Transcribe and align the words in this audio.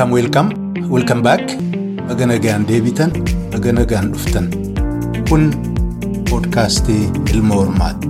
Welcome, 0.00 0.16
welcome, 0.16 0.88
welcome 0.88 1.20
back. 1.20 1.42
Baga 2.08 2.24
nagaan 2.24 2.64
deebitan, 2.64 3.10
baga 3.52 3.68
nagaan 3.68 4.06
dhuftan. 4.14 4.46
Kun 5.28 5.52
poodkaastii 6.30 7.12
Ilma 7.34 7.54
Hormaati. 7.60 8.08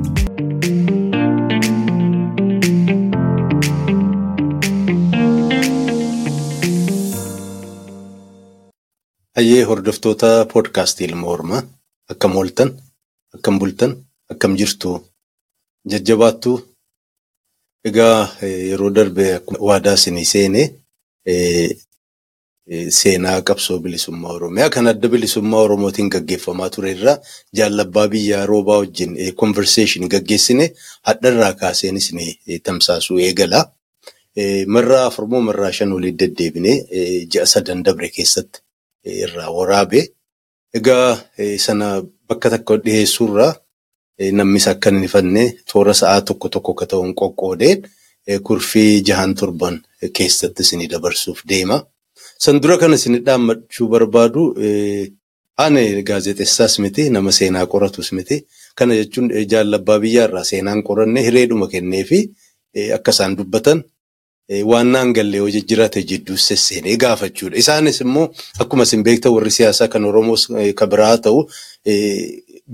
Hayyee 9.37 9.65
hordoftoota 9.65 10.47
poodkaastii 10.52 11.07
Ilma 11.11 11.26
Hormaa 11.26 11.62
akkam 12.08 12.37
ooltan, 12.37 12.70
akkam 13.34 13.58
bultan, 13.58 13.97
akkam 14.30 14.54
jirtu 14.57 14.93
jajjabaattu. 15.90 16.55
Egaa 17.84 18.29
yeroo 18.43 18.95
darbe 18.95 19.41
waadaa 19.59 19.98
isinii 19.98 20.25
seenee 20.25 20.69
seenaa 22.98 23.41
qabsoo 23.48 23.78
bilisummaa 23.84 24.33
Oromiyaa 24.37 24.70
kan 24.74 24.87
adda 24.92 25.09
bilisummaa 25.09 25.62
Oromootiin 25.66 26.09
gaggeeffamaa 26.15 26.70
ture 26.74 26.91
irraa 26.97 27.16
jaalabbaa 27.59 28.09
biyyaa 28.12 28.47
roobaa 28.47 28.78
wajjin 28.83 29.16
konverseeshinii 29.41 30.09
gaggeessine 30.14 30.66
hadharraa 31.09 31.52
kaaseen 31.61 31.97
isinii 31.97 32.59
tamsaasuu 32.64 33.19
eegala. 33.27 33.61
Marraa 34.66 35.06
afur 35.06 35.27
moo 35.27 35.41
marraa 35.48 35.73
shan 35.73 35.92
olii 35.92 36.12
deddeebinee 36.20 36.77
ji'a 37.33 37.47
sadan 37.52 37.83
dabre 37.84 38.09
keessatti 38.16 38.61
irraa 39.25 39.50
waraabe. 39.56 40.00
Egaa 40.75 41.19
sana 41.66 41.89
bakka 42.28 42.50
tokko 42.50 42.77
dhiyeessuurraa 42.84 43.52
namnis 44.39 44.66
akka 44.69 44.91
hin 44.91 45.05
ifanne 45.09 45.45
toora 45.73 45.95
sa'aa 46.02 46.20
tokko 46.28 46.48
tokko 46.55 46.73
akka 46.77 46.87
ta'uun 46.92 47.14
qoqqoodee 47.20 47.75
kurfii 48.47 49.02
jahan 49.09 49.34
torban 49.34 49.80
keessatti 50.16 50.62
isinii 50.62 50.89
dabarsuuf 50.92 51.42
deema. 51.48 51.83
San 52.39 52.61
dura 52.62 52.77
kan 52.78 52.92
isin 52.95 53.19
dhaammachuu 53.27 53.89
barbaadu 53.89 54.42
ani 55.64 56.03
gaazexeessaas 56.09 56.78
miti 56.83 57.11
nama 57.11 57.33
seenaa 57.33 57.67
qoratus 57.73 58.12
miti. 58.12 58.36
Kana 58.75 58.95
jechuun 58.95 59.28
jaalabbaa 59.53 59.98
biyyaarraa 60.05 60.45
seenaan 60.45 60.83
qoranne 60.83 61.20
hireedhuma 61.27 61.67
kennee 61.73 62.05
fi 62.05 62.19
akka 62.97 63.11
isaan 63.14 63.36
dubbatan 63.39 63.83
waan 64.70 64.89
naan 64.92 65.12
galle 65.17 65.36
yoo 65.36 65.48
jijjiirate 65.56 66.03
jidduus 66.11 66.47
sesseenee 66.48 66.97
gaafachuudha. 66.97 67.56
Isaanis 67.62 68.01
immoo 68.01 68.27
akkuma 68.62 68.83
isin 68.89 69.03
beektan 69.05 69.33
warri 69.34 69.51
siyaasaa 69.51 69.89
kan 69.89 70.05
Oromoos 70.05 70.48
kan 70.78 70.89
biraa 70.91 71.17
ta'u 71.25 71.39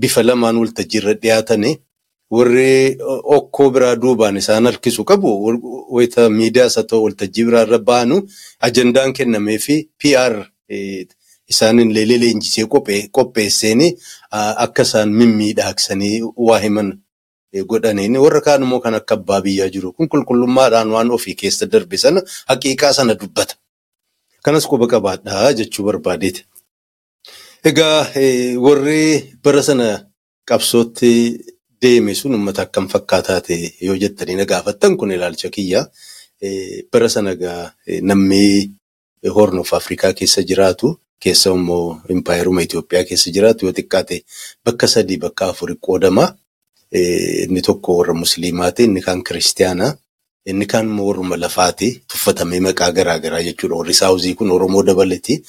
bifa 0.01 0.23
lamaan 0.27 0.57
waltajjiirra 0.61 1.13
dhiyaatanii 1.21 1.75
warri 2.35 2.97
okkoo 3.37 3.69
biraa 3.75 3.95
duubaan 4.01 4.37
isaan 4.37 4.65
harkisu 4.65 5.03
qabu 5.09 5.29
wayita 5.95 6.29
miidiyaas 6.29 6.75
haa 6.75 6.83
ta'u 6.91 7.03
waltajjii 7.05 7.45
biraarra 7.49 7.79
baanu 7.89 8.15
ajandaan 8.67 9.13
kennamee 9.17 9.57
fi 9.65 9.75
PR 10.01 10.33
isaanin 11.51 11.93
leelee 11.95 12.19
leenjisee 12.23 12.65
qopheessanii 13.17 13.91
akka 14.65 14.83
isaan 14.87 15.09
mimmiidhaaksanii 15.19 16.15
waa 16.47 16.59
himan 16.65 16.89
godhaniin 17.69 18.17
warra 18.23 18.41
kaan 18.47 18.61
immoo 18.67 18.79
kan 18.85 18.95
akka 18.99 19.13
abbaa 19.15 19.41
biyyaa 19.45 19.69
jiru 19.75 19.93
kun 19.93 20.09
qulqullummaadhaan 20.11 20.89
waan 20.95 21.11
ofii 21.17 21.35
keessa 21.41 21.65
darbe 21.71 21.97
sana 21.97 22.21
haqiiqaa 22.49 22.93
sana 22.93 23.13
dubbata. 23.21 23.55
Kanas 24.43 24.65
quba 24.71 24.87
qabaadhaa 24.93 25.53
jechuu 25.59 25.85
barbaadeeti. 25.85 26.41
Egaa 27.69 27.99
warri 28.65 29.33
bara 29.43 29.63
sana 29.63 29.87
qabsootti 30.49 31.11
deeme 31.81 32.13
sun 32.15 32.33
uummata 32.35 32.61
akkam 32.67 32.87
fakkaataa 32.93 33.41
ta'e 33.47 33.71
yoo 33.87 33.95
jettanii 34.03 34.35
na 34.39 34.45
gaafattan 34.45 34.97
kun 34.97 35.11
ilaalcha 35.11 35.49
kiyya. 35.49 35.81
Bara 36.91 37.09
sana 37.09 37.31
egaa 37.37 37.71
namni 38.01 38.71
Horn 39.35 39.59
of 39.59 39.73
Afrikaa 39.73 40.13
keessa 40.13 40.41
jiraatu 40.49 40.87
keessa 41.19 41.49
immoo 41.51 41.97
Impaayeruma 42.15 42.61
Itoophiyaa 42.61 43.03
keessa 43.09 43.31
jiraatu 43.35 43.65
yoo 43.65 43.73
xiqqaate 43.77 44.17
bakka 44.65 44.87
sadii 44.87 45.17
bakka 45.17 45.45
afurii 45.53 45.77
qoodama. 45.87 46.25
Inni 46.91 47.61
tokko 47.61 47.97
warra 47.97 48.13
Musliimaati, 48.13 48.83
inni 48.87 49.01
kaan 49.01 49.23
Kiristiyaanaa, 49.23 49.91
inni 50.45 50.65
kaan 50.65 50.85
immoo 50.85 51.07
warruma 51.09 51.35
lafaati. 51.37 51.89
Tuffatamee 52.07 52.59
maqaa 52.59 52.91
garaa 52.91 53.19
garaa 53.19 53.41
jechuudha. 53.43 53.75
Warri 53.75 53.93
Saawuzii 53.93 54.33
kun 54.35 54.51
Oromoo 54.51 54.83
dabalati. 54.83 55.41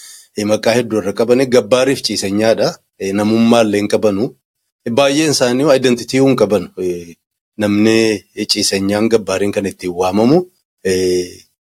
Maqaa 0.44 0.75
hedduu 0.75 0.98
irra 1.02 1.12
qaban 1.12 1.44
gabbaariif 1.47 2.02
ciisanyaadha. 2.02 2.75
Namummaa 3.12 3.62
illee 3.62 3.81
hin 3.81 3.88
qabanu. 3.88 4.34
Baay'een 4.91 5.31
isaanii 5.34 5.66
identitii 5.76 6.21
hin 6.25 6.37
qaban. 6.37 6.69
Namni 7.59 8.25
ciisanyaan 8.53 9.09
gabbaariin 9.12 9.53
kan 9.53 9.66
ittiin 9.66 9.93
waamamu 10.00 10.38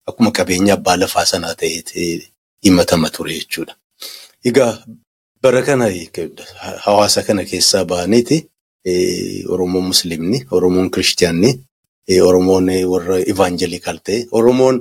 akkuma 0.09 0.31
qabeenya 0.37 0.73
abbaa 0.77 0.97
lafaa 0.99 1.25
sanaa 1.25 1.55
ta'ee 1.55 2.19
himatama 2.65 3.09
ture 3.09 3.33
jechuudha. 3.39 3.73
Egaa 4.45 4.73
bara 5.41 5.61
kana 5.67 5.85
hawaasa 6.85 7.23
kana 7.27 7.43
keessaa 7.45 7.85
ba'aniiti 7.85 8.37
Oromoon 9.53 9.85
Musliimni, 9.91 10.45
Oromoon 10.51 10.89
Kiristiyaanni, 10.91 11.51
Oromoon 12.27 12.67
warra 12.91 13.17
Ivaanjelikaal 13.31 13.99
ta'e, 14.05 14.25
Oromoon 14.31 14.75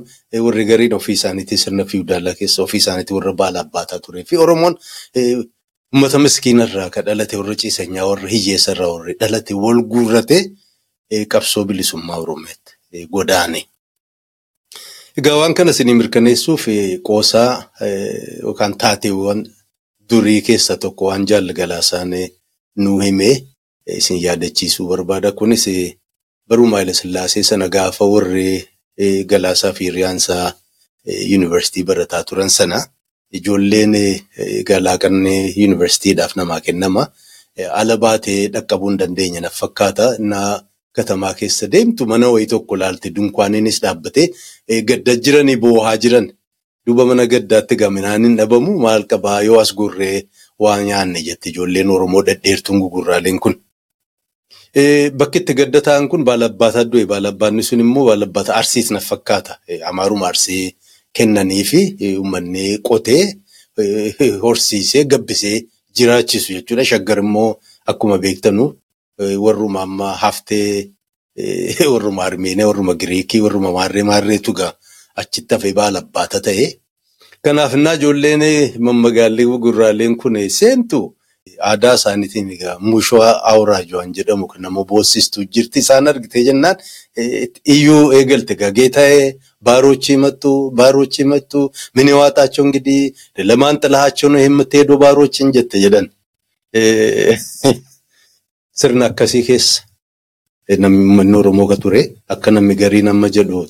warri 0.46 0.64
gariin 0.64 0.94
ofii 0.94 1.12
isaaniitii 1.18 1.58
sirna 1.58 1.84
fiwudaalaa 1.84 2.34
keessa 2.38 2.62
ofii 2.62 2.78
isaaniitii 2.84 3.14
warra 3.18 3.32
baala 3.32 3.60
abbaataa 3.60 3.98
turee 3.98 4.24
fi 4.24 4.36
Oromoon 4.36 4.74
uummata 5.94 6.18
miskiinarraa 6.24 6.90
kan 6.94 7.04
dhalate 7.06 7.36
warra 7.40 7.54
ciisanyaa 7.62 8.06
warra 8.10 8.28
hiyyeessarraa 8.34 8.90
warri 8.94 9.14
dhalate 9.20 9.54
wal 9.64 9.80
guurrate 9.92 10.38
qabsoo 11.32 11.64
bilisummaa 11.68 12.18
Oromiyaatti 12.24 13.06
godaane. 13.14 13.60
Egaa 15.18 15.36
waan 15.40 15.54
kana 15.58 15.70
isinii 15.74 15.94
mirkaneessuuf 16.00 16.64
qoosaa 17.08 17.50
yookaan 18.42 18.74
taateewwan 18.82 19.40
durii 20.10 20.42
keessaa 20.48 20.76
tokko 20.84 21.04
waan 21.10 21.26
jaallagalaasaan 21.30 22.10
nuu 22.82 22.98
himee 23.06 23.34
isin 23.98 24.18
yaadachiisuu 24.26 24.86
barbaada. 24.88 25.32
Kunis 25.32 25.64
baruma 26.48 26.76
Haayila 26.76 26.94
Sillaasee 26.94 27.42
sana 27.42 27.68
gaafa 27.68 28.04
warri 28.04 28.68
galaasaa 29.30 29.72
fi 29.72 29.84
hiriyaansaa 29.84 30.52
yuunivarsiitii 31.30 31.84
barataa 31.84 32.24
turan 32.24 32.50
sana 32.50 32.78
ijoolleen 33.38 33.92
galaaqannee 34.68 35.42
yuunivarsiitiidhaaf 35.56 36.32
namaa 36.40 36.60
kennama. 36.66 37.02
Ala 37.80 37.96
baatee 38.04 38.48
dhaqqabuu 38.54 38.88
hin 38.90 38.98
dandeenye 38.98 39.40
naf 39.46 39.54
fakkaata. 39.62 40.06
Innaa 40.20 40.60
katamaa 40.96 41.34
keessa 41.38 41.66
deemtu 41.72 42.06
mana 42.12 42.26
wayii 42.34 42.46
tokko 42.52 42.76
laalte 42.82 43.10
dunkaaniinis 43.16 43.80
dhaabbatee 43.82 44.26
gadda 44.90 45.12
jiranii 45.24 45.56
boohaa 45.64 45.96
jiran. 46.04 46.26
Duuba 46.86 47.04
mana 47.06 47.26
gaddaatti 47.32 47.76
gaminaan 47.76 48.24
hin 48.24 48.36
dhabamu 48.38 48.78
maal 48.84 49.02
qabaa 49.10 49.40
yoo 49.48 49.58
as 49.60 49.72
gurree 49.80 50.22
waa 50.58 50.78
nyaanne 50.82 51.20
jette 51.26 51.48
ijoolleen 51.50 51.90
Oromoo 51.96 52.22
dhedheertuun 52.26 52.78
gugurraaleen 52.82 53.38
kun. 53.40 53.54
Bakki 55.18 55.38
itti 55.42 55.54
gadda 55.58 55.80
ta'an 55.86 56.08
kun 56.08 56.24
baalabbaataa 56.24 56.84
du'e 56.92 57.06
baalabbaanni 57.12 57.62
sun 57.68 57.80
immoo 57.84 58.04
baalabbaataa 58.08 58.56
arsiis 58.62 58.90
na 58.94 59.00
fakkaata. 59.10 59.52
Amaaruma 59.90 60.26
arsii 60.28 60.76
kennanii 61.12 61.64
fi 61.64 61.80
uummanni 62.18 62.78
qotee 62.88 63.22
horsiisee 64.42 65.04
gabbisee 65.04 65.66
jiraachisu 65.96 66.52
jechuudha. 66.56 66.84
Shaggar 66.84 67.18
immoo 67.18 67.56
akkuma 67.86 68.18
beektanu 68.18 68.74
warruma 69.44 69.82
amma 69.82 70.14
haftee 70.14 70.90
warruma 71.92 72.24
Armeenii, 72.24 72.64
warruma 72.64 72.94
Giriikii, 72.94 73.40
warruma 73.40 73.72
Maarree 73.72 74.02
Maarreetu 74.02 74.52
gaa 74.52 74.72
achitti 75.16 75.54
hafee 75.54 75.72
baalabbaata 75.72 76.40
ta'e. 76.40 76.66
Kanaaf 77.42 77.74
innaa 77.74 77.94
ijoolleen 77.96 78.42
mammagaallee 78.78 79.46
gurraaleen 79.64 80.16
kun 80.16 80.36
seentu 80.48 81.16
aadaa 81.70 81.94
isaaniitiin 81.98 82.50
egaa 82.56 82.78
mushoo 82.78 83.22
awuraajoo 83.52 83.98
waan 83.98 84.12
jedhamu 84.18 84.46
kan 84.48 84.62
nama 84.62 84.84
boossistuu 84.84 85.44
jirti. 85.54 85.78
Isaan 85.78 86.08
argitee 86.08 86.44
jennaan 86.44 86.76
iyyuu 87.74 88.12
eegalte 88.18 88.54
gagee 88.54 88.90
ta'ee 89.64 89.66
baarochi 89.68 90.12
himattu 90.12 90.70
baarochi 90.78 91.22
himattu 91.22 91.60
mini 91.94 92.12
waaxaachoo 92.20 92.64
ngidii 92.68 93.14
lamaan 93.50 93.76
xilaachaoo 93.82 94.38
himmatee 94.44 94.84
baarochiin 95.04 95.52
jette 95.52 95.76
jedhan. 95.84 96.06
Sirna 98.72 99.06
akkasii 99.06 99.42
keessa 99.42 99.82
namni 100.78 101.34
Oromoo 101.36 101.66
ka 101.68 101.76
ture 101.76 102.00
akka 102.28 102.50
namni 102.50 102.74
garii 102.80 103.02
nama 103.02 103.28
jedhu 103.36 103.66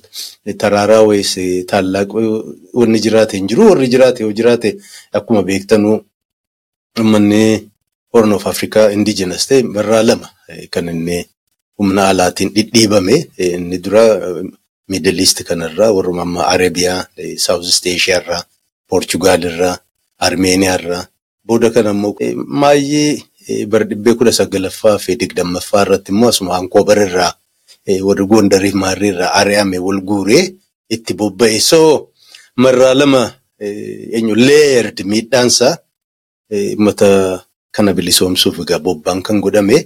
taraaraa 0.60 1.02
wayiis 1.08 1.32
taallaaqa 1.70 2.14
wanni 2.78 2.98
jiraate 3.04 3.37
hin 3.38 3.48
jiru 3.48 3.69
warri 3.70 3.88
jiraate 3.94 4.20
yoo 4.25 4.32
jiraate 4.32 4.76
akkuma 5.12 5.42
beektanu 5.42 6.00
uummanni 6.98 7.42
Horn 8.12 8.32
of 8.32 8.46
Afrikaa 8.46 8.90
indigenous 8.96 9.46
ta'e 9.48 9.62
barraa 9.75 10.02
lama 10.02 10.28
kan 10.70 10.88
inni 10.88 11.19
humna 11.78 12.08
alaatiin 12.12 12.50
dhidhiibame 12.54 13.16
inni 13.38 13.78
dura 13.84 14.04
Middle 14.90 15.20
East 15.25 15.38
kanarraa 15.48 15.90
warruma 15.96 16.22
amma 16.26 16.42
Arabiyaa, 16.54 17.06
South 17.44 17.64
East 17.70 17.87
Asia 17.87 18.16
irraa, 18.20 18.42
Portugal 18.90 19.40
irraa, 19.50 19.76
Armeeniyaa 20.26 20.78
irraa 20.81 21.04
booda 21.46 21.69
kana 21.75 21.90
immoo 21.96 22.12
maayyii 22.62 23.66
bara 23.72 23.84
dhibbee 23.90 24.14
kudha 24.19 24.32
sagalaffaa 24.38 24.98
fi 25.04 25.12
digdammaffaa 25.20 25.82
irratti 25.87 26.10
immoo 26.14 26.28
asuma 26.32 26.52
Ankoobar 26.58 26.98
irraa 27.06 27.32
warri 28.08 28.26
Gondarii 28.32 28.72
fi 28.75 28.78
Maarrii 28.82 29.10
irraa 29.14 29.31
ari'ame 29.40 29.78
wal 29.87 30.00
guuree 30.10 30.44
itti 30.94 31.12
bobba'e. 31.20 31.60
So 31.70 31.78
marraa 32.62 32.94
lama 33.00 33.22
eenyu 34.16 34.34
leeyeerd 34.46 34.98
miidhaansaa 35.12 35.72
uummata 36.52 37.08
kana 37.75 37.92
bilisoomsuuf 37.98 38.56
egaa 38.64 38.78
bobbaan 38.87 39.22
kan 39.26 39.40
godhame 39.44 39.78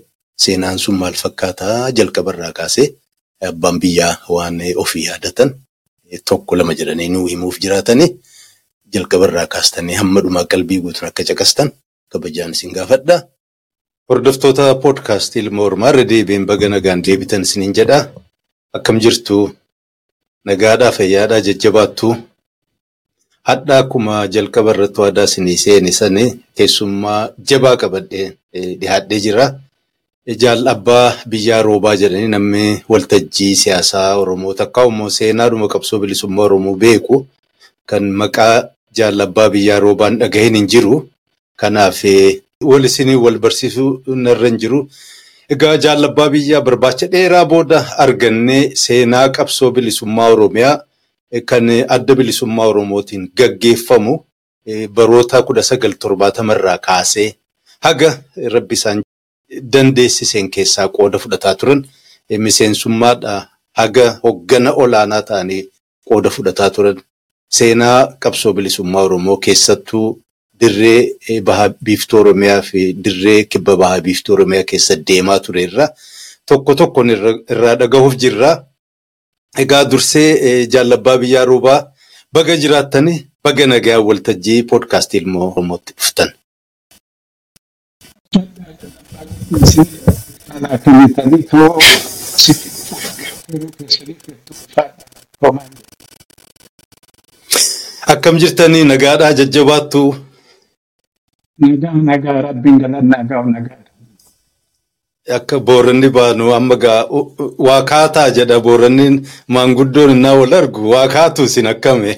seenaan 0.43 0.79
sun 0.85 0.97
maal 1.01 1.15
fakkaataa 1.23 1.91
jalqabarraa 1.97 2.53
kaasee 2.59 2.87
abbaan 3.51 3.77
biyyaa 3.83 4.15
waan 4.35 4.57
ofii 4.83 5.05
yaadatan 5.09 5.51
tokko 6.29 6.57
lama 6.59 6.75
jedhanii 6.79 7.09
nuu 7.15 7.27
himuuf 7.33 7.57
jiraatanii 7.63 8.11
jalqabarraa 8.95 9.47
kaastanii 9.55 9.97
hamma 10.01 10.21
dhumaa 10.25 10.45
qalbii 10.53 10.81
guutuun 10.85 11.09
akka 11.09 11.23
caqastan 11.29 11.69
kabajaan 12.13 12.53
isin 12.57 12.73
gaafadha. 12.77 13.17
Hordoftoota 14.09 14.75
poodkaastii 14.83 15.43
ilma 15.43 15.63
hormaa 15.67 15.91
irra 15.93 16.05
deebiin 16.13 16.45
baga 16.51 16.69
nagaan 16.69 17.01
deebitan 17.07 17.43
isiniin 17.47 17.73
jedha. 17.79 17.99
Akkam 18.77 18.97
jirtu 19.05 19.37
nagaadhaa 20.49 20.93
fayyaadhaa 20.99 21.41
jajjabaattu. 21.47 22.09
Hadhaa 23.49 23.79
akkuma 23.85 24.15
jalqaba 24.35 24.71
irratti 24.75 25.01
waadaa 25.03 25.25
isinii 25.31 25.57
seene 25.65 25.93
sani 26.01 26.25
keessummaa 26.57 27.21
jabaa 27.51 27.77
qabadhee 27.83 28.27
dhiyaadhee 28.81 29.21
jira. 29.27 29.47
Jaal 30.27 30.65
abbaa 30.69 31.13
biyyaa 31.29 31.63
roobaa 31.63 31.97
jedhanii 32.01 32.29
namni 32.35 32.83
waltajjii 32.89 33.57
siyaasaa 33.63 34.17
Oromoo 34.17 34.55
takka 34.61 34.85
immoo 34.91 35.11
seenaadhuma 35.11 35.69
qabsoo 35.69 35.99
bilisummaa 36.01 36.45
Oromoo 36.45 36.75
beeku 36.85 37.27
kan 37.87 38.05
maqaa 38.23 38.69
jaal 38.97 39.21
abbaa 39.21 39.51
biyyaa 39.51 39.81
roobaan 39.85 40.19
dhagahin 40.19 40.57
hin 40.57 40.67
jiru. 40.67 41.09
Kanaaf 41.57 42.01
wal 42.71 42.85
isinii 42.85 43.15
wal 43.27 43.39
barsiisuu 43.39 43.91
narra 44.17 44.49
hin 44.49 44.57
jiru. 44.65 44.81
Egaa 45.51 45.77
jaal 45.77 46.05
abbaa 46.09 46.29
biyyaa 46.37 46.61
barbaacha 46.71 47.07
dheeraa 47.13 47.45
booda 47.45 47.85
argannee 48.07 48.73
seenaa 48.87 49.29
qabsoo 49.29 49.71
bilisummaa 49.71 50.29
Oromiyaa 50.33 50.77
kan 51.47 51.69
adda 51.99 52.15
bilisummaa 52.15 52.67
Oromootiin 52.73 53.29
gaggeeffamu 53.37 54.19
baroota 54.95 55.43
kudha 55.43 55.63
sagal 55.63 55.93
torbaatamarraa 56.01 56.79
kaasee 56.79 57.35
haga 57.81 58.17
rabbi 58.55 58.75
isaan 58.81 59.04
dandeessiseen 59.73 60.51
keessaa 60.57 60.89
qooda 60.97 61.19
fudhataa 61.23 61.55
turan 61.61 61.81
miseensummaadha 62.47 63.35
haga 63.81 64.07
hoggana 64.25 64.71
olaanaa 64.83 65.23
ta'anii 65.31 65.63
qooda 66.09 66.31
fudhataa 66.37 66.71
turan 66.77 66.97
seenaa 67.59 68.01
qabsoo 68.23 68.53
bilisummaa 68.57 69.03
Oromoo 69.09 69.37
keessattuu 69.47 70.07
dirree 70.61 71.41
baha 71.49 71.69
biiftuu 71.85 72.21
Oromiyaa 72.21 72.61
fi 72.69 72.81
dirree 73.05 73.41
kibba 73.45 73.77
baha 73.83 74.01
biiftuu 74.07 74.35
Oromiyaa 74.37 74.65
keessa 74.71 74.97
deemaa 75.09 75.39
ture 75.47 75.63
irraa 75.69 75.89
tokko 76.49 76.75
tokkoon 76.81 77.11
irraa 77.15 77.75
dhagahuuf 77.81 78.15
jirra. 78.23 78.51
Egaa 79.63 79.85
dursee 79.91 80.67
jaalabbaa 80.73 81.19
biyyaa 81.23 81.45
roobaa 81.51 81.81
baga 82.33 82.57
jiraattanii 82.63 83.19
baga 83.45 83.67
nagaa 83.73 83.99
waltajjii 84.09 84.63
poodkaastii 84.71 85.21
ilmoo 85.21 85.51
Oromootti 85.53 85.93
dhuftan. 85.99 86.31
Akkam 98.13 98.37
jirtanii 98.43 98.85
nagaadhaa 98.85 99.33
jajjabaattu. 99.39 100.03
Nagaa 101.61 101.95
nagaa 102.11 102.41
rabbiin 102.49 102.79
galannaa 102.83 103.23
gaa'u 103.31 103.49
nagaa. 103.55 103.79
Akka 105.37 105.57
booranni 105.67 106.09
baanu 106.17 106.53
amma 106.57 106.77
gaa 106.85 107.01
waa 107.67 107.83
kaataa 107.91 108.31
jedha 108.37 108.61
booranni 108.67 109.07
maanguddoon 109.49 110.11
innaa 110.17 110.35
wal 110.41 110.53
argu 110.61 110.91
waa 110.93 111.09
kaatu 111.15 111.43
isin 111.49 111.67
akkame. 111.73 112.13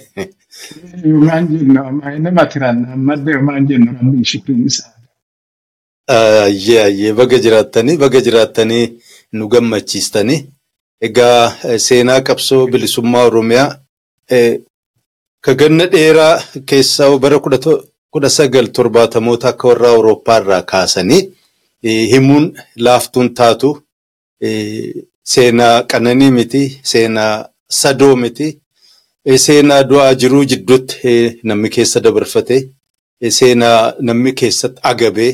Maan 1.26 1.44
jennu 1.52 1.82
nama 2.24 2.42
tiran 2.52 2.78
ammallee 2.94 3.38
maan 3.48 3.66
jennu 3.68 3.90
rabbiin 3.98 4.24
shukriin 4.32 4.66
isaa. 6.08 6.44
Ayyee 6.44 6.82
ayyee 6.82 7.12
baga 7.12 7.38
jiraattanii 7.38 7.96
baga 7.96 8.20
jiraattanii 8.20 8.92
nu 9.32 9.48
gammachiistanii. 9.48 10.46
Egaa 11.00 11.78
seenaa 11.78 12.20
qabsoo 12.20 12.66
bilisummaa 12.66 13.24
Oromiyaa 13.26 13.78
ka 15.40 15.54
ganna 15.54 15.86
dheeraa 15.86 16.42
keessaa 16.66 17.18
bara 17.18 17.38
kudha 18.10 18.28
sagal 18.30 18.66
torbaatamoota 18.72 19.48
akka 19.48 19.68
warra 19.68 19.88
Awurooppaa 19.88 20.38
irraa 20.40 20.62
kaasanii 20.62 21.28
himuun 22.12 22.46
laaftuun 22.76 23.34
taatu 23.34 23.82
seenaa 25.22 25.82
qananii 25.82 26.30
miti 26.30 26.80
seenaa 26.82 27.48
sadoo 27.68 28.16
miti 28.16 28.58
seenaa 29.44 29.82
du'aa 29.90 30.14
jiruu 30.14 30.44
jidduutti 30.44 31.40
namni 31.42 31.68
keessa 31.76 32.00
dabarfate 32.00 32.68
seenaa 33.38 33.92
namni 34.00 34.32
keessatti 34.32 34.80
agabee 34.82 35.32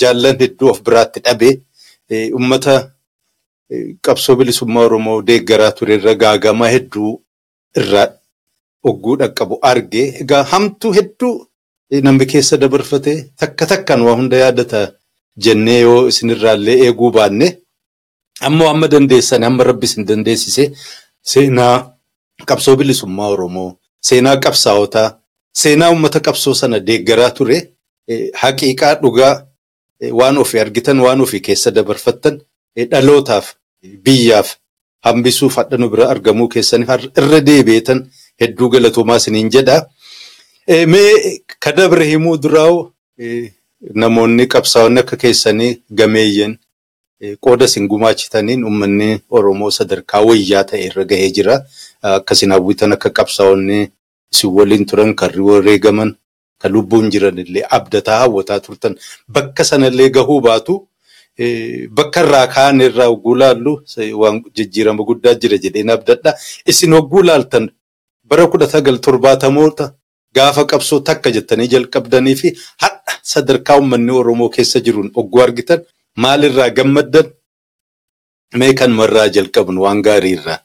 jaallan 0.00 0.36
hedduu 0.42 0.68
of 0.72 0.78
biraatti 0.86 1.20
dhabee 1.26 1.54
ummata 2.38 2.74
qabsoo 4.06 4.36
bilisummaa 4.38 4.84
Oromoo 4.88 5.18
deeggaraa 5.28 5.72
ture 5.78 5.94
irra 5.98 6.14
gaagamaa 6.22 6.70
hedduu 6.74 7.10
irraa 7.80 8.08
ogguu 8.88 9.16
dhaqqabu 9.20 9.58
arge. 9.70 10.02
Egaa 10.22 10.42
hamtuu 10.52 10.92
hedduu 10.98 11.34
namni 12.06 12.26
keessa 12.32 12.56
dabarfate 12.62 13.12
takka 13.40 13.66
takkaan 13.72 14.02
waa 14.06 14.16
hunda 14.18 14.36
yaadata 14.44 14.80
jennee 15.44 15.80
yoo 15.86 16.00
isinirraallee 16.10 16.76
eeguu 16.86 17.10
baanne 17.16 17.48
ammoo 18.46 18.68
amma 18.72 18.88
dandeessan 18.92 19.44
amma 19.48 19.64
rabbi 19.70 19.86
isin 19.90 20.04
dandeessise 20.08 20.64
seenaa 21.32 21.76
qabsoo 22.48 22.76
bilisummaa 22.80 23.28
Oromoo 23.34 23.70
seenaa 24.08 24.36
qabsaa'otaa 24.44 25.08
seenaa 25.62 25.90
uummata 25.92 26.20
qabsoo 26.26 26.54
sana 26.60 26.78
deeggaraa 26.88 27.30
ture. 27.38 27.58
Haqiiqaa 28.42 28.94
dhugaa 29.02 29.34
waan 30.20 30.38
ofii 30.38 30.60
argitan 30.60 31.00
waan 31.00 31.20
ofii 31.20 31.40
keessa 31.40 31.70
dabarfattan 31.70 32.40
dhalootaaf 32.90 33.54
biyyaaf 34.04 34.54
hambisuuf 35.04 35.56
hadha 35.56 35.76
nu 35.78 35.88
bira 35.92 36.08
argamuu 36.14 36.48
keessaniif 36.48 36.90
irra 37.18 37.40
deebi'eetan 37.48 38.06
hedduu 38.40 38.68
galatoomaa 38.70 39.16
isiniin 39.16 39.50
jedha. 39.50 39.86
Mee 40.92 41.40
ka 41.58 41.72
dabre 41.76 42.04
himuu 42.10 42.36
duraa'u 42.42 42.76
namoonni 44.02 44.46
qabsaa'onni 44.54 45.00
akka 45.00 45.16
keessanii 45.16 45.72
gameeyyan 46.00 46.58
qooda 47.44 47.64
isin 47.64 47.88
gumaachitaniin 47.88 48.64
uummanni 48.64 49.08
Oromoo 49.30 49.70
sadarkaa 49.70 50.20
wayyaa 50.28 50.64
ta'e 50.64 50.84
irra 50.88 51.04
gahee 51.04 51.30
jira. 51.36 51.56
Akkasiin 52.02 52.52
hawwitan 52.52 52.92
akka 52.96 53.10
qabsaa'onni 53.18 53.78
isin 54.32 54.50
waliin 54.56 54.86
turan 54.86 55.14
kan 55.14 55.32
wareegaman 55.48 56.14
kan 56.60 56.72
lubbuun 56.74 57.10
jiran 57.12 57.38
illee 57.42 57.64
abdataa 57.78 58.18
hawwataa 58.22 58.60
turtan 58.66 58.94
bakka 59.34 59.64
sanallee 59.70 60.08
gahuu 60.16 60.40
baatu 60.46 60.74
bakka 61.98 62.20
irraa 62.24 62.46
kaan 62.54 62.80
irraa 62.86 63.06
hogguu 63.12 63.34
laallu 63.42 63.72
waan 64.22 64.36
jijjiirama 64.56 65.02
guddaa 65.08 65.34
jira 65.42 65.56
jedheen 65.64 65.90
abdadha. 65.96 66.30
Isin 66.70 66.92
hogguu 66.98 67.22
laaltan 67.28 67.70
bara 68.28 68.46
kudha 68.52 68.66
sagal 68.74 68.96
torbaatamoota 69.06 69.86
gaafa 70.36 70.64
qabsoo 70.70 71.00
takka 71.08 71.30
jettanii 71.36 71.68
jalqabdanii 71.74 72.36
fi 72.40 72.48
hadha 72.82 73.12
sadarkaa 73.32 73.76
uummanni 73.80 74.12
Oromoo 74.20 74.48
keessa 74.56 74.80
jiruun 74.86 75.10
hogguu 75.16 75.42
argitan 75.46 75.80
maalirraa 76.24 76.70
gammaddan 76.78 77.26
mee 78.58 78.72
kan 78.80 78.90
marraa 79.00 79.28
jalqabnu 79.36 79.80
waan 79.84 80.02
gaariirraa. 80.06 80.58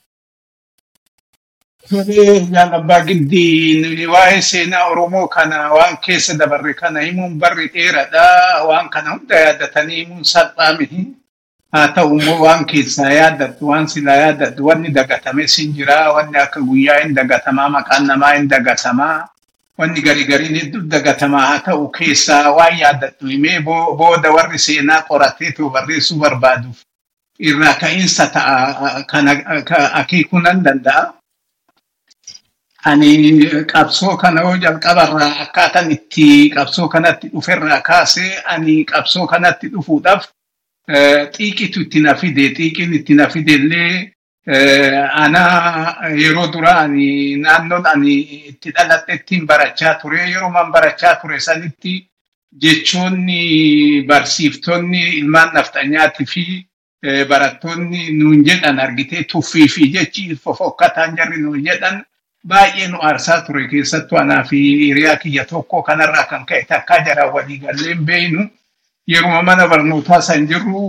Jaalabbaa 1.92 3.02
gindii 3.06 4.06
waa'ee 4.14 4.42
seenaa 4.42 4.86
Oromoo 4.90 5.28
kana 5.28 5.70
waan 5.74 5.98
keessa 5.98 6.34
dabarre 6.38 6.74
kana 6.74 7.00
himuun 7.02 7.38
barri 7.40 7.68
dheeradha. 7.74 8.64
Waan 8.68 8.90
kana 8.90 9.10
hunda 9.12 9.36
yaadatanii 9.40 9.96
himuun 10.06 10.24
salphaa 10.24 10.74
miti. 10.80 11.08
Haa 11.74 11.88
ta'u 11.88 12.18
immoo 12.20 12.40
waan 12.46 12.66
keessaa 12.66 13.10
yaadattu 13.14 13.68
waan 13.70 13.88
silaa 13.88 14.16
yaadattu 14.18 14.66
wanni 14.66 14.90
dagatames 14.98 15.58
hin 15.58 15.74
jira. 15.78 16.12
Wanni 16.14 16.38
akka 16.38 16.60
guyyaa 16.62 17.00
hin 17.04 17.14
dagatamaa 17.16 17.70
maqaan 17.70 18.08
namaa 18.08 18.34
hin 18.34 18.48
dagatamaa. 18.50 19.28
Wanni 19.78 20.02
garii 20.02 20.26
gariin 20.26 20.56
hedduu 20.62 20.82
dagatamaa 20.96 21.46
haa 21.48 21.60
ta'u 21.68 21.90
keessaa 21.98 22.50
waan 22.56 22.78
yaadattu 22.80 23.28
himee 23.28 23.60
booda 23.62 24.32
warri 24.32 24.60
seenaa 24.60 25.02
qoratee 25.10 25.52
too 25.52 25.70
barreessuu 25.70 26.18
barbaaduuf 26.20 26.82
irraa 27.40 27.74
ka'iinsa 27.82 28.28
ta'a 28.38 29.04
kan 29.12 29.28
akeekuu 30.02 30.40
nan 30.40 30.64
danda'a. 30.64 31.14
Ani 32.86 33.40
qabsoo 33.72 34.16
kana 34.22 34.42
yoo 34.46 34.58
jalqabarraa 34.64 35.32
akkaataan 35.44 35.92
itti 35.96 36.26
qabsoo 36.56 36.88
kanatti 36.94 37.30
dhuferraa 37.34 37.82
kaasee 37.82 38.32
ani 38.54 38.76
qabsoo 38.92 39.26
kanatti 39.32 39.68
dhufuudhaaf 39.74 40.28
xiiqitu 41.36 41.82
itti 41.86 42.00
na 42.06 42.14
fide 42.16 42.46
xiiqiin 42.58 42.94
itti 43.00 43.14
na 43.20 43.28
fide 43.34 43.54
illee 43.60 44.12
ana 45.24 45.42
yeroo 46.22 46.48
duraa 46.54 46.78
ani 46.86 47.36
naannoon 47.46 47.86
ani 47.94 48.14
itti 48.52 48.72
dhaladhettiin 48.76 49.48
barachaa 49.50 49.96
ture 50.02 50.30
yeroo 50.30 50.52
barachaa 50.78 51.16
ture 51.22 51.40
sanitti 51.40 51.94
jechoonni 52.64 54.04
barsiiftonni 54.08 55.02
ilmaan 55.20 55.50
nafxanyaatii 55.54 56.26
fi 56.34 56.46
barattoonni 57.30 58.12
nuun 58.20 58.44
jedhan 58.48 58.80
argitee 58.80 59.24
tuffii 59.32 59.68
fi 59.68 59.90
jechi 59.94 60.36
fofokkataan 60.44 61.18
jarri 61.18 61.42
nuun 61.42 61.64
jedhan 61.66 62.04
baay'ee 62.48 62.88
nu 62.88 62.98
aarsaa 63.02 63.42
ture 63.42 63.68
keessattuu 63.68 64.18
anaa 64.18 64.44
fi 64.44 64.60
hiriyaa 64.88 65.16
kiyya 65.24 65.46
tokko 65.46 65.84
kanarraa 65.84 66.24
kan 66.30 66.46
ka'e 66.46 66.64
takkaa 66.70 67.00
jara 67.06 67.26
walii 67.34 67.58
gallee 67.60 67.96
beeynu 67.96 68.48
yeruma 69.14 69.42
mana 69.44 69.68
barnootaa 69.68 70.22
san 70.22 70.48
jirru 70.48 70.84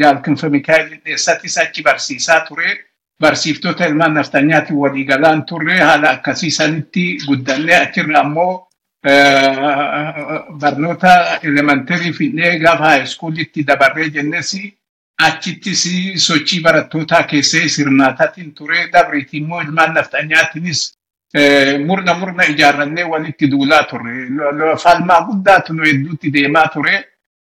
jaalkinfa 0.00 0.48
Mikaa'el 0.50 0.88
Dhidheessattis 0.90 1.58
achi 1.58 1.82
barsiisaa 1.82 2.40
ture. 2.48 2.76
Barsiiftota 3.20 3.86
ilmaan 3.86 4.14
naftanyaatti 4.14 4.72
walii 4.74 5.04
galaan 5.04 5.42
turre 5.46 5.78
haala 5.80 6.10
akkasii 6.10 6.50
sanitti 6.50 7.04
guddannee 7.26 7.76
achirra 7.82 8.20
ammoo 8.20 8.68
barnoota 10.60 11.38
elementarii 11.42 12.12
fidnee 12.12 12.58
gaafa 12.58 12.84
haayiskuulitti 12.84 13.64
dabarree 13.66 14.08
jennes 14.10 14.50
achittis 15.18 15.82
sochii 16.26 16.60
barattootaa 16.62 17.22
keessee 17.22 17.68
sirnaataatiin 17.68 18.54
ture 18.54 18.88
dabriitti 18.92 19.36
immoo 19.36 19.60
ilmaan 19.60 19.94
naftanyaatiinis 19.94 20.92
murna 21.86 22.14
murna 22.14 22.42
ijaarrannee 22.44 23.04
walitti 23.04 23.48
duulaa 23.50 23.82
turre. 23.84 24.12
Falmaa 24.82 25.20
guddaatu 25.26 25.72
nu 25.74 25.82
hedduutti 25.84 26.30
deemaa 26.32 26.68
ture. 26.68 27.04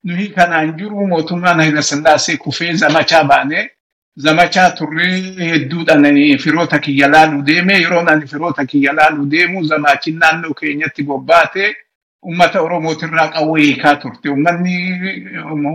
Nuyi 0.05 0.29
kanaan 0.29 0.75
jiru 0.79 1.07
mootummaan 1.07 1.57
Hayilasillaasee 1.61 2.37
kufee 2.37 2.73
zamachaa 2.75 3.25
baane. 3.25 3.71
Zamachaa 4.19 4.71
turre 4.71 5.07
hedduudhaan 5.39 6.05
firoota 6.43 6.79
kiyya 6.79 7.09
laaluu 7.13 7.43
deeme. 7.47 7.79
Yeroo 7.81 8.05
ani 8.07 8.27
firoota 8.27 8.67
kiyya 8.67 8.93
laaluu 8.97 9.31
deemu 9.31 9.65
zamaachiin 9.65 10.19
naannoo 10.19 10.55
keenyatti 10.55 11.03
bobbaate 11.03 11.75
uummata 12.23 12.61
Oromootirraa 12.63 13.29
qawwee 13.29 13.63
hiikaa 13.65 13.97
turte. 13.97 14.29
Uummanni 14.29 14.77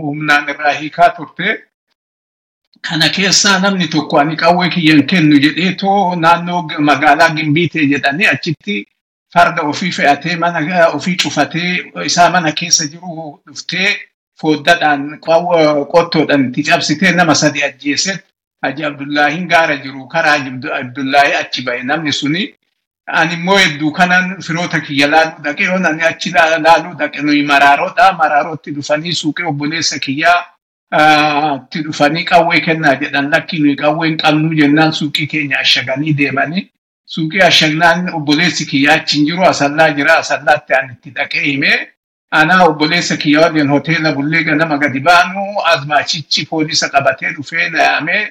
humnaan 0.02 0.48
irraa 0.48 0.72
hiikaa 0.72 1.10
turte. 1.10 1.64
Kana 2.80 3.08
keessaa 3.08 3.58
namni 3.58 3.88
tokko 3.88 4.18
ani 4.18 4.36
qawwee 4.36 4.68
kiyyan 4.70 5.02
kennu 5.06 5.36
jedheetoo 5.44 6.14
naannoo 6.16 6.62
magaalaa 6.88 7.30
Gimbiitee 7.36 7.86
jedhanii 7.92 8.26
achitti 8.26 8.86
farda 9.34 9.62
ofii 9.62 9.90
fe'atee 9.92 10.36
mana 10.36 10.88
ofii 10.96 11.16
cufatee 11.16 11.92
isaa 12.04 12.30
mana 12.30 12.52
keessa 12.52 12.86
jiru 12.86 13.40
dhuftee 13.46 13.96
fooddaadhaan 14.40 15.18
qottoodhaan 15.92 16.48
itti 16.48 16.62
cabsitee 16.70 17.12
nama 17.12 17.34
sadi 17.34 17.62
ajjeese 17.68 18.18
Haji 18.62 18.84
Abdullaahiin 18.84 19.46
gaara 19.48 19.76
jiru 19.76 20.08
karaa 20.08 20.34
Abdullaahii 20.80 21.34
achi 21.34 21.62
ba'e 21.62 21.82
namni 21.82 22.12
suni. 22.12 22.54
Ani 23.06 23.34
immoo 23.34 23.56
hedduu 23.58 23.90
kanan 23.92 24.36
firoota 24.42 24.80
kiyya 24.80 25.06
laaluu 25.10 25.42
dhaqee 25.44 25.64
yoon 25.66 25.86
ani 25.86 26.02
achi 26.02 26.30
laaluu 26.30 26.94
dhaqe 26.98 27.22
nuyi 27.22 27.42
maraaroodha. 27.42 28.12
Maraarotti 28.12 28.70
dhufanii 28.76 29.12
suuqee 29.12 29.44
obboleessa 29.46 29.98
kiyyaa 29.98 30.46
itti 30.96 31.82
dhufanii 31.86 32.24
qawwee 32.24 32.60
kennaa 32.60 32.94
jedhan 33.02 33.30
lakki 33.30 33.58
nuyi 33.62 33.76
qawwee 33.76 34.08
hin 34.08 34.18
qabnu 34.24 34.54
jennaan 34.60 34.92
suuqii 34.92 35.26
keenya 35.26 35.58
ashaganii 35.58 36.12
deemanii. 36.18 36.68
Suuqii 37.14 37.40
ashagnaan 37.42 38.08
obboleessi 38.18 38.66
kiyyaa 38.66 38.94
achi 39.00 39.16
hin 39.16 39.26
jiru 39.26 39.44
asallaa 39.52 39.90
jira 39.96 40.18
asallaatti 40.24 40.74
ani 40.74 40.92
itti 40.92 41.10
dhaqee 41.16 41.40
himee. 41.46 41.78
Anaa 42.40 42.64
obboleessa 42.66 43.16
kiyyaa 43.16 43.42
waliin 43.46 43.68
hoteela 43.68 44.12
bullee 44.12 44.42
ganama 44.44 44.78
gadi 44.78 45.00
baanu 45.00 45.42
azmaachichi 45.72 46.46
poolisa 46.46 46.88
qabatee 46.88 47.32
dhufee 47.32 47.68
na 47.70 47.82
yaamee 47.82 48.22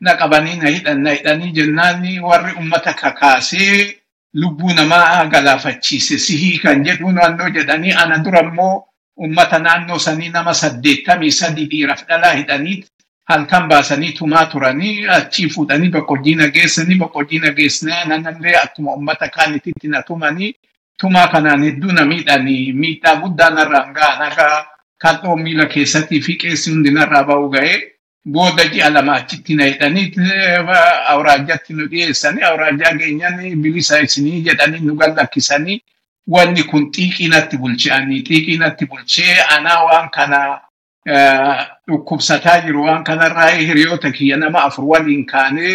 na 0.00 0.14
qabanii 0.20 0.56
na 0.62 0.68
hidhan 0.76 1.00
na 1.02 1.10
hidhanii 1.16 1.52
jennaan 1.58 2.06
warri 2.28 2.52
ummata 2.60 2.92
kakaasee 2.94 3.96
lubbuu 4.34 4.72
namaa 4.74 5.24
galaafachiise 5.26 6.18
sihii 6.18 6.58
kan 6.58 6.84
jedhu 6.84 7.12
naannoo 7.12 7.48
jedhanii 7.56 7.92
ana 8.04 8.18
dura 8.18 8.40
immoo 8.40 8.84
ummata 9.26 9.58
naannoo 9.66 9.98
sanii 10.06 10.28
nama 10.36 10.54
saddeettamii 10.62 11.30
sadii 11.40 11.66
dhiiraaf 11.72 12.02
dhalaa 12.08 12.32
hidhanii 12.40 12.78
halkan 13.30 13.68
baasanii 13.70 14.12
tumaa 14.18 14.46
turanii 14.52 15.06
achii 15.18 15.48
fuudhanii 15.54 15.88
boqqojjii 15.96 16.34
nageessanii 16.42 16.98
boqqojjii 17.02 17.38
nageessanii 17.46 18.08
nanallee 18.12 18.56
akkuma 18.64 18.94
ummata 19.00 19.28
kaanititti 19.36 19.88
na 19.94 20.02
tumanii 20.08 20.52
tumaa 21.00 21.28
kanaan 21.34 21.62
hedduu 21.68 21.92
na 21.98 22.04
miidhanii 22.10 22.72
miidhaa 22.82 23.16
guddaa 23.22 23.50
narraan 23.58 23.92
ga'an 23.98 24.22
akka 24.28 24.48
kal'oo 25.04 25.36
miila 25.44 25.66
keessattii 25.74 26.20
fi 26.26 26.34
qeessi 26.42 26.70
hundi 26.74 26.90
narraa 26.98 27.24
ba'uu 27.30 27.48
ga'ee 27.54 27.78
booda 28.34 28.64
ji'a 28.74 28.90
lama 28.96 29.14
achitti 29.20 29.54
na 29.60 29.64
hidhanii 29.70 30.06
awraajjatti 31.14 31.72
nu 31.78 31.86
dhiyeessanii 31.94 32.42
awraajjaa 32.50 32.92
geenyaan 33.00 33.40
bilisa 33.62 34.00
isinii 34.06 34.42
jedhanii 34.48 34.80
nu 34.88 34.94
gallakkisanii 35.00 35.80
wanni 36.26 36.62
kun 36.70 36.90
xiiqii 36.94 37.28
natti 37.28 37.56
bulcheanii 37.56 38.22
xiiqii 38.28 38.58
natti 38.58 38.86
bulchee 38.86 39.36
anaa 39.56 39.84
waan 39.84 40.08
kana 40.10 40.60
dhukkubsataa 41.88 42.60
jiru 42.66 42.84
waan 42.84 43.04
kanarraa 43.04 43.48
hiriyoota 43.50 44.10
kiyya 44.12 44.36
nama 44.36 44.62
afur 44.64 44.84
waliin 44.84 45.24
kaanee 45.26 45.74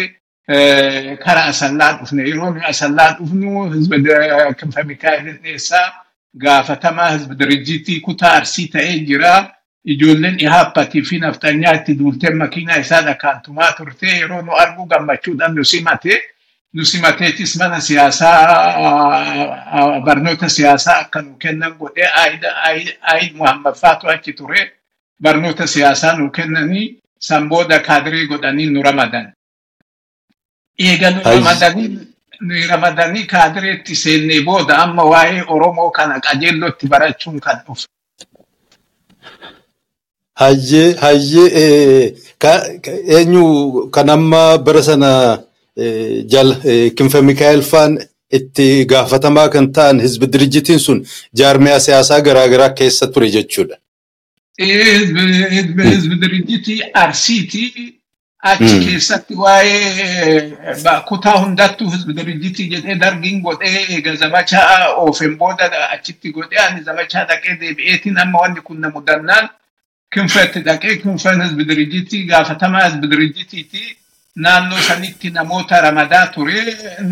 karaa 1.24 1.44
asallaa 1.54 1.92
dhufne 1.98 2.22
yeroo 2.28 2.50
nuyi 2.50 2.64
asallaa 2.72 3.10
dhufnu 3.18 3.70
hizba 3.72 3.96
kinfa 4.60 4.82
mikaa'el 4.90 5.32
dhiyeessaa 5.42 5.92
gaafatamaa 6.44 7.10
hizba 7.10 7.34
dirijjiitii 7.38 8.00
kutaa 8.00 8.32
arsii 8.32 8.66
ta'ee 8.68 8.98
jira. 8.98 9.54
Ijoolleen 9.84 10.40
ihaapatii 10.40 11.02
fi 11.02 11.18
naftanyaa 11.18 11.74
itti 11.74 11.94
duultee 11.98 12.30
makiinaa 12.30 12.76
isaa 12.84 13.00
dhakaantumaa 13.02 13.72
turte 13.76 14.06
yeroo 14.06 14.42
nu 14.42 14.52
argu 14.62 14.86
gammachuudhaan 14.86 15.54
nu 15.54 15.64
simate. 15.64 16.20
Nu 16.74 16.84
simateetis 16.84 17.56
mana 17.56 17.80
siyaasaa 17.80 18.40
barnoota 20.04 20.48
siyaasaa 20.48 20.98
akka 21.02 21.22
nu 21.22 21.34
kennan 21.42 21.72
godhee 21.80 22.08
Aayid 23.02 23.34
Muhammad 23.36 23.74
Faatu 23.74 24.08
achi 24.08 24.32
ture. 24.32 24.72
Barnoota 25.22 25.66
siyaasaa 25.66 26.12
nu 26.18 26.30
kennanii 26.30 26.98
san 27.18 27.48
booda 27.48 27.78
kaadiree 27.80 28.26
godhanii 28.26 28.66
nu 28.70 28.82
ramadan. 28.82 29.32
Eega 30.78 31.10
nu 31.10 31.20
ramadanii 32.68 33.24
kaadireetti 33.26 33.94
seennee 33.96 34.40
booda 34.44 34.78
amma 34.84 35.02
waa'ee 35.12 35.42
Oromoo 35.48 35.90
kana 35.90 36.20
qajeellootti 36.20 36.86
barachuun 36.88 37.40
kan 37.40 37.58
dhufe. 37.66 37.86
Hayyee 40.40 40.94
hayyee 40.94 42.14
eenyu 43.16 43.44
kan 43.90 44.08
amma 44.10 44.58
bara 44.58 44.82
sana 44.82 45.38
jala 46.34 46.54
kinfa 46.96 47.22
Mikaa'el 47.22 47.62
faan 47.72 47.98
itti 48.38 48.84
gaafatamaa 48.92 49.48
kan 49.48 49.72
ta'an 49.72 50.00
hizbi 50.06 50.26
dirjitiin 50.32 50.78
sun 50.86 51.04
jaarmiyaa 51.40 51.80
siyaasaa 51.80 52.20
garaagaraa 52.20 52.70
keessa 52.80 53.06
ture 53.12 53.28
jechuudha. 53.36 53.76
Hizbi 55.92 56.16
dirjitii 56.22 56.80
arsiiti 56.94 57.62
achi 58.50 58.74
keessatti 58.84 59.34
waa'ee 59.34 60.52
kutaa 61.08 61.36
hundattuu 61.44 61.90
hizbi 61.90 62.16
dirjitii 62.16 62.68
jedhee 62.74 62.96
dargiin 63.00 63.40
godhee 63.46 63.84
eega 63.94 64.14
zamachaa 64.16 64.94
oofeen 65.04 65.36
booda 65.38 65.70
achitti 65.96 66.32
godhee 66.32 66.60
ani 66.66 66.82
zamachaa 66.90 67.24
dhaqee 67.30 67.56
deebi'eetiin 67.60 68.18
amma 68.24 68.38
wanni 68.42 68.60
kun 68.66 68.80
na 68.80 68.90
mudannaan 68.96 69.48
kinfatti 70.14 70.60
dhaqee 70.68 70.96
kinfan 71.02 71.42
hizbi 71.46 71.64
dirjitii 71.70 72.22
gaafatamaa 72.34 72.84
hizbi 72.88 73.10
dirjitiiti. 73.10 73.82
Naannoo 74.44 74.78
sanitti 74.88 75.30
namoota 75.30 75.80
ramadaa 75.80 76.26
ture 76.34 76.62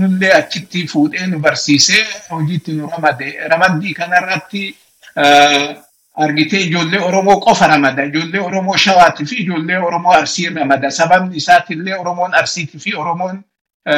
nullee 0.01 0.33
achitti 0.41 0.87
fuudhee 0.93 1.27
nu 1.27 1.39
barsiisee 1.39 2.03
hojiitti 2.31 2.73
nu 2.73 2.91
ramade. 2.93 3.29
Ramaddii 3.53 3.95
kanarratti 3.95 4.63
argitee 6.25 6.61
ijoollee 6.61 7.01
Oromoo 7.01 7.41
qofa 7.41 7.67
ramada. 7.67 8.03
Ijoollee 8.05 8.41
Oromoo 8.41 8.77
Shawaatii 8.77 9.27
fi 9.27 9.35
ijoollee 9.43 9.79
Oromoo 9.79 10.13
Arsii 10.13 10.49
ramada. 10.55 10.91
Sababni 10.91 11.37
isaatillee 11.37 11.95
Oromoon 11.99 12.35
Arsiitii 12.35 12.81
fi 12.81 12.95
Oromoon 12.95 13.43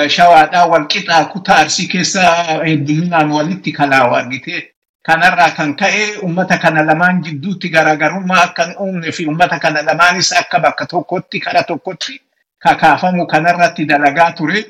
Shawaadhaa 0.09 0.67
wal 0.69 0.87
qixaa 0.87 1.25
kutaa 1.25 1.57
Arsii 1.57 1.87
keessa 1.89 2.23
hedduminaan 2.67 3.31
walitti 3.33 3.73
kalaawu 3.73 4.15
argitee. 4.15 4.63
Kanarraa 5.07 5.51
kan 5.51 5.75
ka'e 5.77 6.17
uummata 6.23 6.59
kana 6.59 6.83
lamaan 6.87 7.23
jidduutti 7.25 7.69
garaagarummaa 7.69 8.43
akka 8.43 8.65
hin 8.65 8.75
uumne 8.87 9.13
fi 9.13 9.27
uummata 9.27 9.59
kana 9.59 9.83
lamaanis 9.83 10.33
akka 10.33 10.61
bakka 10.61 10.87
tokkotti 10.87 11.41
kara 11.41 11.63
tokkotti 11.63 12.21
kakaafamu 12.59 13.27
kanarratti 13.27 13.85
dalagaa 13.87 14.33
ture. 14.33 14.65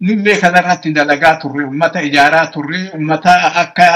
Nullee 0.00 0.36
kanarratti 0.40 0.92
dalagaa 0.92 1.36
turre, 1.36 1.64
uummata 1.64 2.00
ijaaraa 2.02 2.46
turre, 2.46 2.90
uummata 2.94 3.34
akka 3.54 3.86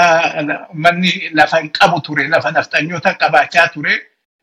uummanni 0.73 1.29
lafa 1.33 1.57
hin 1.57 1.69
qabu 1.69 2.01
ture, 2.01 2.27
lafa 2.27 2.51
naftanyoota 2.51 3.13
qabaachaa 3.13 3.67
ture. 3.73 3.93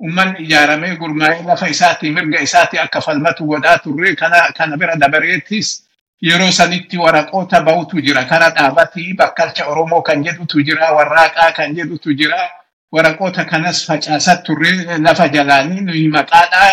Uummanni 0.03 0.43
ijaaramee 0.45 0.97
gurmaa'ee 0.97 1.43
lafa 1.47 1.67
isaatii 1.69 2.11
mirga 2.11 2.41
isaatii 2.41 2.79
akka 2.79 3.01
falmatu 3.01 3.47
godhaa 3.47 3.79
turre. 3.79 4.15
Kana, 4.17 4.53
kana 4.57 4.77
bira 4.77 4.97
dabareettis 4.97 5.83
yeroo 6.23 6.51
sanitti 6.51 6.99
waraqoota 6.99 7.61
ba'utu 7.63 8.01
jira. 8.03 8.25
Kara 8.25 8.51
dhaabatii 8.51 9.15
bakkalcha 9.15 9.67
Oromoo 9.67 10.03
kan 10.03 10.23
jedhutu 10.25 10.63
jira, 10.63 10.93
warraaqaa 10.93 11.53
kan 11.53 11.75
jedhutu 11.77 12.13
jira. 12.15 12.51
Waraqoota 12.93 13.45
kanas 13.45 13.87
facaasaa 13.87 14.37
turre 14.45 14.99
lafa 14.99 15.29
jalaanii 15.29 15.81
nuyi 15.81 16.09
maqaadhaa 16.09 16.71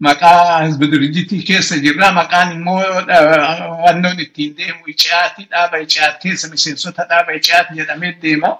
maqaa 0.00 0.64
hizbi 0.64 1.44
keessa 1.48 1.76
jirra. 1.84 2.12
Maqaan 2.12 2.52
immoo 2.52 2.82
wannoon 3.84 4.20
ittiin 4.20 4.56
deemu 4.56 4.82
icaatii 4.92 5.46
dhaaba 5.50 5.76
icaat 5.86 6.18
keessa 6.22 6.48
miseensota 6.48 7.04
dhaaba 7.10 7.32
icaat 7.32 7.66
jedhamee 7.76 8.12
deema. 8.22 8.58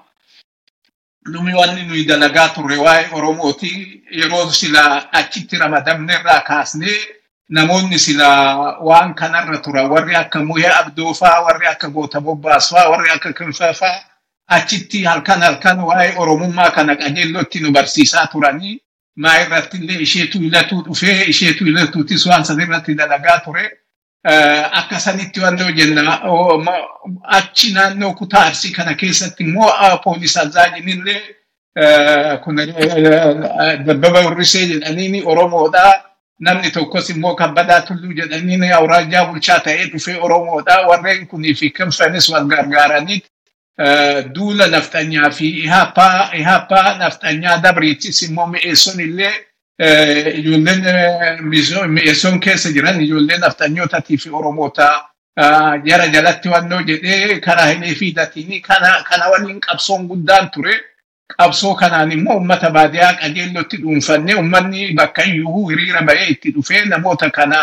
Numi 1.27 1.53
wanni 1.53 1.83
nuyi 1.85 2.05
dalagaa 2.07 2.49
turre 2.49 2.77
waa'ee 2.77 3.09
Oromooti 3.13 4.03
yeroo 4.19 4.49
sila 4.51 4.83
achitti 5.19 5.57
ramadamne 5.57 6.13
irraa 6.13 6.41
kaasnee 6.41 6.97
namoonni 7.49 7.99
sila 7.99 8.27
waan 8.81 9.13
kanarra 9.13 9.57
turan 9.61 9.89
warri 9.89 10.15
akka 10.15 10.39
Muhee 10.43 10.71
Abdoofaa, 10.79 11.41
warri 11.45 11.67
akka 11.67 11.89
Goota 11.89 12.21
Bobbaasfaa, 12.21 12.89
warri 12.89 13.09
akka 13.11 13.33
Kinfafaa 13.33 13.97
achitti 14.47 15.03
halkan 15.03 15.41
halkan 15.41 15.79
waa'ee 15.89 16.15
Oromummaa 16.17 16.71
kana 16.71 16.95
qajeellotti 16.95 17.59
nu 17.59 17.71
barsiisaa 17.71 18.27
turanii 18.27 18.81
maa 19.15 19.37
irratti 19.41 19.77
illee 19.77 19.99
isheetu 20.07 20.37
ilatuu 20.47 20.81
dhufee 20.85 21.23
isheetu 21.33 21.65
ilatuutis 21.67 22.25
waan 22.25 22.43
san 22.45 22.59
irratti 22.61 22.95
dalagaa 22.95 23.39
ture. 23.45 23.65
Akka 24.79 24.99
sanitti 24.99 25.39
wannoo 25.41 25.71
jenna 25.71 26.21
achi 27.23 27.73
naannoo 27.73 28.13
kutaa 28.13 28.45
arsii 28.45 28.71
kana 28.71 28.93
keessatti 28.93 29.43
immoo 29.43 29.71
poolis 30.03 30.37
azaajinillee 30.37 31.21
kun 32.43 32.55
dabbaba 33.87 34.21
urrisee 34.27 34.65
jedhaniini 34.67 35.23
Oromoodhaa. 35.25 35.93
namni 36.45 36.71
tokkos 36.71 37.09
immoo 37.09 37.35
kabbadaa 37.35 37.81
tulluu 37.87 38.13
jedhanii 38.19 38.71
awraajaa 38.77 39.25
bulchaa 39.25 39.59
ta'ee 39.65 39.85
dhufee 39.91 40.15
Oromoodha. 40.27 40.77
Warreen 40.87 41.27
kunii 41.27 41.53
fi 41.55 41.69
kinfanis 41.69 42.29
wal 42.29 42.45
gargaaraniit 42.53 43.25
duula 44.35 44.67
nafxanyaa 44.67 45.29
fi 45.31 45.47
ihaapaa 45.63 46.97
nafxanyaa 46.99 47.57
dabriitis 47.63 48.21
immoo 48.27 48.47
mi'eesson 48.47 48.99
illee 48.99 49.33
ijoolleen 50.33 51.41
mi'eesson 51.95 52.39
keessa 52.39 52.69
jiran 52.73 53.01
ijoolleen 53.01 53.39
nafxanyootatii 53.41 54.17
fi 54.17 54.29
Oromoota 54.29 55.05
jara 55.85 56.07
jalatti 56.13 56.49
wannoo 56.49 56.81
jedhee 56.87 57.39
karaa 57.39 57.65
hilee 57.65 57.95
fiidatiin 57.95 58.61
kana 58.61 59.29
waliin 59.31 59.59
qabsoon 59.59 60.07
guddaan 60.07 60.49
ture. 60.51 60.75
qabsoo 61.37 61.75
kanaan 61.75 62.11
immoo 62.11 62.33
uummata 62.37 62.69
baadiyyaa 62.75 63.13
qajeellotti 63.19 63.77
dhuunfannee 63.81 64.35
uummanni 64.35 64.93
bakka 64.95 65.23
iyyuu 65.23 65.69
hiriira 65.69 66.01
bahee 66.01 66.27
itti 66.33 66.51
dhufee 66.55 66.81
namoota 66.85 67.29
kana 67.29 67.59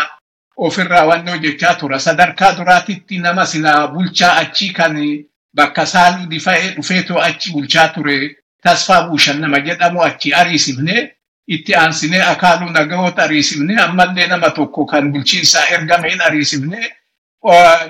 ofirraa 0.57 1.05
wannoo 1.05 1.37
jechaa 1.37 1.73
tura. 1.75 1.99
Sadarkaa 1.99 2.51
duraatitti 2.57 3.19
nama 3.19 3.45
silaa 3.45 3.87
bulchaa 3.87 4.35
achii 4.37 4.69
kan 4.73 4.97
bakka 5.53 5.85
saaluu 5.85 6.25
difa'ee 6.29 6.69
dhufeetoo 6.75 7.19
achi 7.27 7.51
bulchaa 7.53 7.87
ture 7.95 8.35
tasfaa 8.63 9.01
buushan 9.07 9.39
nama 9.41 9.59
jedhamu 9.67 10.03
achi 10.03 10.33
ariisifne 10.33 10.95
itti 11.47 11.75
aansinee 11.75 12.21
akaaluu 12.21 12.69
nagahoota 12.69 13.23
ariisifne 13.23 13.75
ammallee 13.81 14.27
nama 14.27 14.49
tokko 14.57 14.85
kan 14.85 15.11
bulchiinsaa 15.11 15.65
ergameen 15.75 16.21
ariisifne 16.21 16.79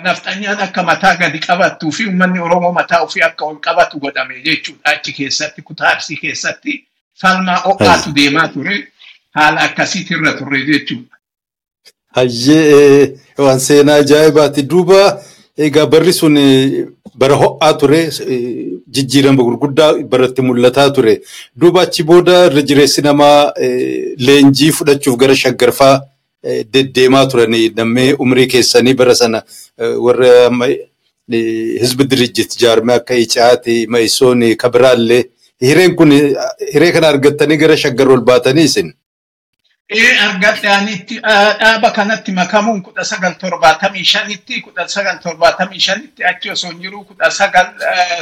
nafxanyaan 0.04 0.60
akka 0.66 0.84
mataa 0.84 1.16
gadi 1.16 1.40
qabattuu 1.40 1.92
fi 1.92 2.06
uummanni 2.06 2.40
Oromoo 2.40 2.72
mataa 2.72 3.00
ofii 3.06 3.22
akka 3.28 3.46
ol 3.46 3.56
qabatu 3.60 4.00
godhame 4.00 4.42
jechuudha. 4.46 4.82
Achi 4.92 5.14
keessatti 5.14 5.62
kutaa 5.62 5.90
arsii 5.94 6.18
keessatti 6.18 6.88
falmaa 7.22 7.56
ho'aatu 7.66 8.12
deemaa 8.16 8.48
ture. 8.48 8.78
Haala 9.36 9.62
akkasiitirra 9.62 10.34
turre 10.34 10.62
jechuudha. 10.66 11.16
Hayyee 12.16 13.18
waan 13.38 13.60
seenaa 13.60 13.96
ajaa'ibaati. 14.04 14.62
Duuba 14.70 15.22
egaa 15.68 15.86
barri 15.92 16.14
sun 16.14 16.36
bara 17.22 17.36
ho'aa 17.42 17.74
ture 17.80 18.02
jijjiirama 18.96 19.44
gurguddaa 19.48 19.94
baratti 20.12 20.42
mul'ataa 20.42 20.90
ture. 20.96 21.14
Duuba 21.60 21.82
achi 21.88 22.04
booda 22.04 22.46
irra 22.50 22.62
jireessi 22.70 23.02
namaa 23.08 23.52
leenjii 24.28 24.72
fudhachuuf 24.78 25.18
gara 25.24 25.36
shaggarfaa 25.44 25.96
deddeemaa 26.74 27.26
turanii 27.32 27.66
namni 27.78 28.14
umrii 28.26 28.48
keessanii 28.54 28.94
bara 29.02 29.16
sana 29.22 29.42
warra 30.06 30.32
hizbi 31.82 32.04
dirijjit 32.12 32.56
jaarmee 32.62 32.96
akka 32.96 33.14
Icaati, 33.26 33.86
Ma'isoon, 33.88 34.42
Kabiraallee 34.58 35.24
hireen 35.62 35.96
kun 35.96 36.12
hiree 36.74 36.92
kana 36.96 37.08
argattanii 37.14 37.58
gara 37.58 37.76
shaggar 37.78 38.08
ol 38.08 38.22
baatanii 38.32 38.64
isin. 38.72 38.94
Ee 39.98 40.18
argadhaanitti 40.26 41.16
dhaaba 41.24 41.90
kanatti 41.92 42.32
makamuun 42.32 42.82
kudha 42.86 43.04
sagal 43.12 43.34
torbaatamii 43.42 44.04
shanitti 44.06 44.62
kudha 44.62 44.88
sagal 44.88 45.18
torbaatamii 45.24 45.80
shanitti 45.80 46.24
achi 46.32 46.52
osoo 46.52 46.74
jiru 46.82 47.00
kudha 47.10 47.30
sagal 47.32 47.68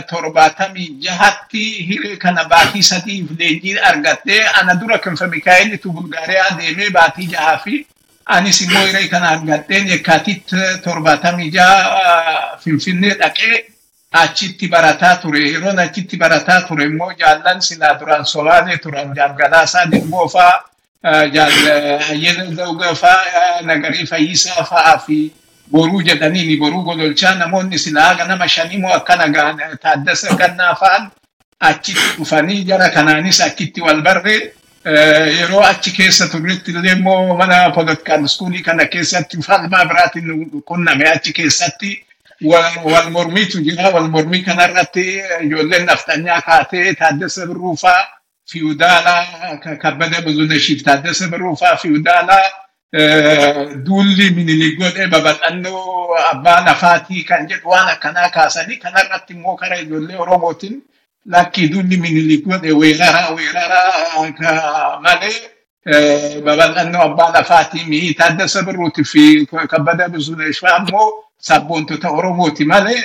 torbaatamii 0.09 0.87
jahatti 1.05 1.63
hiree 1.89 2.15
kana 2.23 2.43
baatii 2.53 2.83
sadiif 2.91 3.31
leenjii 3.39 3.75
argattee 3.89 4.41
ana 4.61 4.75
dura 4.81 4.97
kinfa 4.97 5.27
Mikaa'elitu 5.27 5.91
Bulgaariyaa 5.91 6.51
deemee 6.59 6.89
baatii 6.99 7.27
jahaa 7.33 7.57
fi 7.65 7.85
anis 8.25 8.61
immoo 8.61 8.85
hiree 8.85 9.07
kana 9.07 9.29
argadheen 9.35 9.87
yekkaatit 9.93 10.47
torbaatamii 10.83 11.51
jaha 11.51 12.57
Finfinnee 12.63 13.13
dhaqee 13.19 13.65
achitti 14.11 14.67
barataa 14.67 15.15
ture. 15.15 15.39
Yeroon 15.51 15.79
achitti 15.79 16.17
barataa 16.17 16.61
ture 16.61 16.83
immoo 16.85 17.11
jaallan 17.19 17.61
silaa 17.61 17.93
duraan 17.99 18.25
Solaalee 18.25 18.77
turan 18.77 19.13
jaalgalaasaa 19.15 19.85
zawga 19.91 20.27
fa'aa 20.37 20.63
fa'aa 24.71 24.97
fi 25.05 25.31
boruu 25.71 26.01
jedhaniini 26.01 26.57
boruu 26.57 26.83
gololchaa 26.83 27.35
namoonni 27.35 27.77
silaa 27.79 28.13
nama 28.27 28.47
shanii 28.47 28.77
moo 28.77 28.93
akkana 28.99 29.27
gaan 29.29 29.57
taaddasa 29.81 30.35
gannaa 30.35 30.75
fa'an 30.75 31.09
achitti 31.59 32.07
dhufanii 32.17 32.63
jara 32.63 32.89
kanaanis 32.89 33.41
achitti 33.41 33.81
wal 33.81 34.01
barre 34.01 34.35
yeroo 35.39 35.61
achi 35.69 35.91
keessa 35.91 36.27
turretti 36.33 36.71
illee 36.71 36.91
immoo 36.97 37.37
mana 37.37 37.69
politikaal 37.77 38.25
iskuulii 38.25 38.63
kana 38.63 38.85
keessatti 38.85 39.37
falmaa 39.47 39.85
biraatiin 39.85 40.61
qunname 40.65 41.09
achi 41.09 41.33
keessatti 41.33 42.03
wal 42.91 43.09
mormiitu 43.11 43.61
jira 43.67 43.89
wal 43.95 44.07
mormii 44.09 44.43
kanarratti 44.43 45.05
ijoolleen 45.45 45.85
naftanyaa 45.85 46.41
kaatee 46.41 46.93
taaddasa 46.93 47.45
birruufaa 47.47 48.01
fiudaalaa 48.51 49.57
kabbada 49.83 50.21
buzunashiif 50.25 50.83
taaddasa 50.87 51.27
birruufaa 51.31 51.75
fiudaalaa 51.83 52.45
duulli 53.87 54.27
minilik 54.37 54.77
godhee 54.79 55.07
babal'annoo 55.07 56.15
abbaa 56.31 56.59
lafaatii 56.67 57.23
kan 57.29 57.47
jedhu 57.49 57.69
waan 57.73 57.89
akkanaa 57.95 58.29
kaasanii 58.37 58.77
kanarratti 58.85 59.33
immoo 59.33 59.55
kara 59.61 59.79
ijoollee 59.83 60.17
oromootiin 60.25 60.81
lakki 61.35 61.67
duulli 61.73 61.97
minilik 62.05 62.45
godhe 62.47 62.71
weeraraa 62.81 63.29
weeraraa 63.37 64.99
malee 65.05 65.37
babal'annoo 66.47 67.01
abbaa 67.09 67.29
lafaatii 67.37 67.85
mi'i 67.91 68.13
taaddasa 68.21 68.63
birruutii 68.67 69.03
fi 69.13 69.23
kabbada 69.73 70.09
buzunashfaa 70.15 70.77
immoo 70.81 71.07
sabboontota 71.49 72.09
oromooti 72.19 72.65
malee 72.73 73.01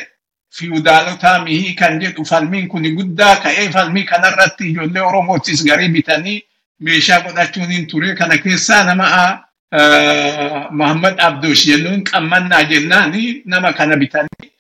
fiudaalota 0.59 1.39
mihii 1.45 1.75
kan 1.75 2.01
jedhu 2.01 2.25
falmiin 2.31 2.69
kun 2.69 2.83
guddaa 2.97 3.37
ka'ee 3.45 3.69
falmii 3.77 4.05
kanarratti 4.05 4.69
ijoollee 4.71 5.03
oromootis 5.11 5.65
garii 5.69 5.89
bitanii 5.89 6.39
meeshaa 6.81 7.21
godhachuun 7.27 7.71
hin 7.77 7.87
ture 7.87 8.15
kana 8.15 8.39
keessaa 8.39 8.85
nama 8.85 9.09
Muhammad 10.81 11.19
Abdoosh 11.29 11.65
jennuun 11.69 12.03
qammannaa 12.11 12.63
jennaan 12.73 13.13
nama 13.45 13.73
kana 13.73 13.97
bitanii 13.97 14.51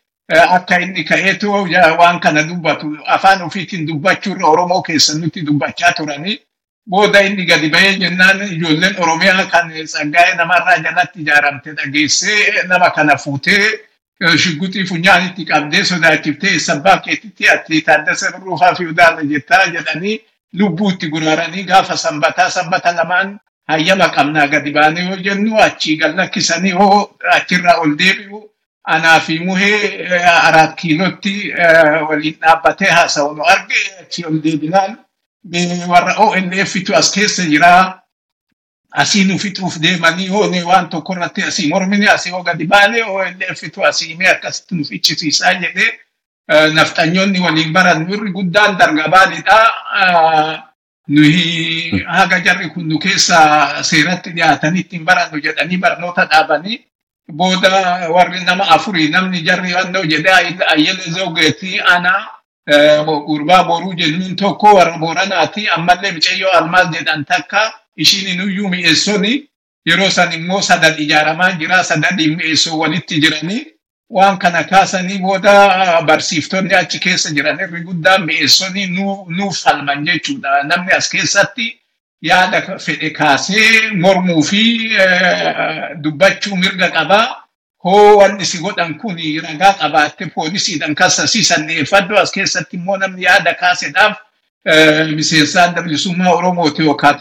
akka 0.57 0.78
inni 0.85 1.05
ka'eetu 1.05 1.50
waan 1.98 2.20
kana 2.20 2.42
dubbatu 2.48 2.96
afaan 3.07 3.42
ofiitiin 3.42 3.87
dubbachuurra 3.88 4.46
oromoo 4.55 4.83
keessa 4.83 5.18
nutti 5.18 5.42
dubbachaa 5.46 5.92
turanii 5.98 6.38
booda 6.90 7.20
inni 7.28 7.44
gadi 7.46 7.68
bahee 7.70 7.94
jennaan 8.05 8.40
ijoolleen 8.48 8.96
oromiyaa 9.02 9.44
kan 9.52 9.70
tsaggaa'ee 9.85 10.35
namarraa 10.40 10.78
jalatti 10.87 11.20
ijaaramte 11.22 11.72
dhageessee 11.76 12.62
nama 12.68 12.90
kana 12.90 13.16
fuutee 13.16 13.64
shugguxii 14.42 14.87
funyaanitti 14.87 15.44
qabdee 15.44 15.85
sodaachiftee 15.85 16.58
sabbaa 16.58 16.98
keetitti 17.06 17.48
ati 17.54 17.82
taaddasa 17.88 18.32
birruufaa 18.37 18.74
fi 18.74 18.87
udaala 18.92 19.22
jettaa 19.32 19.66
jedhanii 19.74 20.20
lubbuutti 20.58 21.08
guraaranii 21.08 21.64
gaafa 21.64 21.96
sanbataa 21.96 22.50
sanbata 22.50 22.92
lamaan 22.96 23.38
hayyama 23.68 24.08
qabnaa 24.16 24.46
gadi 24.46 24.70
baanee 24.72 25.04
yoo 25.08 25.16
jennu 25.26 25.58
achii 25.66 25.96
gallakkisanii 25.96 26.70
hoo 26.80 27.16
achirraa 27.37 27.76
ol 27.85 27.94
deebi'u 27.98 28.40
anaa 28.94 29.20
fi 29.20 29.38
muhee 29.38 30.08
araat 30.48 30.74
kiilotti 30.80 31.35
waliin 32.08 32.37
dhaabbatee 32.40 32.90
haasa'u 32.90 33.35
nu 33.37 33.42
arge 33.54 33.80
achii 34.02 34.24
ol 34.24 34.38
deebinaan. 34.44 34.98
Warra 35.88 36.14
ONFtu 36.24 36.94
as 36.94 37.11
keessa 37.14 37.42
jiraa 37.42 38.01
asii 38.92 39.24
nu 39.24 39.38
fixuuf 39.38 39.78
deemanii 39.81 40.28
hoone 40.28 40.62
waan 40.64 40.88
tokko 40.90 41.12
irratti 41.14 41.42
asii 41.42 41.68
mormini 41.68 42.07
asii 42.09 42.31
hoo 42.33 42.42
gadi 42.42 42.64
baane 42.66 43.02
ONFtu 43.02 43.85
asii 43.87 44.14
mee 44.16 44.28
akkasitti 44.35 44.74
nu 44.74 44.85
fichisiisaa 44.85 45.55
jedhee 45.55 45.92
nafxanyoonni 46.74 47.40
waliin 47.40 47.72
baran 47.72 48.07
wirri 48.11 48.31
guddaan 48.33 48.76
dargabaanidha. 48.78 49.59
Nuyi 51.09 52.05
haga 52.07 52.40
jarri 52.40 52.68
kun 52.70 52.87
nu 52.88 52.98
keessa 52.98 53.83
seeratti 53.83 54.31
dhiyaatanitti 54.37 54.96
hin 54.96 55.05
barannu 55.05 55.40
jedhanii 55.46 55.76
barnoota 55.85 56.24
dhaabanii 56.31 56.78
booda 57.33 57.70
warri 58.14 58.44
nama 58.44 58.64
afurii 58.76 59.09
namni 59.09 59.40
jarri 59.48 59.74
wannoo 59.74 60.05
jedhee 60.05 60.55
ayyala 60.74 61.02
zawgeetii 61.16 61.81
ana 61.94 62.12
gurbaa 63.26 63.64
boruu 63.64 63.94
jennuun 63.94 64.37
tokko 64.37 64.74
warra 64.76 64.98
booranaati 64.98 65.68
ammallee 65.76 66.12
micayyoo 66.12 66.50
almaal 66.61 66.88
jedhan 66.94 67.24
takka 67.24 67.72
ishiin 67.96 68.28
inuyyuu 68.35 68.68
mi'eessoni 68.68 69.48
yeroo 69.87 70.11
san 70.11 70.33
immoo 70.33 70.61
sadan 70.62 70.94
ijaaramaa 70.98 71.52
jira 71.61 71.85
sadan 71.85 72.16
mi'eessoo 72.37 72.78
walitti 72.78 73.20
jiranii 73.20 73.66
waan 74.11 74.38
kana 74.38 74.64
kaasanii 74.64 75.18
booda 75.18 76.02
barsiiftonni 76.07 76.74
achi 76.74 76.98
keessa 76.98 77.31
jiran 77.37 77.61
irri 77.61 77.81
guddaan 77.85 78.24
mi'eessonni 78.26 78.87
nuuf 79.37 79.62
falman 79.64 80.05
jechuudha 80.07 80.62
namni 80.62 80.92
as 80.92 81.09
keessatti 81.11 81.78
yaada 82.22 82.78
fedhe 82.78 83.11
kaasee 83.11 83.90
mormuu 84.02 84.42
fi 84.42 84.62
dubbachuu 86.02 86.57
mirga 86.57 86.90
qabaa. 86.90 87.28
Hoo 87.85 88.16
wanni 88.18 88.44
si 88.46 88.59
godhan 88.59 88.94
kun 88.98 89.16
ragaa 89.42 89.72
qabaatte 89.74 90.26
poolisiidhaan 90.35 90.94
kassasiisan 90.94 91.66
dhiyeeffadhu 91.66 92.16
as 92.18 92.31
keessatti 92.31 92.76
immoo 92.76 92.96
namni 92.96 93.22
yaada 93.24 93.55
kaasedhaaf 93.55 94.16
miseensa 94.64 95.64
adda 95.64 95.83
bilisummaa 95.83 96.35
Oromooti 96.35 96.83
yookaan 96.83 97.18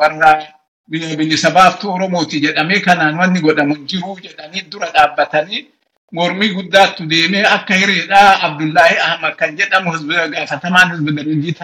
warra 0.00 0.42
bilisa 0.90 1.50
baaftuu 1.50 1.92
Oromooti 1.94 2.40
jedhamee 2.40 2.80
kanaan 2.80 3.18
wanni 3.18 3.40
godhamu 3.40 3.76
jiru 3.86 4.16
jedhanii 4.22 4.62
dura 4.72 4.86
dhaabbatanii 4.94 5.66
mormii 6.12 6.48
guddaattu 6.54 7.06
deemee 7.10 7.44
akka 7.44 7.74
hireedhaa 7.74 8.40
Abdullaahi 8.42 8.96
Ahmad 8.98 9.34
kan 9.36 9.56
jedhamu 9.58 9.92
gaafatamaan 10.32 10.90
hizbi 10.92 11.12
darajii 11.16 11.54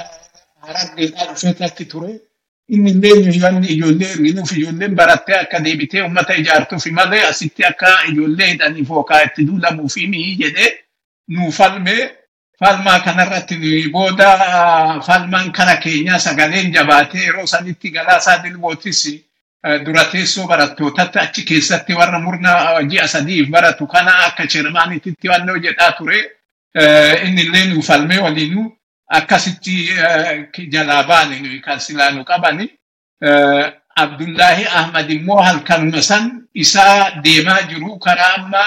harargeedhaa 0.61 1.27
dhufee 1.33 1.65
akki 1.67 1.85
ture. 1.85 2.12
Inni 2.69 2.91
illee 2.91 3.33
ijoollee 3.75 4.11
erginuuf 4.15 4.53
ijoolleen 4.57 4.95
barattee 4.97 5.38
akka 5.41 5.61
deebitee 5.65 6.03
uummata 6.03 6.35
ijaartuuf 6.35 6.87
malee 6.99 7.23
asitti 7.31 7.65
akka 7.65 7.88
ijoollee 8.11 8.47
hidhaniif 8.53 8.91
yookaan 8.91 9.27
itti 9.27 9.45
duulamuuf 9.47 9.97
mi'i 9.97 10.37
jedhee 10.43 10.71
nuu 11.29 11.51
falmee 11.53 12.03
falmaa 12.62 13.01
kanarratti 13.05 13.88
booda 13.92 14.29
falmaan 15.07 15.53
kara 15.53 15.77
keenyaa 15.77 16.18
sagaleen 16.18 16.72
jabaatee 16.75 17.22
yeroo 17.27 17.46
sanitti 17.46 17.90
galaasaa 17.90 18.38
dilbootis 18.42 19.01
dura 19.87 20.05
teessoo 20.12 20.46
barattootatti 20.51 21.18
achi 21.18 21.42
keessatti 21.48 21.94
warra 21.94 22.18
murna 22.27 22.53
ji'a 22.90 23.07
sadiif 23.14 23.48
baratu 23.51 23.87
kana 23.87 24.12
akka 24.27 24.46
cheermaanititti 24.46 25.29
wannoo 25.33 25.57
jedhaa 25.64 25.92
ture 25.98 26.18
inni 27.27 27.42
illee 27.42 27.64
nuu 27.70 27.83
falmee 27.88 28.18
waliinuu 28.27 28.68
akkasitti 29.18 29.75
jalaa 30.72 31.03
baane 31.05 31.59
kan 31.64 31.81
silaanu 31.81 32.25
qabani. 32.25 32.66
Abdullaahi 33.96 34.66
Ahmad 34.66 35.11
immoo 35.11 35.42
halkanuma 35.42 36.03
san 36.03 36.25
isaa 36.55 37.11
deemaa 37.25 37.62
jiru 37.70 37.98
karaa 37.98 38.35
amma 38.38 38.62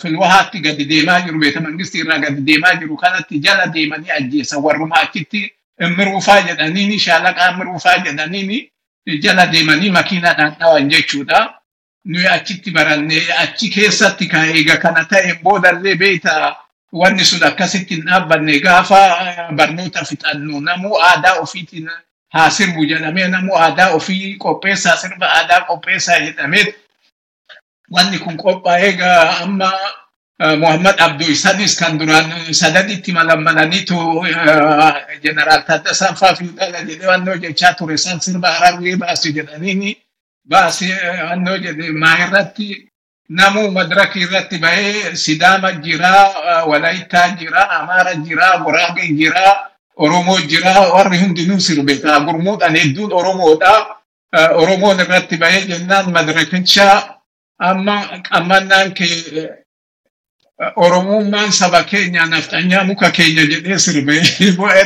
filwahaatti 0.00 0.60
gadi 0.60 0.84
deemaa 0.84 1.20
jiru 1.20 1.38
beeta 1.40 1.60
mangistii 1.60 2.00
irraa 2.00 2.18
gadi 2.18 2.40
deemaa 2.40 2.74
jiru 2.80 2.96
kanatti 2.96 3.38
jala 3.40 3.66
deemanii 3.66 4.10
ajjeesan 4.18 4.62
warruma 4.62 4.96
achitti 5.02 5.52
immiruufaa 5.86 6.40
jedhaniini 6.48 6.98
shaalaqaa 6.98 7.50
immiruufaa 7.52 7.98
jedhaniini 8.06 8.58
jala 9.22 9.46
deemanii 9.46 9.90
makiinaadhaan 9.90 10.54
dhawan 10.60 10.88
jechuudha. 10.90 11.54
Nuyi 12.04 12.26
achitti 12.26 12.70
barannee 12.70 13.22
achi 13.38 13.68
keessatti 13.70 14.26
kan 14.28 14.48
eega 14.48 14.76
kana 14.76 15.04
ta'e 15.04 15.34
boodallee 15.42 15.94
beeyta 15.94 16.56
wanni 16.92 17.24
sun 17.24 17.42
akkasitti 17.44 17.94
hin 17.94 18.04
dhaabbanne 18.06 18.58
gaafa 18.60 19.00
barnoota 19.56 20.04
fixannu 20.04 20.60
namuu 20.60 20.96
aadaa 21.08 21.34
ofiitiin 21.42 21.88
haa 22.34 22.50
sirbu 22.50 22.84
jedhamee 22.86 23.28
namuu 23.28 23.56
aadaa 23.56 23.90
ofii 23.98 24.36
qopheessaa 24.44 24.96
sirba 24.96 25.26
aadaa 25.38 25.60
qopheessaa 25.60 26.18
jedhamee 26.20 26.64
wanni 27.90 28.18
kun 28.18 28.36
qophaa'ee 28.36 28.96
amma 29.42 29.70
Muhammad 30.62 30.96
Abduu 31.00 31.30
isanis 31.34 31.74
kan 31.80 31.98
duraan 31.98 32.30
sadaditti 32.54 33.12
malammalaniitu 33.12 33.96
jeneraal 35.22 35.62
Taaddasaa 35.66 36.14
fa'aa 36.14 36.34
fiidhala 36.38 36.82
jedhee 36.88 37.06
wannoo 37.12 37.36
jechaa 37.44 37.72
ture 37.78 37.96
san 37.98 38.20
sirba 38.20 38.52
harargee 38.52 38.96
baasi 38.96 39.32
jedhaniini 39.36 39.96
baasi 40.50 40.86
wannoo 41.30 41.56
jedhe 41.64 41.90
maa 42.02 42.14
irratti 42.26 42.68
namuu 43.28 43.70
madraki 43.70 44.20
irratti 44.26 44.58
bahee 44.58 45.16
Sidaama 45.16 45.72
jiraa, 45.84 46.64
Walaayittaa 46.70 47.28
jiraa, 47.40 47.68
Amaara 47.80 48.14
jiraa, 48.14 48.58
Goraagee 48.64 49.08
jiraa, 49.18 49.52
Oromoo 49.96 50.38
jiraa, 50.50 50.80
warri 50.94 51.18
hundinuu 51.18 51.60
sirbeeta. 51.60 52.20
Gurmuudhaan 52.20 52.76
hedduun 52.76 53.12
Oromoodha. 53.12 53.72
Oromoon 54.62 55.00
irratti 55.00 55.36
bahee 55.36 55.66
jennaan 55.66 56.10
madrakicha 56.12 57.17
amma 57.58 58.22
qammannaan 58.28 58.94
kee 58.94 59.48
Oromummaan 60.58 61.52
saba 61.52 61.84
keenya 61.86 62.26
nafxanyaa 62.26 62.84
muka 62.84 63.10
keenya 63.14 63.46
jedhee 63.46 63.78
sirbee 63.78 64.22
bu'ee 64.58 64.84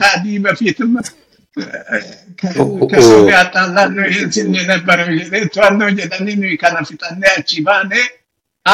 kaadiima 0.00 0.50
fiitima. 0.58 1.00
Kasumee 2.90 3.36
axxaallaan 3.42 3.94
hin 4.14 4.32
sinne 4.32 4.66
nabbara 4.66 5.06
jedhee 5.06 5.46
to'annoo 5.54 5.90
jedhanii 6.00 6.36
nuyi 6.40 6.58
kana 6.58 6.82
fixannee 6.88 7.32
achi 7.38 7.62
baane 7.62 8.00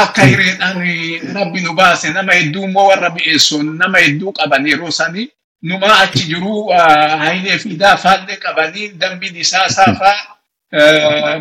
akka 0.00 0.24
hireedhaan 0.30 0.80
rabbi 1.36 1.60
nu 1.60 1.76
baase 1.76 2.12
nama 2.16 2.32
hedduu 2.32 2.64
immoo 2.68 2.88
warra 2.88 3.10
mi'eessuun 3.16 3.76
nama 3.78 3.98
hedduu 4.04 4.32
qaban 4.38 4.66
yeroo 4.72 4.90
sanii 5.00 5.28
numaa 5.68 5.98
achi 6.04 6.24
jiruu 6.30 6.60
hayilee 7.22 7.58
fiidaa 7.64 7.96
faallee 8.04 8.36
qabanii 8.44 8.88
dambiin 9.00 9.36
isaa 9.44 9.68
saafaa 9.68 10.16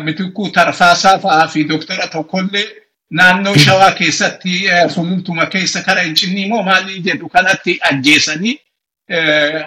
mitikuu 0.04 0.48
tarfaasaa 0.50 1.18
fa'aa 1.18 1.46
fi 1.48 1.64
doktara 1.68 2.06
tokkollee 2.08 2.64
naannoo 3.10 3.54
shawaa 3.56 3.92
keessatti 3.92 4.62
sulultuma 4.94 5.46
keessa 5.46 5.82
kara 5.82 6.02
hin 6.02 6.14
cinni 6.14 6.42
immoo 6.42 6.62
maalii 6.62 7.00
jedhu 7.08 7.28
kanatti 7.28 7.78
ajjeesanii 7.90 8.56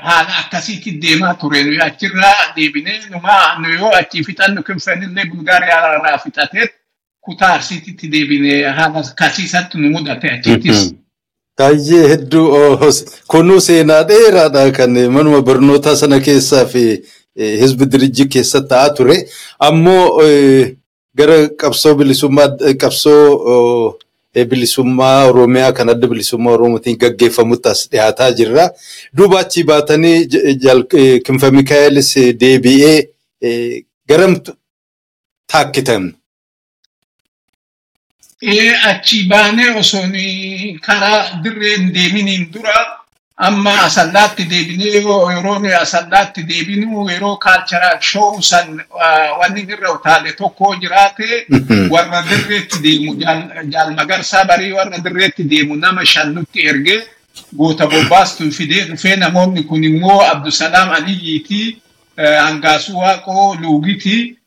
haala 0.01 0.37
akkasiitti 0.39 0.91
deemaa 1.01 1.33
ture 1.33 1.63
nuyi 1.63 1.79
achirraa 1.87 2.53
deebinee 2.55 2.99
numaa 3.11 3.59
nu 3.59 3.73
yoo 3.73 3.91
achii 3.99 4.23
fixannu 4.23 4.63
kinfenillee 4.63 5.25
bulgaariyaa 5.31 5.95
irraa 5.97 6.17
fixatee 6.17 6.67
kutaa 7.21 7.53
arsiititti 7.53 8.07
deebinee 8.11 8.63
haala 8.79 8.99
akkasiisatti 8.99 9.77
nu 9.77 9.89
mudate 9.97 10.31
achittis. 10.31 10.93
Baay'ee 11.57 12.07
hedduu 12.09 12.47
kunuu 13.33 13.59
seenaa 13.67 14.03
dheeraadha 14.07 14.71
kan 14.71 14.91
manuma 15.17 15.41
barnootaa 15.41 15.95
sana 15.95 16.19
keessaa 16.19 16.65
fi 16.65 16.83
hizbi 17.35 17.85
dirijii 17.91 18.27
keessa 18.29 18.61
ta'aa 18.67 18.89
ture. 18.97 19.17
Ammoo 19.59 20.21
gara 21.15 21.37
qabsoo 21.61 21.95
bilisummaa 21.99 22.47
qabsoo 22.81 23.97
bilisummaa 24.49 25.25
Oromiyaa 25.29 25.71
kan 25.71 25.89
adda 25.89 26.07
bilisummaa 26.07 26.53
Oromootiin 26.57 26.97
gaggeeffamutti 26.99 27.69
as 27.69 27.87
dhiyaataa 27.91 28.31
jirra. 28.31 28.69
Duuba 29.17 29.39
achii 29.39 29.63
baatanii 29.63 30.27
Kinfa 31.25 31.51
Mikaa'elis 31.51 32.11
deebi'ee 32.41 32.97
garamtu 34.09 34.51
taakkitan. 35.51 36.13
Achi 38.89 39.23
baanee 39.29 39.71
osoo 39.79 40.03
karaa 40.85 41.41
dirreen 41.43 41.93
deeminiin 41.93 42.49
dura 42.53 42.75
amma 43.37 43.71
asallaatti 43.83 44.45
deebinee 44.49 44.91
yeroo 44.91 45.59
nuyi 45.59 45.73
asallaatti 45.73 46.43
deebinu 46.49 47.09
yeroo 47.09 47.37
kaalcharaal 47.37 47.99
shoo'u 48.11 48.41
san 48.41 48.81
wanni 49.39 49.61
irra 49.73 49.91
utaale 49.97 50.31
tokko 50.33 50.75
jiraate 50.83 51.27
warra 51.93 52.21
dirreetti 52.29 52.79
deemu 52.85 53.17
jaalmagarsaa 53.73 54.45
barii 54.45 54.71
warra 54.71 55.03
dirreetti 55.07 55.43
deemu 55.49 55.75
nama 55.75 56.05
shannutti 56.05 56.67
ergee 56.71 57.01
goota 57.57 57.87
bobbaastu 57.87 58.51
fidee 58.51 58.85
dhufee 58.89 59.15
namoonni 59.15 59.63
kun 59.63 59.83
immoo 59.83 60.21
Abdusalaam 60.21 60.89
Aliyyiiti, 60.97 61.81
Hangaasuu 62.17 62.97
Waaqoo 62.99 63.55
Luugiti, 63.61 64.37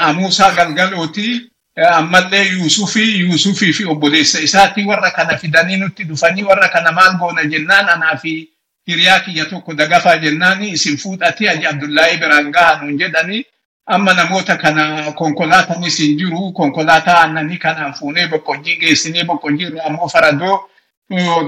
Amuusaa 0.00 0.52
Galgalooti. 0.52 1.50
Ammallee 1.76 2.44
Yuusufii, 2.52 3.18
Yuusufii 3.20 3.72
fi 3.72 3.84
obboleessa 3.84 4.40
isaatii 4.40 4.84
warra 4.84 5.10
kana 5.10 5.38
fidanii 5.38 5.76
nutti 5.76 6.04
dhufanii 6.04 6.42
warra 6.42 6.68
kana 6.68 6.92
maal 6.92 7.16
goona 7.18 7.44
jennaan 7.44 7.88
anaa 7.88 8.16
fi 8.16 8.48
hiriyaa 8.86 9.20
kiyya 9.20 9.44
tokko 9.44 9.74
dagafaa 9.74 10.16
jennaan 10.18 10.62
isin 10.64 10.96
fuudhatee 10.96 11.48
aji 11.50 11.66
Abdullaahii 11.66 12.16
biraan 12.16 12.50
gahaa 12.52 12.78
nuun 12.82 12.98
jedhanii 12.98 13.44
amma 13.86 14.14
namoota 14.14 14.56
kana 14.56 15.12
konkolaatanis 15.12 15.98
hin 15.98 16.16
jiru 16.18 16.52
konkolaataa 16.52 17.18
aannanii 17.20 17.58
kanaan 17.58 17.92
fuunee 17.94 18.28
boqqojjii 18.28 18.76
geessinee 18.80 19.24
boqqojjii 19.24 19.66
irraa 19.66 19.86
ammoo 19.90 20.08
faradoo 20.08 20.58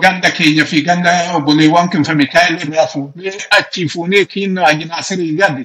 ganda 0.03 0.31
keenya 0.31 0.64
fi 0.64 0.83
ganda 0.83 1.33
obboleewwan 1.37 1.88
kinfa 1.88 2.14
Mikaa'el 2.14 2.62
irraa 2.69 2.87
fuunee 2.87 3.33
achi 3.51 3.88
fuunee 3.88 4.25
kiinnoo 4.25 4.64
aji 4.67 4.85
Naasirii 4.85 5.33
gadi. 5.37 5.64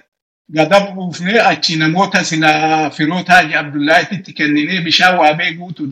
Gadab 0.49 0.93
buufnee 0.95 1.39
achi 1.51 1.75
namoota 1.75 2.23
sila 2.23 2.89
firoota 2.89 3.34
Haji 3.34 3.56
Abdullaahitti 3.56 4.34
kenninee 4.34 4.82
bishaan 4.82 5.17
waabee 5.19 5.53
guutu 5.53 5.91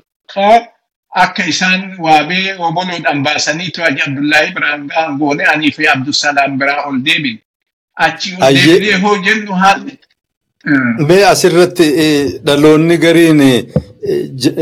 akka 1.14 1.46
isaan 1.46 1.96
waabee 2.00 2.56
oboloodhaan 2.60 3.24
baasaniitu 3.24 3.82
Haji 3.82 4.02
Abdullaahi 4.08 4.54
biraan 4.56 4.88
gahan 4.88 5.18
goone 5.20 5.46
anii 5.46 5.72
fi 5.72 5.88
Abdusalaam 5.88 6.58
biraa 6.60 6.86
ol 6.88 7.00
deebin. 7.06 7.40
Achi 7.96 8.36
ol 8.36 8.56
deebinee 8.56 8.98
hoo 9.04 9.18
jennu 9.26 9.54
haalli. 9.64 10.00
Mee 11.08 11.24
asirratti 11.26 11.88
dhaloonni 12.46 12.98
gariin 12.98 13.42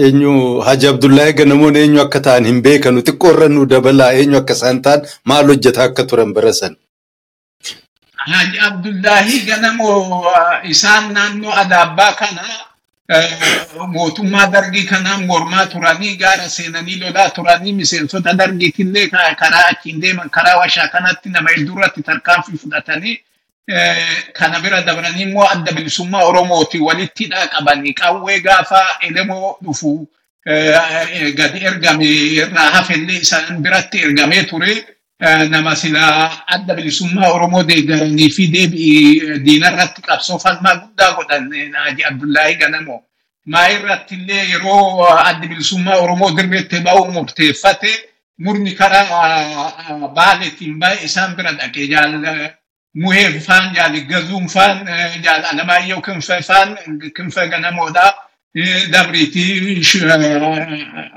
eenyu 0.06 0.34
Haji 0.68 0.88
Abdullaahi 0.88 1.34
ganamoon 1.34 1.76
eenyu 1.76 2.02
akka 2.02 2.20
ta'an 2.28 2.46
hin 2.52 2.62
beekanu 2.68 3.02
xiqqoorra 3.10 3.50
nu 3.50 3.66
dabalaa 3.74 4.12
eenyu 4.22 4.38
akka 4.42 4.54
isaan 4.60 4.82
ta'an 4.82 5.06
maal 5.26 5.46
hojjetaa 5.54 5.90
akka 5.92 6.04
turan 6.14 6.34
barasan. 6.34 6.76
Haji 8.26 8.60
Abdullaahi 8.60 9.40
ganamoo 9.46 10.26
isaan 10.64 11.14
naannoo 11.14 11.52
Adaabbaa 11.62 12.14
kana 12.14 12.44
mootummaa 13.94 14.48
dargii 14.52 14.84
kanaan 14.92 15.26
mormaa 15.26 15.66
turanii 15.66 16.16
gaara 16.18 16.50
seenanii 16.50 17.00
lolaa 17.00 17.30
turanii 17.30 17.74
miseensota 17.74 18.34
dargiitillee 18.34 19.08
karaa 19.10 19.66
achiin 19.72 20.02
deeman 20.02 20.30
karaa 20.30 20.58
washaa 20.60 20.88
kanatti 20.88 21.30
nama 21.30 21.50
hedduurratti 21.56 22.02
tarkaanfii 22.04 22.58
fudhatanii 22.64 23.16
kana 24.34 24.60
bira 24.60 24.82
dabranii 24.82 25.22
immoo 25.24 25.48
adda 25.56 25.72
bilisummaa 25.72 26.24
Oromooti 26.30 26.80
walitti 26.80 27.24
hidhaa 27.24 27.48
qabanii 27.56 27.94
qawwee 27.94 28.40
gaafa 28.40 28.86
elemoo 29.10 29.58
dhufu 29.64 30.08
gadi 31.40 31.66
ergame 31.72 32.06
irraa 32.06 32.70
hafellee 32.78 33.20
isaan 33.26 33.58
biratti 33.64 33.98
ergamee 34.06 34.44
ture 34.44 34.74
nama 35.20 35.76
silaa 35.76 36.32
adda 36.48 36.74
bilisummaa 36.76 37.32
Oromoo 37.34 37.64
deeggaranii 37.68 38.30
fi 38.30 38.48
deebi'ii 38.54 39.40
diinarratti 39.46 40.02
qabsoo 40.02 40.40
falmaa 40.40 40.76
guddaa 40.76 41.12
godhan 41.14 41.50
Haaji 41.76 42.04
Abdullahi 42.06 42.56
Ganamoo. 42.56 43.04
Maa 43.46 43.68
irratti 43.70 44.16
illee 44.16 44.46
yeroo 44.52 45.08
adda 45.30 45.48
bilisummaa 45.48 45.98
Oromoo 46.04 46.32
dirreetti 46.38 46.80
ba'uu 46.86 47.12
murteeffate 47.12 47.92
murni 48.38 48.72
karaa 48.76 50.08
baaleetiin 50.16 50.80
baay'ee 50.80 51.04
isaan 51.06 51.36
bira 51.36 51.52
dhaqee 51.58 51.88
jaal 51.92 52.14
muhee 52.96 53.40
faan 53.40 53.74
jaal 53.76 53.96
gazuun 54.12 54.48
faan 54.48 54.88
jaal 55.24 55.44
alamaayyoo 55.52 56.02
kinfe 56.02 56.42
faan 56.42 56.78
kinfe 57.16 57.48
ganamoodha. 57.50 58.14
Dabriitii 58.92 59.76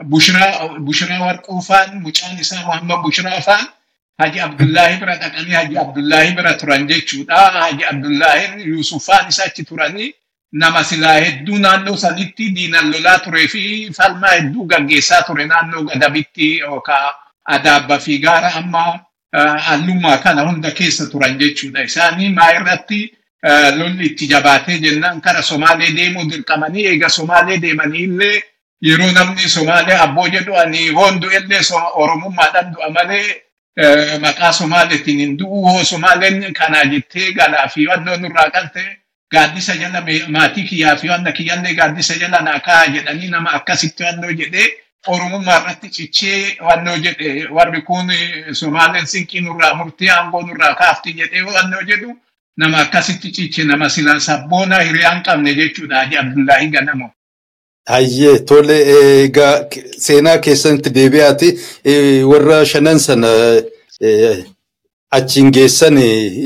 Bushiraa 0.05 1.21
Warquu 1.27 1.63
faan 1.63 2.03
mucaan 2.03 2.39
isaa 2.41 2.65
Muhammad 2.67 2.99
Bushiraa 3.03 3.41
faan 3.41 3.65
Haji 4.23 4.41
Abdullahi 4.49 4.97
bira 5.01 5.17
dhaqanii 5.23 5.55
Haji 5.61 5.79
Abdullahi 5.85 6.33
bira 6.37 6.55
turan 6.61 6.87
jechuudha. 6.89 7.37
Haji 7.61 7.85
Abdullahi 7.93 8.63
Yusufaan 8.73 9.29
isa 9.29 9.45
achi 9.45 9.65
turanii 9.65 10.15
nama 10.53 10.85
silaa 10.85 11.19
hedduu 11.25 11.59
naannoo 11.59 11.97
sanitti 11.97 12.51
diinan 12.57 12.91
lolaa 12.93 13.19
turee 13.25 13.49
fi 13.49 13.63
falmaa 13.97 14.35
hedduu 14.37 14.65
gaggeessaa 14.73 15.23
ture 15.29 15.47
naannoo 15.47 15.83
gadabitti 15.89 16.49
yookaan 16.59 17.15
adaabba 17.55 17.99
fi 17.99 18.19
gaara 18.25 18.51
amma 18.61 19.01
hallummaa 19.67 20.19
kana 20.25 20.43
hunda 20.49 20.71
keessa 20.71 21.07
turan 21.11 21.39
jechuudha. 21.39 21.83
Isaanii 21.91 22.29
maa 22.39 22.51
irratti 22.59 23.01
lolli 23.79 24.07
itti 24.07 24.27
jabaatee 24.33 24.79
jennaan 24.79 25.21
kara 25.21 25.43
Somaalee 25.43 25.93
deemuu 25.97 26.25
dirqamanii 26.31 26.85
eega 26.91 27.09
Somaalee 27.09 27.59
deemanii 27.63 28.03
illee 28.09 28.43
yeroo 28.89 29.11
namni 29.13 29.49
Somaalee 29.57 29.97
abboo 30.05 30.29
jedhu 30.35 30.55
ani 30.65 30.89
hoondu 30.99 31.31
illee 31.39 31.63
Oromummaadhaan 32.03 32.73
du'a 32.75 32.91
malee 32.91 33.25
maqaa 34.21 34.53
Somaaleetiin 34.53 35.19
hin 35.19 35.39
du'u 35.39 35.63
hoo 35.69 35.85
Somaaleen 35.85 36.55
kanaa 36.55 36.85
jettee 36.85 37.33
galaa 37.33 37.69
fi 37.69 37.87
wannoo 37.87 38.17
nurraa 38.17 38.51
qalte 38.51 38.85
gaaddisa 39.33 39.75
jala 39.77 40.03
maatii 40.29 40.65
kiyyaa 40.69 40.97
fi 40.97 41.09
wanna 41.09 41.33
kiyyallee 41.33 41.75
gaaddisa 41.75 42.15
jala 42.21 42.41
naa 42.43 42.61
kaa'aa 42.61 42.87
jedhanii 42.97 43.29
nama 43.31 43.51
akkasitti 43.61 44.03
wannoo 44.05 44.31
jedhee 44.33 44.69
Oromummaa 45.07 45.61
irratti 45.61 45.89
cichee 45.91 46.57
wannoo 46.67 46.97
jedhe 46.97 47.47
warri 47.51 47.83
kun 47.83 48.13
Somaaleen 48.53 49.07
sinqii 49.07 49.41
nurraa 49.41 49.75
murtii 49.75 50.11
aangoo 50.11 50.43
nurraa 50.43 50.75
kaafti 50.75 51.13
jedhee 51.13 51.43
wannoo 51.43 51.81
jedhu 51.89 52.19
nama 52.57 52.79
akkasitti 52.85 53.31
ciche 53.33 53.65
nama 53.65 53.89
silaa 53.89 54.21
sabboona 54.21 54.79
hiriyaan 54.79 55.23
qabne 55.23 55.55
jechuudha 55.55 55.97
Haji 55.99 56.19
Abdullahi 56.19 56.69
Ganamo. 56.69 57.11
Hayyee 57.89 58.39
tole 58.47 58.77
egaa 59.25 59.55
seenaa 59.99 60.39
keessatti 60.39 60.91
deebi'aati 60.95 61.49
warra 62.31 62.65
shanan 62.73 62.99
sana 62.99 63.29
achiin 65.19 65.51
geessan 65.57 65.97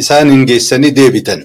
isaan 0.00 0.30
hin 0.30 0.46
geessanii 0.46 0.94
deebitan. 0.96 1.44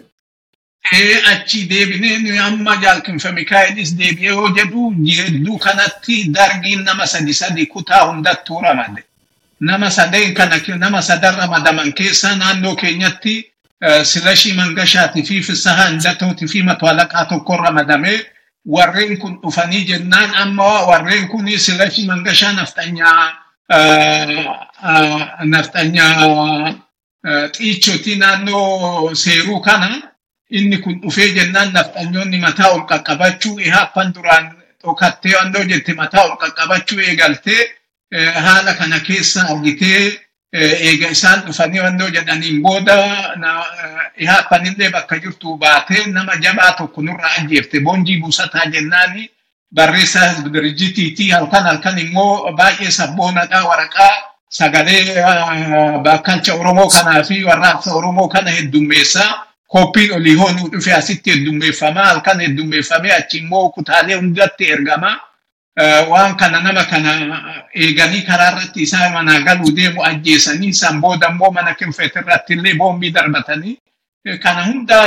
Achi 1.34 1.68
deebinee 1.70 2.40
amma 2.48 2.76
jaalkinfa 2.82 3.32
Mikaa'elis 3.32 3.94
deebi'ee 4.00 4.32
yoo 4.34 4.50
jedhu 4.58 4.90
hedduu 5.20 5.58
kanatti 5.58 6.24
dargiin 6.34 6.84
nama 6.86 7.06
sadi 7.08 7.34
sadi 7.34 7.66
kutaa 7.68 8.06
hundattuu 8.12 8.62
ramade. 8.62 9.04
Nama 9.60 9.90
sadeen 9.92 10.34
kana 10.34 10.56
nama 10.78 11.02
sadan 11.02 11.36
ramadaman 11.36 11.94
keessa 11.94 12.36
naannoo 12.36 12.76
keenyatti 12.76 13.52
silashii 14.04 14.54
mangashaatii 14.54 15.24
fi 15.24 15.42
fissahaa 15.44 15.90
hindatootii 15.90 16.48
fi 16.48 16.64
matwalaqaa 16.64 17.26
tokko 17.26 17.58
ramadamee 17.58 18.20
warreen 18.66 19.18
kun 19.18 19.40
dhufanii 19.42 19.86
jennaan 19.86 20.36
amma 20.36 20.86
warreen 20.90 21.28
kun 21.28 21.48
silashii 21.60 22.06
mangashaa 22.08 22.54
naftanyaa 22.54 23.34
naftanyaa 25.44 26.74
xiichotii 27.56 28.16
naannoo 28.16 29.16
seeruu 29.16 29.60
kana 29.62 29.90
inni 30.50 30.78
kun 30.78 31.02
dhufee 31.02 31.30
jennaan 31.34 31.74
naftanyoonni 31.74 32.38
mataa 32.46 32.70
ol 32.76 32.82
qaqqabachuu 32.92 33.60
ihaappan 33.60 34.14
duraan 34.16 34.46
dhokattee 34.84 35.36
wannoo 35.36 35.64
jette 35.72 35.94
mataa 35.94 36.24
ol 36.26 36.36
qaqqabachuu 36.42 37.00
eegaltee 37.00 37.62
haala 38.46 38.74
kana 38.74 39.00
keessa 39.00 39.42
argitee 39.52 40.20
eega 40.54 41.10
isaan 41.16 41.42
dhufanii 41.46 41.80
wannoo 41.80 42.10
jedhaniin 42.16 42.62
booda 42.64 42.96
ihaappanillee 44.18 44.90
bakka 44.92 45.20
jirtu 45.20 45.58
baatee 45.58 46.06
nama 46.08 46.36
jabaa 46.46 46.72
tokko 46.80 47.02
nurraa 47.02 47.32
ajjeefte 47.42 47.80
boonjii 47.80 48.18
buusataa 48.22 48.66
jennaani 48.74 49.30
barreessaa 49.76 50.34
dirjitiitii 50.54 51.30
halkan 51.32 51.64
halkan 51.64 51.98
immoo 52.00 52.52
baay'ee 52.58 52.92
sabboonadha 52.92 53.64
waraqaa 53.70 54.12
sagalee 54.50 55.24
bakkalcha 56.04 56.54
Oromoo 56.54 56.90
kanaa 56.90 57.24
fi 57.24 57.44
warraaqsa 57.44 57.94
Oromoo 57.94 58.28
kana 58.28 58.52
heddummeessaa 58.52 59.32
kooppiin 59.68 60.14
olii 60.14 60.36
hoonuu 60.36 60.70
dhufe 60.72 60.94
asitti 60.94 61.32
heddummeeffamaa 61.32 62.06
halkan 62.06 62.40
heddummeeffamee 62.40 63.12
achi 63.16 63.38
immoo 63.38 63.70
kutaalee 63.70 64.16
hundatti 64.16 64.72
ergamaa. 64.72 65.18
Waan 65.78 66.36
kana 66.38 66.60
nama 66.62 66.84
kana 66.86 67.12
eeganii 67.74 68.22
karaa 68.22 68.52
irratti 68.52 68.82
isaa 68.84 69.10
manaa 69.10 69.40
galuu 69.40 69.72
deemu 69.72 70.04
ajjeesanii 70.06 70.74
san 70.74 71.00
booda 71.02 71.30
immoo 71.30 71.52
mana 71.52 71.74
kinfeet 71.76 72.16
irratti 72.16 72.54
illee 72.54 72.74
boombii 72.74 73.12
darbatanii 73.12 73.78
kana 74.44 74.64
hunda 74.66 74.98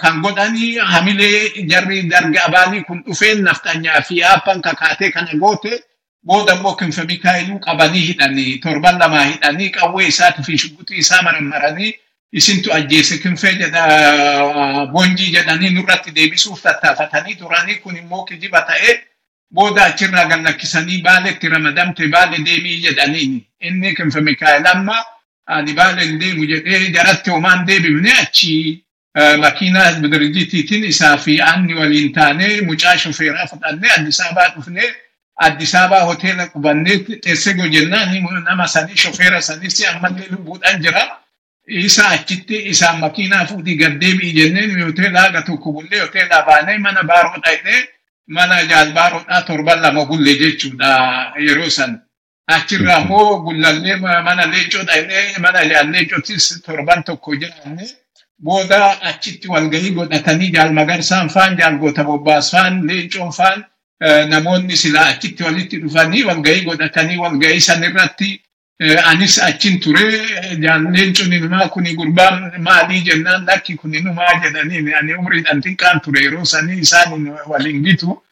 kan 0.00 0.20
godhanii 0.22 0.78
hamilee 0.78 1.62
jarri 1.70 2.02
darga 2.02 2.44
abaanii 2.48 2.80
kun 2.88 3.02
dhufeen 3.06 3.42
naftanyaa 3.42 4.00
fi 4.08 4.22
aappan 4.22 4.60
kakaatee 4.62 5.10
kana 5.10 5.34
goote 5.38 5.72
booda 6.22 6.54
immoo 6.56 6.74
kinfe 6.74 7.04
mikaa'iluu 7.04 7.58
qabanii 7.66 8.00
hidhanii 8.10 8.58
torban 8.58 8.98
lamaa 8.98 9.24
hidhanii 9.24 9.70
qawwee 9.70 10.06
isaatii 10.08 10.44
fi 10.44 10.58
shugguxii 10.58 10.98
isaa 11.04 11.22
marammaranii 11.22 11.94
isintu 12.32 12.72
ajjeese 12.74 13.18
kinfee 13.18 13.54
jedha 13.60 14.86
boonjii 14.92 15.30
jedhanii 15.36 15.70
nurratti 15.70 16.10
deebisuuf 16.10 16.62
tattaafatanii 16.62 17.34
turanii 17.34 17.74
kun 17.84 17.96
immoo 17.96 18.24
kijiba 18.24 18.60
ta'ee 18.70 18.98
booda 19.54 19.84
achirraa 19.84 20.24
gallakkisanii 20.30 21.02
baaletti 21.02 21.48
ramadamte 21.48 22.08
baale 22.08 22.36
deemii 22.46 22.80
jedhaniin 22.86 23.32
inni 23.60 23.94
kinfe 23.94 24.20
mikaa'el 24.20 24.66
amma 24.74 24.96
ani 25.46 25.72
baale 25.72 26.02
hin 26.06 26.18
deemu 26.20 26.44
jedhee 26.52 26.90
jaratti 26.96 27.30
homaan 27.30 27.66
deebifne 27.66 28.12
achi 28.22 28.54
makiinaa 29.44 29.90
dirjitiitiin 30.02 30.84
isaa 30.84 31.16
fi 31.16 31.40
anni 31.42 31.74
waliin 31.74 32.12
taanee 32.12 32.60
mucaa 32.70 32.96
shofeeraa 33.04 33.46
fudhannee 33.52 33.90
Addis 33.98 34.20
Ababaa 34.20 34.48
dhufnee 34.56 34.90
Addis 35.46 35.74
Ababaa 35.74 36.04
hoteela 36.10 36.46
qubannee 36.52 36.98
teessego 37.22 37.66
jennaan 37.76 38.44
nama 38.44 38.66
sanii 38.68 38.96
shofeera 38.96 39.40
sanis 39.40 39.80
ammallee 39.94 40.28
lubbuudhaan 40.30 40.82
jira. 40.82 41.02
Isa 41.68 42.08
achitti 42.08 42.56
isaan 42.72 42.98
makiinaa 43.00 43.46
fuudhii 43.46 43.76
gad 43.76 43.98
deebi'i 44.00 44.32
jenneen 44.32 44.82
hoteela 44.84 45.20
haga 45.20 45.42
tokko 45.42 45.72
bullee 45.72 46.00
hoteelaa 46.00 46.42
baanee 46.46 46.78
mana 46.78 47.02
baaroo 47.02 47.40
dhaqnee 47.44 47.80
mana 48.36 48.56
jaalbaaroodhaa 48.70 49.42
torban 49.48 49.80
lama 49.84 50.04
bulle 50.10 50.32
jechuudha 50.40 50.88
yeroo 51.46 51.70
san. 51.70 51.92
Achirraa 52.56 53.00
immoo 53.02 53.40
gullallee 53.44 53.96
mana 53.96 54.46
leencoo 54.52 54.82
dhaqnee 54.88 55.38
mana 55.44 55.60
leencootis 55.92 56.62
torban 56.66 57.02
tokko 57.08 57.34
jiraanne 57.40 57.84
booda 58.44 58.78
achitti 59.10 59.48
walgahii 59.54 59.90
godhatanii 59.98 60.50
jaal 60.54 60.72
magarsaan 60.78 61.28
faan 61.34 61.56
jaal 61.58 61.76
goota 61.78 62.04
bobbaas 62.04 62.50
faan. 62.54 62.74
Leencoon 62.88 63.32
faan 63.38 63.64
namoonni 64.32 64.76
silaa 64.76 65.06
achitti 65.12 65.42
walitti 65.42 65.76
dhufanii 65.82 66.24
walgahii 66.28 66.64
godhatanii 66.68 67.16
walgahii 67.24 67.60
san 67.60 67.82
irratti 67.88 68.30
anis 68.80 69.38
achin 69.42 69.80
ture 69.80 70.06
jaal 70.62 70.82
leencoon 70.92 71.32
inumaa 71.32 71.68
kuni 71.68 71.94
gurbaan 71.96 72.52
maalii 72.62 73.02
jennaan 73.02 73.44
lakki 73.46 73.74
kun 73.76 73.94
inumaa 73.94 74.32
jedhanii 74.42 74.94
ani 74.94 75.14
umriidhaan 75.14 75.60
xiqqaan 75.62 76.00
ture 76.00 76.20
yeroo 76.24 76.44
sanii 76.44 76.78
isaan 76.80 77.26
waliin 77.46 77.82
gitu. 77.84 78.22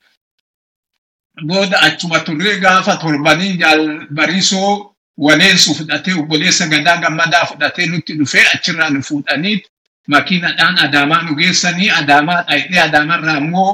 Booda 1.46 1.80
achuma 1.82 2.20
turre 2.20 2.58
gaafa 2.60 2.96
torbanii 2.96 3.56
jaal 3.58 4.06
bariisoo 4.10 4.94
waleensu 5.18 5.74
fudhatee 5.74 6.14
obboleessa 6.14 6.66
gadaa 6.68 6.96
gammadaa 7.02 7.44
fudhatee 7.46 7.86
nutti 7.86 8.12
dhufee 8.18 8.44
achirraa 8.54 8.90
nu 8.90 9.02
fuudhanii 9.02 9.62
makiinadhaan 10.08 10.78
adaamaa 10.84 11.22
nu 11.22 11.34
geessanii 11.34 11.90
adaamaa 11.90 12.42
dhaqnee 12.48 12.80
adaamarraa 12.80 13.36
immoo 13.38 13.70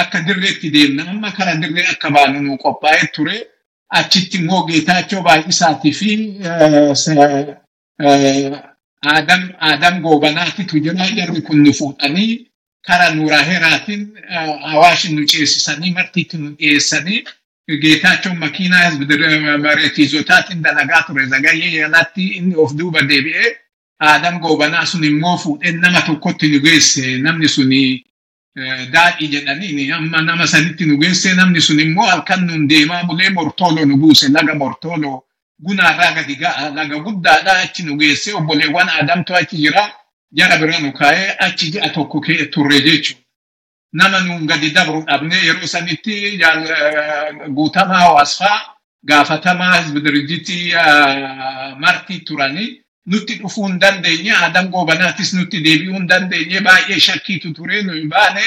akka 0.00 0.20
dirreetti 0.26 0.70
deemna 0.74 1.10
amma 1.10 1.30
kara 1.32 1.54
dirree 1.62 1.86
akka 1.92 2.10
baanu 2.10 2.40
nu 2.42 2.56
qophaa'ee 2.64 3.06
ture 3.16 3.36
achitti 3.88 4.36
immoo 4.38 4.62
geetaachoo 4.68 5.22
baay'isaatii 5.22 5.92
fi 6.00 6.10
aadam 9.60 10.00
goobanaatitu 10.02 10.80
jira 10.84 11.06
jarri 11.18 11.42
kun 11.42 11.62
nu 11.64 11.72
fuudhanii 11.78 12.46
kara 12.86 13.10
nuuraa 13.14 13.42
heraatiin 13.50 14.02
hawaashin 14.72 15.14
nu 15.16 15.24
ceesisanii 15.32 15.90
martiitti 15.98 16.36
nu 16.38 16.50
dhiyeessanii 16.58 17.24
geetaachoon 17.82 18.38
makiinaa 18.38 18.90
mareetiizotaatiin 19.64 20.62
dalagaa 20.62 21.02
ture 21.06 21.26
zagayyee 21.26 21.70
jalatti 21.80 22.26
inni 22.38 22.54
of 22.56 22.74
duuba 22.78 23.02
deebi'ee 23.08 23.56
Aadam 24.08 24.38
goobanaa 24.40 24.86
sun 24.86 25.04
immoo 25.04 25.36
fuudhee 25.44 25.72
nama 25.72 26.00
tokkotti 26.06 26.48
nu 26.48 26.60
geesse 26.66 27.16
namni 27.22 27.48
suni 27.48 28.04
daadhii 28.94 29.28
jedhaniini 29.34 29.92
amma 29.92 30.20
nama 30.22 30.46
sanitti 30.46 30.84
nu 30.86 30.96
geesse 31.02 31.34
namni 31.34 31.60
sun 31.60 31.80
immoo 31.80 32.06
halkan 32.12 32.44
nun 32.46 32.68
deemaa 32.68 33.04
bulee 33.04 33.30
mortooloo 33.30 33.84
nu 33.86 33.96
buuse 33.96 34.28
laga 34.36 34.54
mortooloo 34.54 35.22
gunaarraa 35.66 36.12
gadi 36.16 36.34
ga'a 36.42 36.70
laga 36.78 36.96
guddaadhaa 37.06 37.58
achi 37.64 37.82
nu 37.82 37.96
geesse 38.00 38.34
obboleewwan 38.38 38.88
Aadamtu 38.88 39.34
achi 39.36 39.56
jira 39.62 39.82
jara 40.32 40.56
bira 40.60 40.78
nu 40.80 40.92
kaa'ee 40.92 41.36
achi 41.46 41.70
ji'a 41.72 41.88
tokko 41.90 42.20
turre 42.52 42.80
jechuudha. 42.86 43.22
Nama 43.92 44.20
nuun 44.20 44.46
gadi 44.46 44.70
dabru 44.70 45.02
dhabnee 45.08 45.44
yeroo 45.46 45.66
sanitti 45.66 46.14
guutamaa 47.56 47.98
hawaasfaa 48.00 48.60
gaafatamaa 49.04 49.82
dirjitii 50.04 50.72
martii 51.78 52.18
turanii 52.26 52.82
nutti 53.12 53.34
dhufuu 53.40 53.66
hin 53.66 53.78
dandeenye 53.84 54.32
Aadam 54.38 54.68
goobanaatis 54.72 55.32
nutti 55.34 55.60
deebi'uu 55.66 55.94
hin 55.98 56.08
dandeenye 56.14 56.60
baay'ee 56.66 57.00
shakkiitu 57.06 57.52
ture 57.58 57.82
nuyi 57.82 58.06
baane 58.14 58.42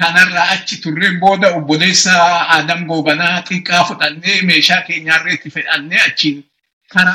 kanarraa 0.00 0.48
achi 0.56 0.76
turreen 0.86 1.18
booda 1.20 1.50
obboleessa 1.58 2.12
Aadam 2.56 2.84
goobanaa 2.90 3.36
xiqqaa 3.48 3.84
fudhannee 3.90 4.40
meeshaa 4.50 4.82
keenyaarreetti 4.88 5.50
fedhannee 5.56 6.00
achiin 6.08 6.42
kara 6.92 7.14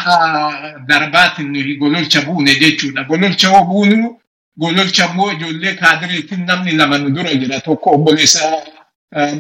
darbaatiin 0.88 1.52
nuyi 1.54 1.76
gololcha 1.82 2.22
buune 2.22 2.56
jechuudha. 2.62 3.04
Gololcha 3.04 3.50
hoo 3.50 3.64
buunu 3.72 4.20
gololcha 4.60 5.06
immoo 5.12 5.32
ijoollee 5.32 5.74
kaadireetiin 5.82 6.46
namni 6.46 6.72
lama 6.80 6.98
nu 6.98 7.10
dura 7.16 7.34
jira 7.42 7.60
tokko 7.68 7.92
obboleessa 7.96 8.52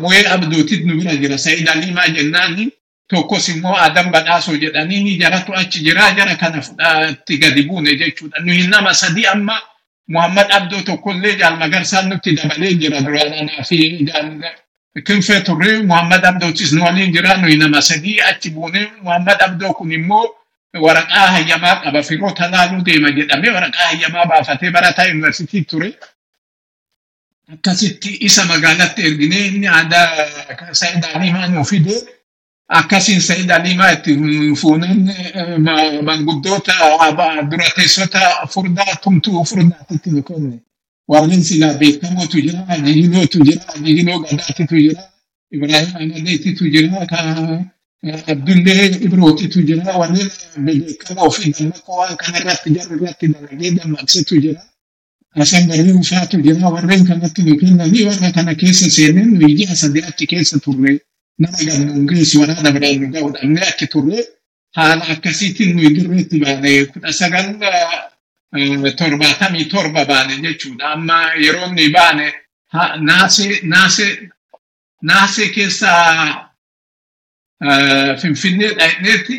Mo'ee 0.01 0.25
Abdootit 0.33 0.85
nu 0.85 0.93
bira 0.99 1.15
jira 1.21 1.37
Sa'iid 1.37 1.67
Aliimaa 1.69 2.07
jennaani 2.17 2.63
tokkos 3.09 3.49
immoo 3.49 3.75
Adam 3.87 4.11
Badhaasoo 4.11 4.55
jedhanii 4.63 5.17
jaratu 5.21 5.53
achi 5.61 5.79
jira 5.85 6.11
jara 6.17 6.35
kana 6.35 6.61
fudhatti 6.61 7.37
gadi 7.37 7.63
buune 7.67 7.95
jechuudha. 7.99 8.39
Nuyi 8.45 8.67
nama 8.67 8.93
sadii 8.93 9.25
amma 9.25 9.55
Muhammad 10.07 10.47
Abdoo 10.57 10.81
tokkollee 10.81 11.35
jaal 11.39 11.55
magarsaan 11.57 12.09
nutti 12.09 12.35
dabalee 12.37 12.73
jira 12.81 13.01
duraan 13.05 13.33
anaa 13.33 13.63
fi 13.69 13.77
kinfee 15.05 15.41
turre 15.47 15.83
Muhammad 15.89 16.23
Abdootis 16.25 16.71
nu 16.73 16.83
waliin 16.83 17.11
jira 17.13 17.37
nuyi 17.37 17.57
nama 17.57 17.81
sadii 17.81 18.19
achi 18.29 18.49
buune 18.49 18.81
Muhammad 19.01 19.41
Abdoo 19.47 19.73
kun 19.73 19.91
immoo 19.91 20.25
waraqaa 20.85 21.27
hayyamaa 21.35 21.75
qaba 21.83 22.03
firoota 22.03 22.49
laaluu 22.51 22.81
deema 22.85 23.11
jedhamee 23.17 23.51
waraqaa 23.57 23.87
hayyamaa 23.91 24.25
baafatee 24.25 24.71
barataa 24.71 25.05
yuunivarsiitii 25.05 25.61
ture. 25.65 25.89
Akkasitti 27.53 28.17
isa 28.27 28.45
magaalatti 28.45 29.01
erginee 29.07 29.45
inni 29.47 29.67
aadaa 29.67 30.07
Sa'iid 30.79 31.03
Aliimaa 31.15 31.47
nu 31.47 31.63
fide 32.69 32.79
akkasiin 32.79 33.21
Sa'iid 33.21 33.49
Aliimaa 33.49 33.91
itti 33.91 34.11
fuuneen 34.55 35.09
manguddoota 36.03 36.73
dura 37.51 37.65
teessota 37.75 38.19
furdaa 38.53 38.95
tumtuu 39.03 39.43
furdaatitti 39.45 40.09
nu 40.11 40.23
kenne. 40.23 40.59
Warreen 41.07 41.43
silaa 41.43 41.73
beekamootu 41.73 42.37
jira, 42.41 42.59
Ajijilootu 42.67 43.39
jira, 43.45 43.61
Ajijiloo 43.75 44.19
Gadaatitu 44.19 44.75
jira, 44.75 45.01
Ibrahim 45.51 45.95
Amadeetitu 45.95 46.65
jira, 46.69 47.07
Abdullee 48.27 48.85
Ibrootitu 49.05 49.61
jira, 49.67 49.97
warreen 49.97 50.29
beekamoo 50.65 51.29
fi 51.31 51.51
dammaqoo 51.51 51.97
waan 51.99 52.15
kanarratti 52.17 52.69
jarri 52.75 52.95
irratti 52.97 53.27
dalagee 53.33 53.71
dammaqsetu 53.77 54.35
jira. 54.43 54.61
Hasan 55.35 55.67
Garbii 55.67 55.93
Ufaatu 55.93 56.37
jira, 56.45 56.69
warreen 56.69 57.05
kanatti 57.07 57.41
nu 57.43 57.57
kennanii 57.57 58.05
warra 58.05 58.31
kana 58.31 58.53
keessa 58.55 58.89
seeneen 58.89 59.33
nuyi 59.39 59.55
ji'a 59.57 59.75
sadii 59.75 60.03
achi 60.09 60.27
keessa 60.27 60.59
turre. 60.59 60.99
Nama 61.39 61.57
gamnuun 61.67 62.07
geessi 62.09 62.37
waraana 62.41 62.71
biraan 62.75 62.97
nu 63.01 63.07
ga'u 63.13 63.29
dhabnee 63.35 63.65
achi 63.71 63.87
turre. 63.93 64.19
Haala 64.77 65.03
akkasiitiin 65.13 65.71
nuyi 65.75 65.89
dirreetti 65.95 66.37
baane 66.43 66.71
kudha 66.91 67.11
sagal 67.19 67.47
torbaatamii 68.99 69.65
torba 69.73 70.01
baane 70.11 70.33
jechuudha. 70.43 70.85
Amma 70.95 71.17
yeroo 71.43 71.67
inni 71.69 71.89
baane 71.97 72.27
naasee 75.09 75.47
keessaa 75.55 76.49
Finfinnee 78.21 78.71
dhaqneetti 78.79 79.37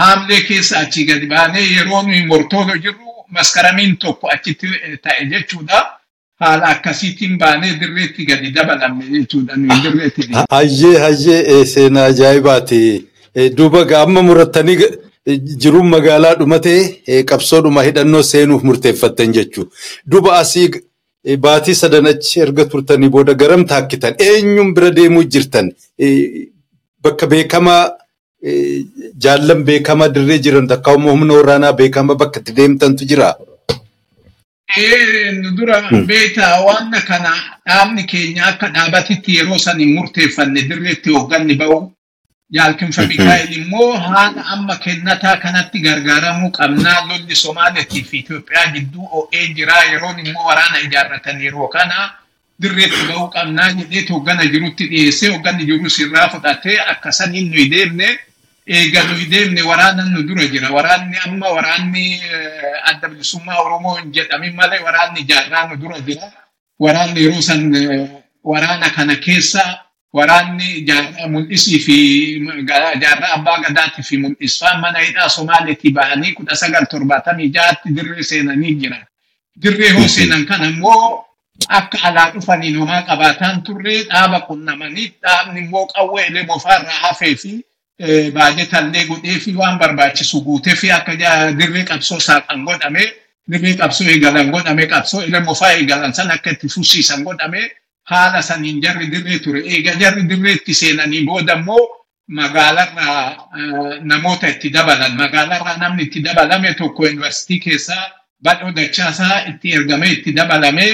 haamlee 0.00 0.40
keessa 0.48 0.78
achii 0.84 1.04
gadi 1.10 1.26
baanee 1.34 1.66
yeroo 1.76 2.02
nuyi 2.02 2.26
mortoolo 2.30 2.74
jirru 2.84 3.10
maskaramiin 3.36 3.96
tokko 4.02 4.26
achitti 4.34 4.66
ta'e 5.04 5.22
jechuudha. 5.32 5.78
Akkasiitiin 6.40 7.38
baanee 7.38 7.80
dirreetti 7.80 8.24
gadi 8.26 8.54
dabalamne 8.54 9.04
jechuudha 9.18 9.56
nuyi 9.56 9.82
dirreetti. 9.84 10.28
Hayyee 10.50 10.98
hayyee 10.98 11.64
seenaa 11.64 12.04
ajaa'ibaati. 12.12 12.80
Duuba 13.56 13.84
amma 14.02 14.22
murattanii 14.22 14.78
jiruun 15.62 15.86
magaalaa 15.88 16.34
dhumatee 16.40 17.22
qabsoodhuma 17.30 17.82
hidhannoo 17.82 18.22
seenuuf 18.22 18.62
murteeffattan 18.62 19.32
jechuudha. 19.32 19.70
Duuba 20.10 20.38
asii 20.38 20.70
baatii 21.40 21.74
sadan 21.74 22.06
achi 22.06 22.40
erga 22.40 22.64
turtanii 22.64 23.08
booda 23.08 23.32
garam 23.32 23.64
taakkitan 23.66 24.14
eenyuun 24.18 24.74
bira 24.74 24.90
deemuu 24.96 25.22
jirtan 25.24 25.70
bakka 27.02 27.26
beekamaa 27.26 27.82
jaallan 29.24 29.64
beekamaa 29.64 30.08
dirree 30.14 30.38
jiran 30.38 30.66
takka 30.68 30.90
humna 30.92 31.34
waraanaa 31.34 31.72
beekamaa 31.72 32.14
bakka 32.22 32.40
itti 32.40 32.52
deemtantu 32.56 33.04
jira. 33.04 33.34
Dura 35.56 35.82
beektaa 36.06 36.60
waan 36.64 36.90
kana 37.06 37.32
dhaabni 37.66 38.04
keenya 38.06 38.46
akka 38.46 38.68
dhaabatitti 38.68 39.36
yeroo 39.36 39.58
san 39.58 39.78
hin 39.78 39.94
murteeffanne 39.94 40.62
dirreetti 40.68 41.10
hoogganni 41.10 41.54
ba'u. 41.56 41.92
Yaalkinfa 42.50 43.06
Mikaa'el 43.06 43.52
immoo 43.56 43.92
haala 43.92 44.44
amma 44.52 44.76
kennataa 44.76 45.36
kanatti 45.36 45.80
gargaaramuu 45.80 46.50
qabnaa 46.50 47.06
lolli 47.08 47.34
Somaaliyaa 47.36 48.04
fi 48.10 48.18
Itoophiyaa 48.18 48.66
gidduu 48.74 49.08
o'ee 49.12 49.46
jira 49.54 49.82
yeroon 49.90 50.18
immoo 50.18 50.46
waraana 50.46 50.78
ijaarratan 50.86 51.40
yeroo 51.42 51.68
kana 51.68 52.12
dirreetti 52.62 53.06
ba'uu 53.08 53.28
qabnaa 53.28 53.70
jedhee 53.72 54.06
hooggana 54.10 54.44
jirutti 54.46 54.86
dhiyeessee 54.90 55.30
hoogganni 55.30 55.64
jirus 55.66 55.98
irraa 55.98 56.28
fudhatee 56.28 56.78
akka 56.80 57.12
saniin 57.12 57.50
nuyi 57.50 57.70
deemne 57.70 58.18
eega 58.66 59.04
nuyi 59.04 59.26
deemne 59.30 59.62
waraanan 59.62 60.08
nu 60.12 60.22
dura 60.22 60.46
jira. 60.48 60.70
Waraanni 60.72 61.16
amma 61.26 61.48
waraanni 61.56 62.20
adda 62.90 63.08
bilisummaa 63.08 63.60
Oromoo 63.64 63.94
hin 63.96 64.12
jedhamin 64.12 64.54
malee 64.54 64.80
waraanni 64.86 65.24
jaarraa 65.28 65.68
nu 65.68 65.76
dura 65.76 66.00
jira. 66.00 66.32
Waraanni 66.80 67.20
yeroo 67.24 67.42
san 67.42 67.60
waraana 68.44 68.90
kana 68.90 69.16
keessa 69.16 69.62
waraanni 70.12 70.86
mul'isii 71.28 71.78
fi 71.86 71.96
jaarraa 73.00 73.34
abbaa 73.36 73.58
gadaatii 73.66 74.02
fi 74.02 74.16
mul'isfaan 74.18 74.80
mana 74.80 74.98
hidhaa 74.98 75.28
Somaaliitii 75.28 75.92
ba'anii 75.92 76.32
kudha 76.32 76.56
sagal 76.56 76.86
torbaatamii 76.86 77.50
ja'atti 77.54 77.92
dirree 77.96 78.22
seenanii 78.22 78.74
jira. 78.80 78.98
Dirree 79.62 79.92
hoo 79.92 80.08
seenan 80.08 80.46
kana 80.46 80.66
immoo 80.72 81.24
akka 81.68 81.98
alaa 82.08 82.30
dhufaniin 82.32 82.76
homaa 82.78 83.02
qabaataan 83.02 83.62
turre 83.62 84.02
dhaaba 84.10 84.40
qunnamanii 84.48 85.12
dhaabni 85.22 85.60
immoo 85.60 85.86
qawwee 85.86 86.26
ilee 86.26 86.42
bofaarraa 86.44 86.98
hafee 87.06 87.34
fi 87.36 87.52
baajetallee 88.34 89.04
godhee 89.06 89.38
fi 89.38 89.54
waan 89.56 89.78
barbaachisu 89.78 90.40
guutee 90.44 90.74
fi 90.74 90.90
akka 90.92 91.12
dirree 91.58 91.84
qabsoo 91.84 92.20
saaqan 92.20 92.64
godhame 92.64 93.04
dirree 93.50 93.74
qabsoo 93.76 94.08
eegalan 94.08 94.50
godhame 94.50 94.86
qabsoo 94.86 95.22
ilee 95.22 95.40
bofaa 95.40 95.72
eegalan 95.72 96.12
san 96.14 96.30
akka 96.30 96.50
itti 96.50 96.68
fufsiisan 96.68 97.22
godhame 97.24 97.70
haala 98.10 98.42
saniin 98.42 98.80
jarri 98.82 99.06
dirree 99.12 99.38
ture. 99.38 99.60
Eega 99.60 99.92
jarri 100.00 100.22
dirreetti 100.28 100.74
seenanii 100.74 101.22
booda 101.26 101.52
immoo 101.54 101.88
magaalarraa 102.28 103.48
namoota 104.02 104.48
itti 104.48 104.70
dabalan. 104.72 105.14
Magaalarraa 105.16 105.76
namni 105.76 106.02
itti 106.02 106.20
dabalame 106.24 106.74
tokko 106.74 107.04
yuunivarsiitii 107.06 107.60
keessaa 107.60 108.10
badhoo 108.44 108.72
dachaasaa 108.76 109.38
itti 109.50 109.72
ergamee 109.72 110.10
itti 110.12 110.32
dabalame 110.36 110.86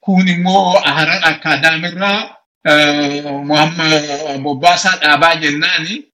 kun 0.00 0.28
immoo 0.28 0.80
harar 0.80 1.20
akaadaamirraa 1.32 2.36
Muhammad 3.48 4.02
Bobbaasaa 4.42 4.96
Dhaabaa 5.02 5.36
jennaani 5.36 6.04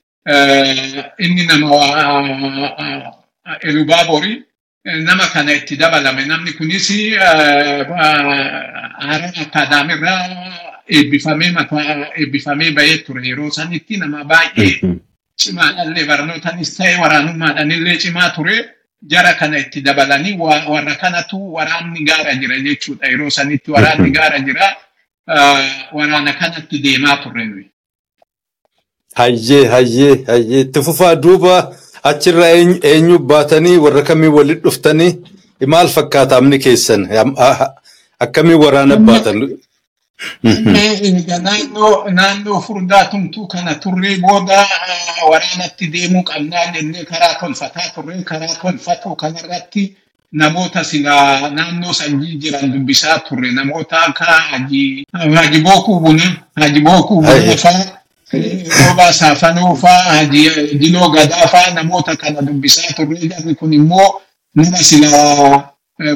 inni 1.19 1.47
nama 1.47 1.69
Elubaaborii 3.61 4.43
nama 4.85 5.27
kana 5.33 5.53
itti 5.55 5.77
dabalame. 5.77 6.25
Namni 6.27 6.53
kunis 6.53 6.91
harar 7.89 9.33
akaadaamirraa 9.43 10.29
eebbifamee 10.89 11.51
mataa 11.53 12.07
eebbifamee 12.16 12.71
bahee 12.71 12.99
ture. 12.99 13.23
Yeroo 13.29 13.51
sanitti 13.51 13.97
nama 13.97 14.25
baay'ee 14.25 14.81
cimaadhallee 15.37 16.05
barnootanis 16.07 16.77
ta'e 16.77 16.97
waraanummaadhanillee 17.03 17.97
cimaa 17.99 18.31
ture. 18.31 18.57
Jara 19.03 19.35
kana 19.35 19.59
itti 19.59 19.81
dabalanii 19.81 20.37
warra 20.39 20.95
kanatu 20.97 21.55
waraanni 21.55 22.05
gaara 22.05 22.35
jira 22.35 22.59
jechuudha. 22.61 23.07
Yeroo 23.09 23.31
sanitti 23.31 23.71
waraanni 23.71 24.11
gaara 24.11 24.39
jira 24.41 24.77
waraana 25.93 26.33
kanatti 26.33 26.79
deemaa 26.79 27.16
turre. 27.23 27.45
nuyi. 27.47 27.70
Hayyee 29.19 29.67
hayyee 29.69 30.25
hayyee 30.27 30.61
itti 30.61 30.83
fufaa 30.83 31.15
duuba 31.23 31.55
achirraa 32.03 32.49
eenyu 32.91 33.19
baatanii 33.19 33.77
warra 33.85 34.03
kamii 34.03 34.29
walitti 34.37 34.63
dhuftanii 34.65 35.13
maal 35.67 35.89
fakkaata 35.97 36.37
amni 36.37 36.59
keessan 36.59 37.03
akkamii 38.25 38.55
waraana 38.65 38.97
baatan. 38.97 39.39
Naannoo 41.47 42.11
naannoo 42.11 42.61
furdaa 42.61 43.05
tumtuu 43.11 43.47
kana 43.47 43.75
turree 43.75 44.17
booda 44.25 44.67
waraanatti 45.31 45.87
deemuu 45.93 46.23
qabnaa 46.23 46.67
jennee 46.75 47.05
karaa 47.05 47.35
tolfataa 47.41 47.89
turre 47.95 48.23
karaa 48.23 48.55
tolfatu 48.63 49.17
kanarratti 49.17 49.97
namoota 50.33 50.85
sila 50.85 51.15
naannoo 51.51 51.93
sanjii 51.93 52.37
jiran 52.43 52.73
dubbisaa 52.73 53.19
turre 53.29 53.53
namoota 53.53 54.03
akka 54.03 54.25
Haji 54.25 55.07
Bookuu 55.65 56.01
Buna 56.01 56.37
Haji 56.57 56.81
Bookuu 56.81 57.21
Buna 57.23 57.57
faa 57.57 57.85
Roobaa 58.33 59.12
Saafanoo 59.12 59.74
faa 59.76 60.03
Haji 60.03 60.51
Diloo 60.78 61.09
Gadaa 61.11 61.49
faa 61.49 61.70
namoota 61.74 62.16
kana 62.16 62.43
dubbisaa 62.43 62.93
turre 62.97 63.16
jarri 63.28 63.55
kun 63.55 63.72
immoo 63.72 64.20
nama 64.55 64.78
sila 64.78 65.72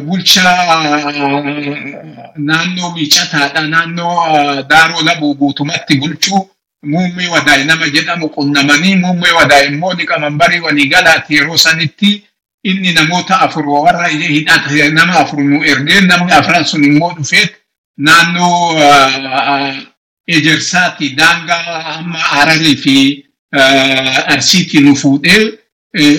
bulchaa 0.06 1.12
naannoo 2.36 2.90
miicataadha 2.94 3.60
naannoo 3.60 4.62
daaroo 4.62 5.02
labuu 5.02 5.34
guutumatti 5.34 5.96
bulchuu 5.96 6.50
muummee 6.92 7.28
wadaa'e 7.28 7.64
nama 7.64 7.86
jedhamu 7.88 8.28
qunnamanii 8.28 8.96
muummee 8.96 9.32
wadaa'e 9.40 9.66
immoo 9.66 9.94
dhiqaman 9.94 10.38
barii 10.38 10.60
waliigalaati 10.60 11.34
yeroo 11.36 11.56
sanitti 11.56 12.24
inni 12.64 12.92
namoota 12.92 13.40
afur 13.40 13.68
warra 13.68 14.08
hidhata 14.08 14.88
nama 14.92 15.12
afur 15.22 15.40
nu 15.44 15.64
ergee 15.64 16.00
namni 16.00 16.32
afran 16.32 16.64
sun 16.64 16.84
immoo 16.84 17.12
dhufeet 17.16 17.52
naannoo 17.96 18.74
ejersaati 20.26 21.08
daangaa 21.18 21.84
amma 21.98 22.18
ararii 22.40 22.76
fi 22.76 22.96
arsiitti 24.34 24.80
nu 24.80 24.94
fuudhee 24.96 25.52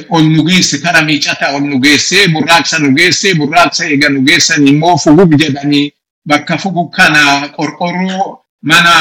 ol 0.10 0.24
nu 0.24 0.43
geesse 0.43 0.78
kara 0.82 1.01
miicata 1.01 1.51
ol 1.56 1.62
nu 1.62 1.80
geesse 1.80 2.28
burraaqsa 2.34 2.80
nu 2.80 2.91
geesse 2.95 3.34
burraaqsa 3.39 3.86
eega 3.89 4.10
nu 4.10 4.22
geessan 4.28 4.68
immoo 4.68 4.97
fugug 4.97 5.32
jedhanii 5.41 5.91
bakka 6.26 6.58
fugug 6.58 6.89
kana 6.95 7.47
qorqorroo 7.58 8.39
mana 8.62 8.91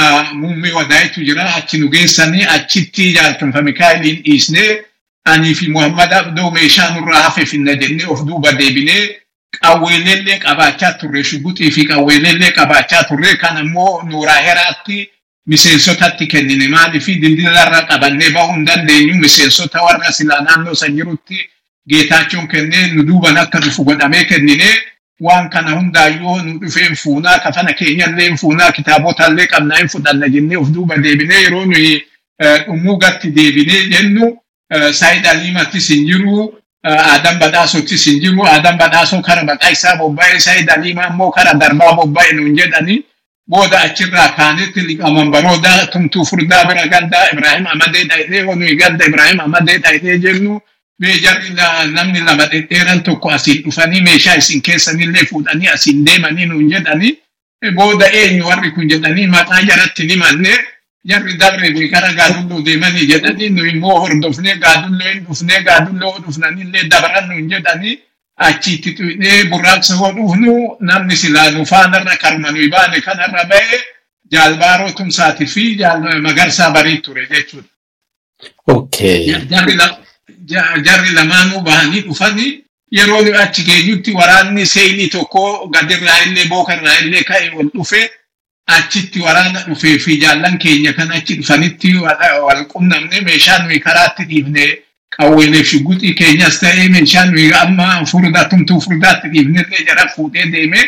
muummee 0.40 0.72
wadaa'itu 0.78 1.20
jira 1.28 1.44
achi 1.54 1.78
nu 1.78 1.88
geessanii 1.88 2.44
achitti 2.56 3.12
jaaltunfa 3.14 3.62
mikaa'eliin 3.62 4.22
dhiisnee 4.24 4.82
anii 5.24 5.54
fi 5.54 5.68
muhammad 5.68 6.12
abdoo 6.12 6.50
meeshaa 6.50 6.90
nurraa 6.94 7.22
hafe 7.22 7.46
finna 7.46 7.74
jennee 7.80 8.06
of 8.06 8.24
duuba 8.26 8.52
deebinee 8.52 9.04
qawweelellee 9.62 10.38
qabaachaa 10.44 10.92
turre 11.00 11.24
shuguxii 11.24 11.70
fi 11.70 11.84
qawweelellee 11.90 12.50
qabaachaa 12.58 13.02
turre 13.08 13.36
kan 13.42 13.56
ammoo 13.56 14.02
nuuraa 14.08 14.40
heraatti 14.46 15.10
miseensotatti 15.46 16.26
kennine 16.26 16.68
maaliifi 16.68 17.14
dildilarra 17.22 17.82
qabannee 17.90 18.30
bahuu 18.30 18.54
hin 18.54 18.64
dandeenyu 18.66 19.14
miseensota 19.24 19.82
warra 19.82 20.12
silaa 20.12 20.40
naannoo 20.46 20.74
san 20.74 20.96
jirutti 20.96 21.38
geetaachoon 21.90 22.48
kennee 22.48 22.86
nu 22.94 23.02
duuban 23.06 23.36
akka 23.42 23.60
dhufu 23.66 23.84
godhamee 23.84 24.24
kennine 24.24 24.70
waan 25.20 25.50
kana 25.50 25.70
hundaayyuu 25.76 26.38
nu 26.46 26.58
dhufeen 26.60 26.96
fuunaa 27.02 27.38
kafana 27.38 27.72
keenyallee 27.80 28.30
fuunaa 28.42 28.72
kitaabotallee 28.78 29.46
qabnaa 29.52 29.76
hin 29.82 29.88
fudhanna 29.96 30.28
jennee 30.28 30.56
of 30.62 30.68
duuba 30.78 30.96
deebinee 31.06 31.42
yeroo 31.42 31.64
nuyi 31.66 32.02
dhumuu 32.66 32.96
gatti 33.04 33.30
deebinee 33.36 33.82
jennu 33.92 34.32
saayid 35.00 35.26
aliimattis 35.32 35.88
hin 35.94 36.06
jiru 36.06 36.54
aadan 36.84 37.38
badhaasottis 37.38 38.04
hin 38.06 38.20
jiru 38.22 38.46
aadan 38.52 38.76
badhaasoo 38.82 39.22
kara 39.22 39.44
maqaa 39.50 39.70
isaa 39.76 39.96
bobba'ee 39.96 40.38
saayid 40.46 40.68
aliimaa 40.76 41.08
immoo 41.12 41.30
kara 41.36 41.54
darbaa 41.62 41.92
bobba'e 42.00 42.32
nuun 42.36 42.56
jedhanii 42.58 42.98
booda 43.54 43.80
achirraa 43.86 44.28
kaanetti 44.36 44.80
liqaman 44.88 45.30
barooda 45.34 45.72
tumtuu 45.92 46.24
furdaa 46.30 46.64
bira 46.68 46.86
gaddaa 46.92 47.24
Ibrahim 47.32 47.66
Amadee 47.72 48.04
dhayitee 48.10 48.42
nuyi 48.60 48.76
gadda 48.82 49.04
Ibrahim 49.10 49.40
Amadee 49.46 49.78
dhayitee 49.78 50.18
jennu 50.18 50.60
mee 51.00 51.16
jarri 51.24 51.50
namni 51.96 52.20
lama 52.28 52.46
dhedheeran 52.52 53.02
tokko 53.08 53.30
asiin 53.36 53.62
dhufanii 53.64 54.00
meeshaa 54.08 54.34
isin 54.42 54.62
keessanillee 54.68 55.24
fuudhanii 55.30 55.68
asiin 55.76 56.04
deemanii 56.06 56.46
nuun 56.52 56.70
jedhanii 56.72 57.14
booda 57.80 58.06
eenyu 58.20 58.46
warri 58.46 58.70
kun 58.76 58.88
jedhanii 58.92 59.26
maqaa 59.36 59.62
jaratti 59.70 60.06
ni 60.06 60.16
manne 60.22 60.54
jarri 61.10 61.36
darbe 61.40 61.88
kara 61.94 62.12
gaadulloo 62.18 62.62
deemanii 62.66 63.06
jedhanii 63.12 63.48
nu 63.56 63.64
immoo 63.72 63.98
hordofnee 64.04 64.56
gaadulloo 64.64 65.08
hin 65.12 65.24
dhufnee 65.28 65.60
gaadulloo 65.68 66.12
dhufnanillee 66.26 66.84
dabaran 66.92 67.28
nuun 67.28 67.48
jedhanii 67.52 67.98
achitti 68.46 68.92
tuqnee 69.00 69.44
burraaqsa 69.50 69.94
hodhuufnu 70.02 70.54
namni 70.90 71.16
silaa 71.16 71.50
nu 71.50 71.66
faanarra 71.72 72.16
karma 72.22 72.50
nuyi 72.50 72.68
baane 72.76 73.00
kanarra 73.08 73.44
ba'e 73.52 73.78
jaalbaaroo 74.32 74.90
tumsaatii 75.00 75.46
fi 75.54 75.64
magarsaa 76.26 76.70
barii 76.70 76.98
ture 76.98 77.26
jechuudha. 77.30 77.68
Jarri 80.86 81.10
lamaanuu 81.14 81.60
bahanii 81.60 82.00
dhufanii 82.08 82.64
yeroo 82.96 83.22
achi 83.42 83.62
geenyutti 83.68 84.12
waraanni 84.12 84.66
seeyilii 84.66 85.08
tokko 85.08 85.68
gadirraa 85.74 86.18
illee 86.26 86.44
bookarraa 86.48 86.98
illee 87.02 87.22
ka'e 87.30 87.50
ol 87.58 87.68
dhufe 87.74 88.00
achitti 88.66 89.20
waraana 89.20 89.60
dhufee 89.66 89.98
fi 89.98 90.16
jaallan 90.20 90.58
keenya 90.58 90.92
kan 90.92 91.10
achi 91.12 91.34
dhufanitti 91.36 91.94
wal 91.96 92.64
qunnamne 92.72 93.20
meeshaa 93.20 93.58
nuyi 93.62 93.80
karaatti 93.80 94.24
dhiifne 94.30 94.66
qawweeleef 95.16 95.66
shugguxii 95.70 96.14
keenyas 96.20 96.60
ta'ee 96.60 96.88
meeshaa 96.88 97.24
nuyi 97.26 97.52
amma 97.62 98.04
furdaa 98.12 98.44
tumtuu 98.44 98.80
furdaatti 98.80 99.28
dhiifnellee 99.34 99.84
jara 99.88 100.08
fuudhee 100.16 100.46
deeme 100.52 100.80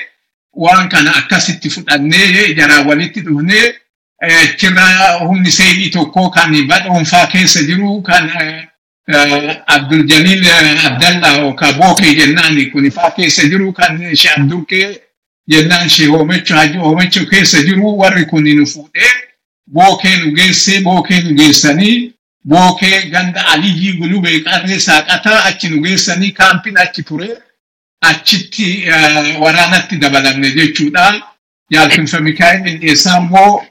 waan 0.64 0.88
kana 0.88 1.16
akkasitti 1.16 1.70
fudhannee 1.70 2.54
jaraa 2.60 2.80
walitti 2.88 3.20
dhufnee 3.26 3.74
achirraa 4.42 5.18
humni 5.18 5.50
seeyilii 5.52 5.90
tokko 5.90 6.30
kan 6.30 6.56
badhoonfaa 6.68 7.26
keessa 7.26 7.62
jiru 7.62 8.02
kan 8.02 8.30
Abdul 9.66 10.02
Jalil 10.08 10.42
Abdallah 10.84 11.38
yookaan 11.38 11.74
Bookee 11.74 12.14
jennaan 12.14 12.56
kun 12.72 12.86
ifaa 12.86 13.10
keessa 13.10 13.42
jiru 13.42 13.72
kan 13.72 14.00
Shee 14.16 14.32
Abdurkee 14.36 14.88
jennaan 15.48 15.88
Shee 15.90 16.06
Hoomecho 16.06 16.54
Haji 16.54 16.78
Hoomecho 16.78 17.26
keessa 17.26 17.62
jiru 17.62 17.98
warri 17.98 18.24
kun 18.26 18.44
nu 18.44 18.66
fuudhee 18.66 19.12
Bookee 19.66 20.16
nu 20.16 20.32
geessee 20.34 20.80
Bookee 20.80 21.20
nu 21.22 21.34
geessanii 21.34 22.12
Bookee 22.44 23.10
ganda 23.10 23.46
Aliyyii 23.46 23.92
Gulubee 23.98 24.40
qarree 24.40 24.78
saaqataa 24.80 25.44
achi 25.44 25.68
nu 25.68 25.82
geessanii 25.82 26.32
kaampiin 26.32 26.78
achi 26.78 27.02
ture 27.02 27.28
achitti 28.00 28.84
waraanatti 29.40 29.96
dabalamne 30.00 30.50
jechuudha. 30.50 31.22
Jaaltinfa 31.72 32.20
Mikaa'el 32.20 32.78
dhiyeessaa 32.80 33.16
immoo 33.18 33.64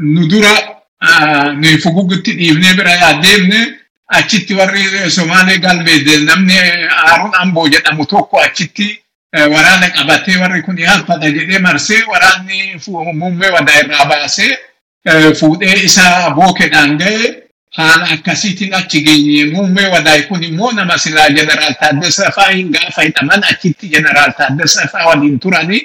nu 0.00 0.28
dura 0.30 0.52
nuyi 1.54 1.78
fugugutti 1.78 2.32
dhiifnee 2.38 2.74
bira 2.74 2.90
yaaddeemne 2.90 3.78
achitti 4.06 4.54
warri 4.54 5.10
Somaalee 5.10 5.58
galbee 5.58 6.18
namni 6.24 6.54
Haaruun 6.88 7.34
Amboo 7.40 7.68
jedhamu 7.68 8.06
tokko 8.06 8.40
achitti 8.40 9.01
waraana 9.32 9.90
qabatee 9.90 10.36
warri 10.36 10.62
kun 10.62 10.76
haalfadha 10.86 11.30
jedhee 11.30 11.58
marsee 11.58 12.02
waraanni 12.12 12.76
muummee 13.14 13.50
wadaa 13.50 13.78
irraa 13.84 14.04
baasee 14.06 14.56
fuudhee 15.40 15.76
isa 15.84 16.30
bookedhaan 16.36 16.98
ga'e 16.98 17.42
haala 17.76 18.04
akkasiitiin 18.14 18.74
achi 18.74 19.00
geenye 19.06 19.44
muummee 19.54 19.88
wadaa 19.94 20.22
kun 20.28 20.42
immoo 20.44 20.72
nama 20.72 20.98
silaa 20.98 21.30
jeneraal 21.30 21.74
Taaddasaa 21.80 22.30
fa'aa 22.30 22.50
hin 22.52 22.68
gaafa 22.72 23.02
hidhaman 23.02 23.44
achitti 23.50 23.88
jeneraal 23.88 24.32
Taaddasaa 24.38 24.86
fa'aa 24.92 25.06
waliin 25.08 25.38
turanii 25.40 25.82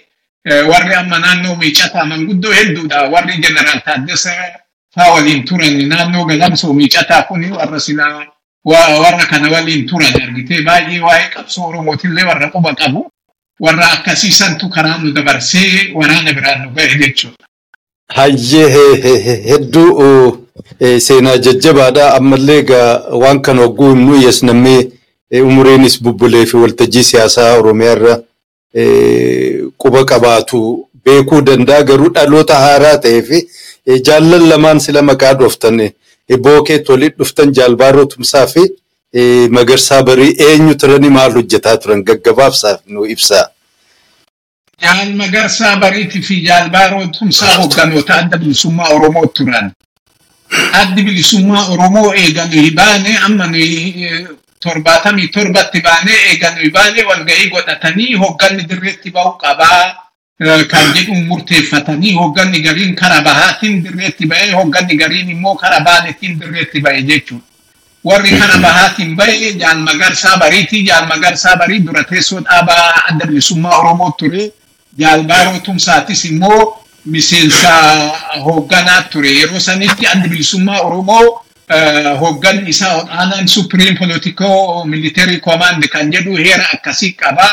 warri 0.72 0.94
amma 0.96 1.20
naannoo 1.20 1.56
miicataa 1.56 2.06
manguddoo 2.06 2.52
hedduudha. 2.54 3.02
Warri 3.10 3.38
jeneraal 3.38 3.80
Taaddasaa 3.86 4.48
fa'aa 4.96 5.12
waliin 5.14 5.46
turan 5.46 5.88
naannoo 5.90 6.26
galamsoo 6.26 6.74
miicataa 6.74 7.24
kun 7.24 7.52
warra 7.52 7.80
silaa 7.80 8.26
warra 9.04 9.26
kana 9.26 9.50
waliin 9.52 9.88
turan 9.90 10.22
argitee 10.24 10.62
baay'ee 10.62 11.00
waa'ee 11.02 11.30
qabsoo 11.36 11.68
oromootillee 11.70 12.24
warra 12.26 12.50
quba 12.52 12.76
qabu 12.76 13.12
warra 13.60 13.92
akkasiisantu 13.96 14.70
karaa 14.76 14.98
nu 15.04 15.12
dabarsee 15.18 15.92
waraana 16.00 16.34
biraan 16.38 16.62
nu 16.64 16.70
ga'e 16.76 16.98
jechuudha. 17.02 17.46
Hayyee 18.18 19.42
hedduu 19.50 20.48
seenaa 21.08 21.38
jajjabaadha 21.38 22.14
ammallee 22.18 22.62
waan 23.24 23.42
kana 23.42 23.62
hogguu 23.62 23.90
himnu 23.94 24.16
yesnammee 24.26 24.82
umuriinis 25.44 26.02
bubbulee 26.04 26.46
fi 26.46 26.58
waltajjii 26.58 27.04
siyaasaa 27.04 27.52
oromiyaarra 27.60 28.16
quba 29.84 30.06
qabaatu 30.12 30.60
beekuu 31.06 31.42
danda'a 31.50 31.84
garuu 31.90 32.10
dhaloota 32.16 32.56
haaraa 32.66 32.98
ta'ee 33.06 33.22
fi 33.30 33.38
jaallan 34.08 34.50
lamaan 34.50 34.80
sila 34.86 35.02
maqaa 35.10 35.34
dhooftan 35.40 35.82
bookee 36.46 36.80
tolii 36.80 37.10
dhuftan 37.20 37.52
jaalbaaroo 37.60 38.06
tumsaa 38.14 38.48
fi 38.54 38.64
magarsaa 39.58 40.04
barii 40.04 40.36
eenyu 40.48 40.76
turanii 40.76 41.10
maal 41.10 41.32
hojjetaa 41.34 41.78
turan 41.78 42.04
gaggabaabsaaf 42.04 42.80
nu 42.88 43.06
ibsaa. 43.06 43.46
Jaal 44.82 45.14
Magarsaa 45.16 45.78
Bariitii 45.78 46.22
fi 46.22 46.42
Jaalbaaroo 46.46 47.08
Tumsaa 47.08 47.56
hoogganoota 47.58 48.16
adda 48.16 48.38
bilisummaa 48.38 48.90
Oromoo 48.90 49.26
turan. 49.28 49.72
Addi 50.74 51.04
bilisummaa 51.04 51.66
Oromoo 51.70 52.14
eega 52.14 52.46
nuyi 52.46 52.72
baane 52.72 53.18
amma 53.26 53.46
torbaatamii 54.60 55.28
torbatti 55.28 55.82
baane 55.82 56.12
eega 56.30 56.52
nuyi 56.56 56.70
baane 56.70 57.04
walga'ii 57.10 57.50
godhatanii 57.50 58.14
hoogganni 58.16 58.64
dirreetti 58.70 59.12
ba'uu 59.12 59.38
qabaa 59.42 59.96
kan 60.72 60.94
jedhuun 60.96 61.26
murteeffatanii 61.28 62.14
hoogganni 62.14 62.62
gariin 62.62 62.96
kara 62.96 63.22
bahaatiin 63.22 63.84
dirreetti 63.84 64.26
ba'ee 64.28 64.52
hoogganni 64.52 64.98
gariin 64.98 65.30
immoo 65.30 65.56
kara 65.56 65.80
baanetiin 65.80 66.40
dirreetti 66.40 66.82
ba'e 66.82 67.02
jechuudha. 67.02 67.46
Warri 68.08 68.32
kana 68.40 68.58
bahaatiin 68.66 69.16
ba'e 69.20 69.54
jaal 69.62 69.80
magarsaa 69.88 70.38
bariitii 70.44 70.84
jaal 70.90 71.06
magarsaa 71.12 71.56
barii 71.62 71.80
dura 71.88 72.04
teessoo 72.04 72.40
dhaabaa 72.48 72.86
adda 73.10 73.26
bilisummaa 73.26 73.78
Oromoo 73.80 74.12
ture. 74.20 74.52
Jaalbaaroo 75.02 75.60
tumsaatis 75.66 76.26
immoo 76.26 76.62
miseensa 77.06 77.74
hoogganaa 78.46 79.02
ture. 79.12 79.32
Yeroo 79.40 79.60
sanitti 79.60 80.08
adda 80.08 80.28
bilisummaa 80.28 80.80
Oromoo 80.88 81.44
hoogganni 82.22 82.70
isaa 82.70 82.94
olaanaan 83.02 83.48
supreme 83.48 83.96
political 84.00 84.86
military 84.86 85.40
command 85.40 85.88
kan 85.94 86.12
jedhu 86.12 86.36
heera 86.38 86.66
akkasii 86.74 87.12
qaba. 87.22 87.48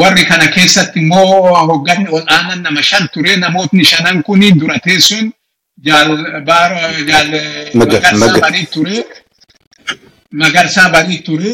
warri 0.00 0.24
kana 0.28 0.46
keessatti 0.54 0.98
immoo 1.00 1.54
hogganni 1.68 2.08
ol 2.16 2.24
aanan 2.34 2.58
nama 2.64 2.82
shan 2.88 3.04
ture 3.12 3.36
namootni 3.42 3.84
shanan 3.90 4.18
kuni 4.26 4.50
dura 4.60 4.74
teessuun 4.86 5.30
jaal 5.86 6.10
baara 6.48 6.80
jaal 7.10 7.30
magarsaa 7.80 8.28
barii 8.44 8.66
ture 8.74 8.98
magarsaa 10.32 10.88
barii 10.94 11.18
ture 11.26 11.50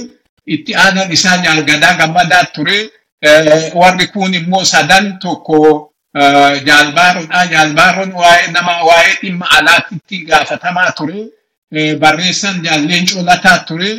itti 0.47 0.75
aanan 0.75 1.13
isaa 1.13 1.37
jaal 1.45 1.63
gadaa 1.65 1.95
gammadaa 2.01 2.45
ture 2.55 2.79
warri 3.75 4.07
kun 4.15 4.35
immoo 4.35 4.65
sadan 4.65 5.19
tokko 5.19 5.59
jaalbaaroodha 6.67 7.47
jaalbaaroon 7.53 8.13
waa'ee 8.21 8.51
nama 8.53 8.73
waa'ee 8.89 9.15
dhimma 9.23 9.47
alaatitti 9.59 10.19
gaafatamaa 10.29 10.91
ture 10.99 11.21
barreessan 12.03 12.63
jaalleen 12.65 13.07
colataa 13.13 13.59
ture 13.69 13.91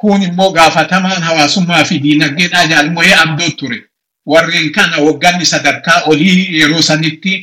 kun 0.00 0.22
immoo 0.22 0.50
gaafatamaan 0.52 1.22
hawaasummaa 1.28 1.84
fi 1.84 1.98
diinagdeedha 2.04 2.66
jaalmo'ee 2.72 3.14
abdoo 3.24 3.50
ture 3.60 3.78
warreen 4.26 4.72
kana 4.72 4.96
wagganni 5.06 5.46
sadarkaa 5.52 6.02
olii 6.06 6.60
yeroo 6.60 6.82
sanitti 6.82 7.34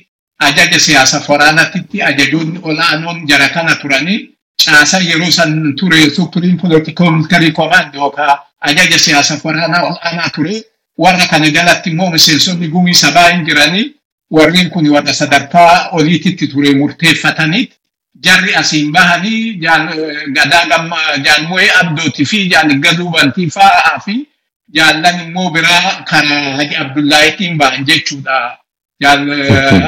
ajaja 0.47 0.79
siyaasa 0.79 1.21
waraanaatitti 1.27 2.01
ajajoonni 2.09 2.59
olaanoon 2.63 3.25
jara 3.29 3.49
kana 3.49 3.75
turanii 3.75 4.19
caasa 4.63 4.99
yeroo 5.09 5.31
san 5.31 5.75
ture 5.75 6.09
supreme 6.09 6.57
political 6.57 7.11
military 7.11 7.51
command 7.51 7.93
yookaan 7.95 8.37
ajaja 8.69 8.99
siyaasa 8.99 9.39
waraanaa 9.43 9.81
olaanaa 9.89 10.29
ture 10.35 10.63
warra 11.03 11.25
kana 11.31 11.49
jalatti 11.57 11.89
immoo 11.89 12.09
miseensonni 12.11 12.67
gumii 12.67 12.93
sabaa 13.03 13.27
hin 13.29 13.45
jiranii 13.45 13.85
warreen 14.37 14.69
kun 14.69 14.87
warra 14.95 15.13
sadarkaa 15.13 15.89
oliititti 15.99 16.47
ture 16.53 16.71
murteeffataniit 16.79 17.71
jarri 18.25 18.55
asiin 18.61 18.91
bahanii 18.91 19.53
gadaa 20.37 20.65
gamma 20.71 20.97
jaalmo'ee 21.25 21.69
abdootii 21.81 22.25
fi 22.31 22.39
jaalgaduu 22.53 23.09
bantii 23.11 23.49
fa'aa 23.49 23.99
fi. 24.05 24.15
Jaallan 24.75 25.19
immoo 25.25 25.49
biraa 25.55 26.01
karaa 26.09 26.55
haji 26.57 26.75
abdullaahitiin 26.75 27.57
bahan 27.57 27.85
jechuudha. 27.85 28.57
Jaal 29.01 29.29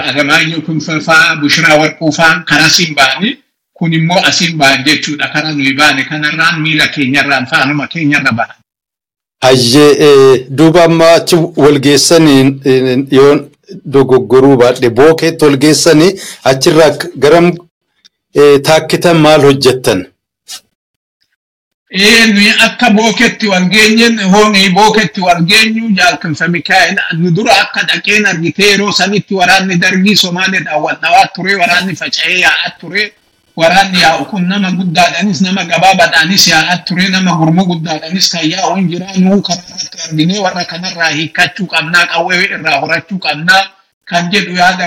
Alamaayyoo 0.10 0.62
Kunfafaa 0.68 1.36
Bushiraa 1.42 1.78
Warquu 1.82 2.12
fa'aan 2.18 2.44
karaa 2.52 2.66
asiin 2.72 2.94
bahanii 2.96 3.34
kun 3.80 3.94
immoo 3.94 4.20
asiin 4.30 4.58
bahan 4.58 4.84
jechuudha. 4.88 5.28
Karaa 5.34 5.52
nuyi 5.54 5.74
baane 5.74 6.04
kanarraan 6.10 6.62
miila 6.62 6.88
keenyarraan 6.96 7.46
faanuma 7.52 7.88
keenyarra 7.88 8.32
bahan. 8.32 8.56
Hayyee 9.42 10.46
duuba 10.58 10.84
amma 10.84 11.12
achi 11.18 11.36
walgeessanii 11.64 12.44
yoo 13.18 13.34
dogoggoruu 13.94 14.56
baadhe 14.62 14.90
bookeetti 14.90 15.46
walgeessanii 15.46 16.12
achirraa 16.52 16.92
garam 17.26 17.52
taakkitan 18.70 19.18
maal 19.26 19.42
hojjettan? 19.42 20.06
nuyi 22.34 22.50
akka 22.66 22.90
booketti 22.98 23.48
wal 23.48 23.66
geenyen 23.70 24.20
hoonii 24.34 24.70
booketti 24.70 25.22
wal 25.22 25.42
geenyu 25.52 25.90
jaalkanfa 26.00 26.48
mikaa'el 26.48 26.98
nu 27.22 27.32
dura 27.38 27.54
akka 27.62 27.82
dhaqeen 27.88 28.26
argitee 28.26 28.68
yeroo 28.72 28.92
sanitti 28.92 29.34
waraanni 29.40 29.76
dargii 29.84 30.16
somaaliidhaan 30.16 30.82
wal 30.84 30.96
dhawaa 31.02 31.28
ture 31.36 31.56
waraanni 31.62 31.96
faca'ee 31.96 32.38
yaa'aa 32.42 32.70
ture 32.82 33.04
waraanni 33.62 34.00
yaa'u 34.06 34.26
kun 34.32 34.44
nama 34.52 34.72
guddaadhaanis 34.80 35.42
nama 35.48 35.64
gabaabaadhaanis 35.72 36.48
yaa'aa 36.52 36.78
ture 36.90 37.08
nama 37.16 37.32
gurmuu 37.40 37.66
guddaadhaanis 37.72 38.30
kan 38.34 38.46
yaa'u 38.54 38.76
hin 38.78 38.88
jira 38.92 39.08
nuu 39.26 39.42
karaa 39.48 39.66
irratti 39.74 39.98
arginee 40.08 40.40
warra 40.46 40.64
kanarraa 40.72 41.10
hiikkachuu 41.18 41.68
qabnaa 41.74 42.06
qawwee 42.14 42.40
irraa 42.46 42.80
horachuu 42.86 43.20
qabnaa 43.28 43.64
kan 44.12 44.30
jedhu 44.34 44.54
yaada 44.62 44.86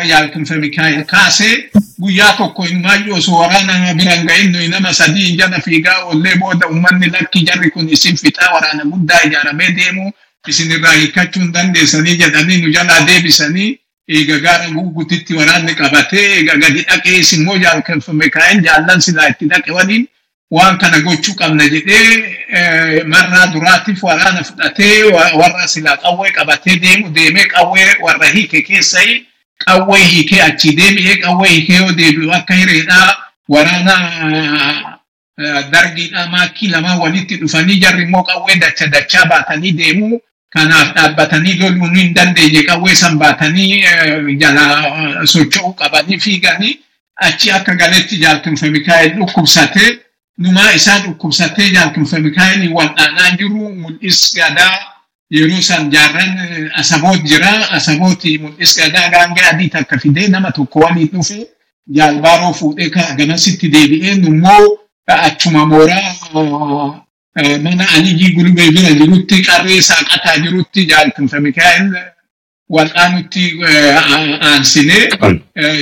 mikaa'el 0.65 1.05
kaasee 1.13 1.55
guyyaa 2.03 2.33
tokko 2.39 2.67
inumaayyuu 2.71 3.17
osoo 3.19 3.39
waraana 3.43 3.95
biran 3.99 4.25
ga'in 4.31 4.51
nuyi 4.55 4.69
nama 4.69 4.93
sadii 5.01 5.27
hin 5.29 5.37
jala 5.41 5.61
fiigaa 5.67 5.99
ollee 6.15 6.35
booda 6.41 6.67
uummanni 6.73 7.07
lakki 7.17 7.45
jarri 7.51 7.71
kun 7.75 7.89
isin 7.97 8.17
fixaa 8.23 8.51
waraana 8.55 8.85
guddaa 8.95 9.21
ijaaramee 9.29 9.71
deemu 9.79 10.11
isin 10.55 10.71
irraa 10.77 10.93
hiikkachuu 10.99 11.43
hin 11.43 11.53
dandeessanii 11.59 12.17
jedhanii 12.23 12.59
nu 12.65 12.73
jalaa 12.79 13.01
deebisanii 13.11 13.71
eega 14.09 14.39
gaara 14.39 14.69
guuguutitti 14.71 15.35
waraanni 15.35 15.75
qabatee 15.75 16.25
eega 16.39 16.57
gadi 16.57 16.83
dhaqee 16.89 17.21
immoo 17.37 17.57
jaalkanfame 17.65 18.29
kaa'een 18.31 18.65
jaallan 18.65 19.01
silaa 19.01 19.29
itti 19.35 19.47
dhaqe 19.53 19.71
waliin 19.73 20.07
waan 20.51 20.79
kana 20.79 21.01
gochuu 21.01 21.35
qabna 21.35 21.65
jedhee 21.75 23.05
marraa 23.15 23.47
duraatiif 23.53 24.03
waraana 24.09 24.43
fudhatee 24.45 25.03
warra 25.41 25.69
silaa 25.75 25.97
qawwee 25.97 26.31
qabatee 26.39 26.77
deemu 26.87 27.11
deemee 27.15 27.45
qawwee 27.55 27.87
warra 28.07 28.27
hiike 28.35 28.63
keessa'ii 28.63 29.21
qawwee 29.67 30.05
hiikee 30.05 30.43
achi 30.49 30.75
deebi'ee 30.81 31.17
qawwee 31.25 31.51
hiikee 31.55 31.77
yoo 31.77 31.93
deebi'u 32.01 32.33
akka 32.41 32.55
hireedhaa 32.55 33.17
waraana 33.49 34.99
dargiidhaa 35.71 36.27
maakkii 36.35 36.69
lamaan 36.75 36.99
walitti 36.99 37.37
dhufanii 37.37 37.79
jarri 37.81 38.03
immoo 38.03 38.23
qawwee 38.23 38.57
dacha 38.65 38.87
dachaa 38.87 39.25
baatanii 39.27 39.73
deemu 39.73 40.21
kanaaf 40.55 40.95
dhaabbatanii 40.97 41.55
loluu 41.61 41.91
hin 41.95 42.15
dandeenye 42.15 42.63
qawwee 42.69 42.95
san 43.03 43.19
baatanii 43.19 43.83
jala 44.45 44.65
socho'uu 45.35 45.73
qabanii 45.81 46.19
fiiganii 46.25 46.79
achi 47.27 47.51
akka 47.59 47.75
galetti 47.75 48.17
jaalkanfa 48.25 48.67
mikaa'el 48.77 49.13
dhukkubsatee 49.19 49.91
numaa 50.39 50.73
isaa 50.79 50.99
dhukkubsatee 51.05 51.69
jaalkanfa 51.77 52.19
mikaa'el 52.27 52.69
wal'aanaa 52.79 53.31
jiru 53.39 53.69
mul'is 53.83 54.21
gadaa 54.37 54.75
yeroo 55.37 55.61
san 55.69 55.91
jaarran 55.95 56.71
asaboot 56.83 57.23
jira 57.33 57.53
asabooti 57.79 58.39
mul'is 58.45 58.77
gadaa 58.81 59.09
gaangee 59.15 59.45
adii 59.53 59.69
takka 59.77 59.99
fidee 60.05 60.29
nama 60.35 60.51
tokko 60.59 60.81
waliin 60.85 61.09
dhufe 61.13 61.39
jaalbaaroo 61.99 62.53
fuudhee 62.59 62.91
gamasitti 63.21 63.69
deebi'ee 63.77 64.15
nummoo 64.25 64.67
achuma 65.07 65.67
mooraa 65.67 67.01
mana 67.37 67.85
alijii 67.97 68.35
gulubee 68.37 68.71
bira 68.77 68.91
jirutti 69.01 69.43
qarree 69.43 69.81
saaqataa 69.91 70.37
jirutti 70.45 70.81
jaalkanfa 70.91 71.41
mikaa'el 71.47 71.87
wal'aanutti 72.75 73.45
aansinee 74.49 75.03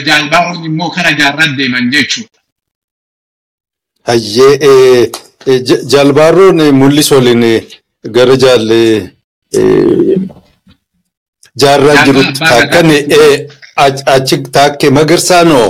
jaalbaaroon 0.08 0.64
immoo 0.68 0.90
kara 0.90 1.12
jaarran 1.20 1.56
deeman 1.58 1.90
jechuudha. 1.94 2.38
Hayyee 4.06 5.10
jaalbaaroon 5.92 6.60
mul'is 6.80 7.10
waliin 7.14 7.44
gara 8.16 8.36
jaallee 8.44 9.10
jaarraa 11.62 12.04
jirutti 12.06 12.40
taakkan 12.50 12.88
achi 14.14 14.36
taakke 14.56 14.90
magarsaanoo. 14.90 15.68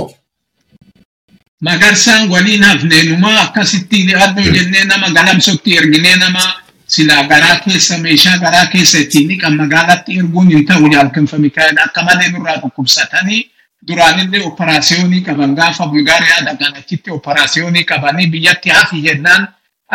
Magarsaan 1.61 2.29
waliin 2.29 2.63
hafneenumaa 2.63 3.41
akkasitti 3.41 4.09
yaaduu 4.11 4.53
jennee 4.53 4.83
nama 4.85 5.09
galamsotti 5.09 5.77
erginee 5.77 6.15
nama 6.15 6.43
silaa 6.87 7.23
garaa 7.23 7.59
keessa 7.65 7.97
meeshaa 7.97 8.37
garaa 8.37 8.65
keessa 8.65 8.97
ittiin 8.97 9.27
dhiqan 9.29 9.55
magaalatti 9.61 10.17
erguun 10.19 10.49
hin 10.53 10.65
ta'u 10.65 10.89
jaalkanfa 10.93 11.37
mikaa'el 11.37 11.77
akka 11.85 12.03
malee 12.09 12.29
nurraa 12.31 12.57
dhukkubsatanii 12.63 13.41
duraanillee 13.87 14.41
operaasiyoonii 14.49 15.21
qaban 15.29 15.53
gaafa 15.61 15.87
bulgaariyaa 15.93 16.41
dhaqan 16.49 16.73
achitti 16.81 17.11
operaasiyoonii 17.19 17.83
qabanii 17.93 18.27
biyyatti 18.35 18.69
hafi 18.69 19.01
jennaan 19.07 19.47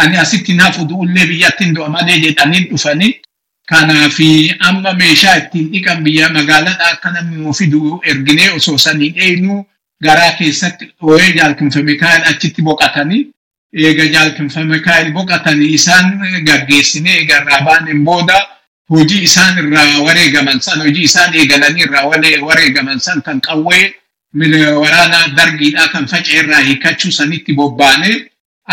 ani 0.05 0.17
asitti 0.25 0.55
naaf 0.55 0.79
uduullee 0.87 1.27
biyyatti 1.35 1.65
hin 1.65 1.75
du'a 1.77 1.89
malee 1.99 2.19
jedhanii 2.27 2.65
dhufanii 2.71 3.13
kanaafi 3.73 4.55
amma 4.69 4.93
meeshaa 5.03 5.37
ittiin 5.43 5.71
dhiqan 5.73 6.05
biyya 6.05 6.29
magaalaadhaa 6.39 6.93
akka 6.97 7.11
namni 7.11 7.53
fidu 7.59 8.01
erginee 8.05 8.51
osoo 8.59 8.79
sanii 8.79 9.15
eenyu 9.17 9.65
garaa 10.05 10.33
keessatti 10.39 10.85
dhoo'ee 11.01 11.33
jaalkanfa 11.39 11.83
mikaa'el 11.91 12.25
achitti 12.33 12.63
boqatanii 12.69 13.23
eega 13.87 14.05
jaalkanfa 14.15 14.65
mikaa'el 14.73 15.13
boqatanii 15.19 15.73
isaan 15.79 16.07
gaggeessinee 16.49 17.17
eega 17.21 17.41
irraa 17.43 17.61
baanen 17.69 18.05
booda 18.05 18.39
hojii 18.91 19.23
isaan 19.29 19.59
irraa 19.65 20.03
wareegaman 20.09 20.61
san 20.67 20.81
hojii 20.87 21.03
isaan 21.11 21.35
eegalanii 21.35 21.83
irraa 21.89 22.05
wareegaman 22.49 23.01
san 23.09 23.23
kan 23.23 23.41
qawwee 23.49 23.85
waraana 24.83 25.21
dargiidhaa 25.37 25.89
kan 25.93 26.07
faca'e 26.13 26.39
irraa 26.45 26.61
hiikkachuu 26.69 27.11
sanitti 27.19 27.53
bobbaane 27.61 28.11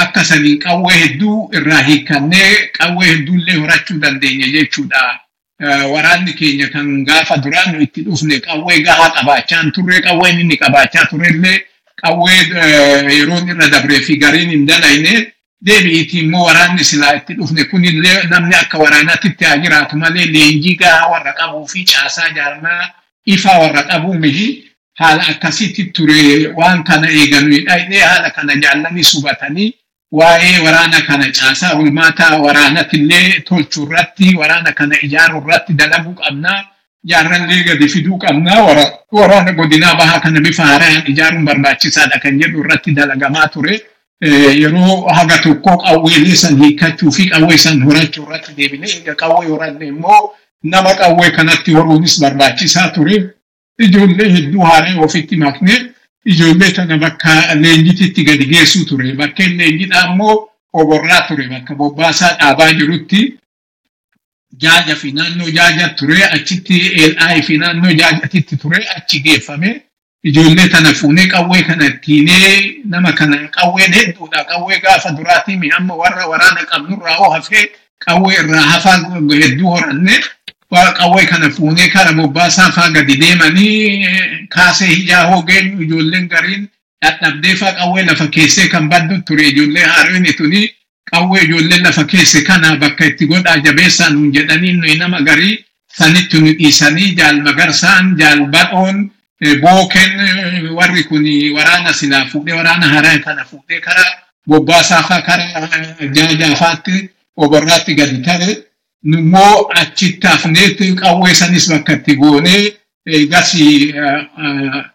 akka 0.03 0.23
saniin 0.29 0.59
qawwee 0.65 0.97
hedduu 1.03 1.49
irraa 1.59 1.81
hiikkannee 1.89 2.51
qawwee 2.77 3.07
hedduullee 3.09 3.55
horachuu 3.61 3.97
dandeenya 4.01 4.47
jechuudha. 4.55 5.19
Waraanni 5.67 6.33
keenya 6.33 6.67
kan 6.69 7.05
gaafa 7.05 7.37
duraan 7.37 7.71
nu 7.73 7.81
itti 7.81 8.01
dhufne 8.03 8.39
qawwee 8.39 8.81
gahaa 8.83 9.09
qabaachaan 9.15 9.71
turre 9.71 10.01
qawween 10.01 10.39
inni 10.39 10.57
qabaachaa 10.57 11.05
turellee 11.11 11.59
qawwee 12.01 12.41
yeroon 13.17 13.47
irra 13.49 13.67
dabree 13.69 13.99
fi 14.07 14.17
gariin 14.17 14.49
hin 14.49 14.65
dalayne 14.67 15.13
deebi'iiti 15.65 16.19
immoo 16.23 16.43
waraanni 16.47 16.83
silaa 16.83 17.13
itti 17.19 17.33
dhufne 17.39 17.63
kunillee 17.71 18.23
namni 18.31 18.55
akka 18.55 18.77
waraanaatti 18.83 19.31
haa 19.45 19.57
jiraatu 19.63 19.97
malee 19.97 20.25
leenjii 20.35 20.75
gahaa 20.81 21.07
warra 21.13 21.33
qabuu 21.39 21.67
fi 21.67 21.83
caasaa 21.91 22.29
jaarmaa 22.35 22.83
ifaa 23.35 23.59
warra 23.63 23.83
qabuu 23.91 24.13
miti 24.25 24.47
haala 24.99 25.23
akkasitti 25.31 25.85
ture 25.95 26.47
waan 26.59 26.83
kana 26.83 27.07
eeganu 27.19 27.57
dhaqnee 27.69 28.01
haala 28.09 28.29
kana 28.35 28.55
jaallanii 28.65 29.03
hubatanii 29.13 29.69
waa'ee 30.19 30.59
waraana 30.65 30.99
kana 31.07 31.25
caasaa 31.37 31.73
hulmaataa 31.77 32.37
waraanatillee 32.45 33.39
tolchuu 33.49 33.85
irratti 33.87 34.35
waraana 34.41 34.71
kana 34.79 34.95
ijaaruu 35.07 35.41
irratti 35.45 35.73
dalaguu 35.79 36.13
qabnaa 36.21 36.59
jaarrallee 37.11 37.63
gadi 37.69 37.87
fiduu 37.93 38.17
qabnaa 38.25 38.59
waraana 39.19 39.51
godinaa 39.59 39.95
bahaa 40.01 40.19
kana 40.25 40.39
bifa 40.45 40.63
haaraan 40.69 41.03
ijaaruun 41.13 41.45
barbaachisaadha 41.49 42.19
kan 42.23 42.39
jedhu 42.43 42.59
irratti 42.63 42.91
dalagamaa 42.99 43.47
ture. 43.55 43.75
yeroo 44.61 45.07
haga 45.15 45.37
tokko 45.45 45.71
qawweelee 45.85 46.35
san 46.41 46.57
hiikkachuu 46.63 47.11
fi 47.15 47.23
qawwee 47.31 47.57
san 47.63 47.81
horachuu 47.87 48.23
irratti 48.27 48.51
deebinee 48.57 48.91
egaa 48.99 49.15
qawwee 49.23 49.49
horanne 49.53 49.87
immoo 49.87 50.21
nama 50.73 50.93
qawwee 51.01 51.31
kanatti 51.37 51.71
horuunis 51.77 52.15
barbaachisaa 52.21 52.87
ture. 52.97 53.17
Ijoollee 53.85 54.29
hedduu 54.35 54.61
haaraa 54.69 55.01
ofitti 55.07 55.35
maknee 55.43 55.79
ijoollee 56.25 56.71
tana 56.71 56.97
bakka 56.97 57.55
leenjititti 57.55 58.23
gadi 58.23 58.45
geessuu 58.45 58.85
ture. 58.85 59.13
Bakkeen 59.13 59.57
leenjidhaa 59.57 60.05
immoo 60.11 60.49
oborraa 60.73 61.21
ture 61.27 61.47
bakka 61.47 61.75
bobbaasaa 61.75 62.33
dhaabaa 62.39 62.71
jirutti 62.73 63.21
jaaja 64.61 64.95
fi 64.95 65.11
naannoo 65.11 65.49
jaaja 65.57 65.89
ture 65.99 66.23
achitti 66.25 66.75
eel'aa 67.01 67.41
fi 67.47 67.57
naannoo 67.57 67.91
jaajatitti 68.01 68.57
ture 68.57 68.85
achi 68.97 69.19
geeffame. 69.21 69.81
Ijoollee 70.23 70.67
tana 70.69 70.93
fuunee 70.93 71.27
qawwee 71.27 71.63
kana 71.63 71.85
ittiinee 71.85 72.75
nama 72.85 73.11
kana 73.13 73.37
qawween 73.47 73.93
hedduudha. 73.93 74.43
Qawwee 74.51 74.79
gaafa 74.79 75.11
duraatii 75.17 75.57
mi 75.57 75.69
amma 75.77 75.95
warra 75.95 76.27
waraana 76.27 76.63
qabnurraa 76.65 77.15
hoo 77.15 77.29
hafee 77.33 77.65
qawwee 78.05 78.35
irraa 78.43 78.61
hafaa 78.61 78.97
hedduu 79.41 79.69
horanne 79.75 80.15
qawwee 80.99 81.25
kana 81.25 81.49
fuunee 81.49 81.87
kara 81.89 82.13
bobbaasaa 82.13 82.71
faa 82.71 82.89
gadi 82.89 83.15
deemanii 83.17 84.07
kaasee 84.49 84.87
hijaa 84.87 85.23
hoogeen 85.31 85.81
ijoolleen 85.83 86.27
gariin 86.29 86.67
dadhabdee 87.01 87.55
faa 87.55 87.71
qawwee 87.79 88.05
lafa 88.05 88.27
keessee 88.27 88.67
kan 88.67 88.89
baddu 88.89 89.21
ture 89.27 89.47
ijoollee 89.47 89.83
haareen 89.85 90.33
tuni 90.37 90.61
qawwee 91.11 91.43
ijoolleen 91.43 91.83
lafa 91.83 92.03
keesse 92.03 92.41
kana 92.41 92.75
bakka 92.75 93.05
itti 93.05 93.25
godhaa 93.27 93.57
jabeessaan 93.57 94.17
hin 94.17 94.31
jedhanii 94.33 94.73
nuyi 94.73 94.95
nama 94.97 95.21
garii 95.21 95.65
sanitti 95.97 96.39
nu 96.41 96.53
dhiisanii 96.59 97.15
jaal 97.15 97.41
magarsaan 97.41 98.15
jaal 98.17 98.45
badhoon 98.57 99.09
booken 99.61 100.11
warri 100.75 101.03
kun 101.03 101.25
waraana 101.55 101.93
silaa 101.93 102.25
fuudhee 102.25 102.53
waraana 102.59 102.87
haaraa 102.87 103.17
kana 103.19 103.45
fuudhee 103.45 103.79
kara. 103.79 104.05
Bobbaasaa 104.47 105.03
faa 105.03 105.21
kara 105.21 105.43
jaajaafaatti 106.15 107.09
oborraatti 107.37 107.95
gadi 107.95 108.17
tare 108.21 108.57
immoo 109.03 109.69
achitti 109.81 110.27
hafneetti 110.27 110.93
qawwee 111.01 111.33
sanis 111.35 111.69
bakka 111.71 111.93
itti 111.93 112.15
goonee 112.15 112.73
egas 113.05 113.53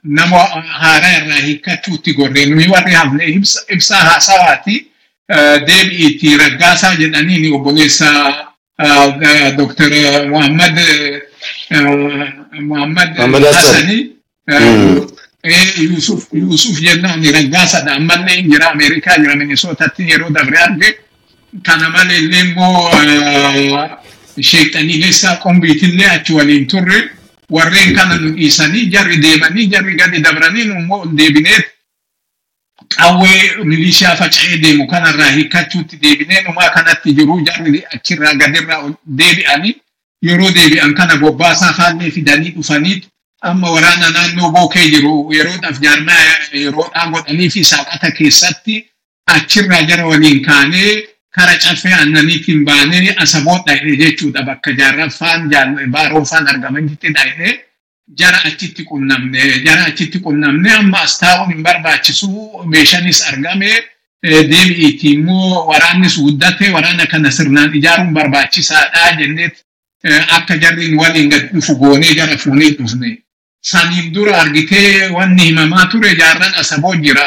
nama 0.04 0.38
haaraa 0.80 1.16
irraa 1.18 1.40
hiikkachuutti 1.46 2.12
gorree 2.14 2.46
nuyi 2.46 2.68
warri 2.74 2.94
hafne 2.94 3.24
ibsaa 3.74 4.02
haasawaati 4.10 4.76
deebi'iitti 5.66 6.36
raggaasaa 6.42 6.94
jedhaniin 7.00 7.52
obboleessa 7.54 8.08
Dr. 9.58 9.90
Muhammad 10.30 10.76
Muhammad 12.60 13.44
Hassani. 13.54 13.98
Yusuf 15.90 16.26
Yusuf 16.32 16.80
jennaan 16.80 17.22
raggaasadha 17.34 17.92
ammallee 17.96 18.42
jira 18.42 18.70
Ameerikaa 18.70 19.16
jira 19.18 19.36
Minisootatti 19.36 20.08
yeroo 20.10 20.30
dabre 20.30 20.58
arge 20.58 20.98
kana 21.66 21.90
maleellee 21.90 22.40
immoo 22.40 22.90
sheexaniileessaa 24.50 25.36
qombiitillee 25.44 26.10
achi 26.10 26.32
waliin 26.32 26.66
turre 26.66 26.98
warreen 27.56 27.94
kana 27.96 28.16
nu 28.22 28.30
dhiisanii 28.36 28.86
jarri 28.94 29.16
deemanii 29.22 29.66
jarri 29.72 29.94
gadi 29.96 30.20
dabranii 30.26 30.64
nu 30.64 30.74
immoo 30.80 31.00
ol 31.02 31.08
deebineet 31.20 31.66
qawwee 32.96 33.64
milishaa 33.64 34.14
faca'ee 34.20 34.58
deemu 34.62 34.86
kanarraa 34.92 35.30
hiikkachuutti 35.36 35.96
deebinee 36.02 36.42
numaa 36.46 36.70
kanatti 36.76 37.12
jiru 37.18 37.40
jarri 37.50 37.82
achirraa 37.96 38.34
gadirraa 38.42 38.80
deebi'anii 39.20 39.74
yeroo 40.28 40.50
deebi'an 40.58 40.94
kana 40.94 41.16
bobbaasaa 41.24 41.72
faallee 41.80 42.10
fidanii 42.10 42.50
dhufaniit 42.56 43.04
amma 43.50 43.70
waraana 43.76 44.10
naannoo 44.10 44.50
bookee 44.56 44.86
jiru 44.94 45.12
yeroodhaaf 45.38 45.80
jaarmaa 45.84 46.22
yeroodhaan 46.62 47.10
godhanii 47.12 47.50
fi 47.56 47.64
saaqata 47.72 48.10
keessatti 48.18 48.80
achirraa 49.36 49.82
jara 49.90 50.06
waliin 50.06 50.42
kaanee 50.46 50.92
kara 51.38 51.54
caffee 51.64 51.92
aannaniitiin 51.98 52.64
baanee 52.68 53.14
asaboot 53.24 53.66
dha'ee 53.66 53.96
jechuudha 54.02 54.42
bakka 54.48 54.72
jaarraffaan 54.80 55.50
baaroofaan 55.96 56.48
argamanitti 56.54 57.08
dha'ee 57.18 57.52
jara 58.20 58.38
achitti 58.50 58.84
qunnamne 58.90 59.44
jara 59.66 59.84
achitti 59.92 60.18
qunnamne 60.26 60.70
amma 60.80 61.00
as 61.06 61.18
taa'uun 61.22 61.52
hin 61.52 61.62
barbaachisu 61.68 62.28
meeshaanis 62.74 63.22
argame 63.32 63.70
deebi'iitii 64.52 65.12
immoo 65.18 65.66
waraannis 65.70 66.16
guddate 66.24 66.70
waraana 66.76 67.06
kana 67.06 67.30
sirnaan 67.38 67.74
ijaaruun 67.80 68.12
barbaachisaadha 68.18 69.12
jenneet 69.18 69.64
akka 70.38 70.56
jarriin 70.62 70.96
waliin 71.00 71.28
gad 71.30 71.44
dhufu 71.54 71.76
goonee 71.82 72.14
jara 72.14 72.36
fuunee 72.38 72.70
dhufne. 72.78 73.18
Saniin 73.70 74.12
dura 74.14 74.40
argitee 74.40 75.08
wanni 75.16 75.42
himamaa 75.48 75.86
ture 75.92 76.14
jaarran 76.20 76.54
asaboo 76.62 76.94
jira. 77.04 77.26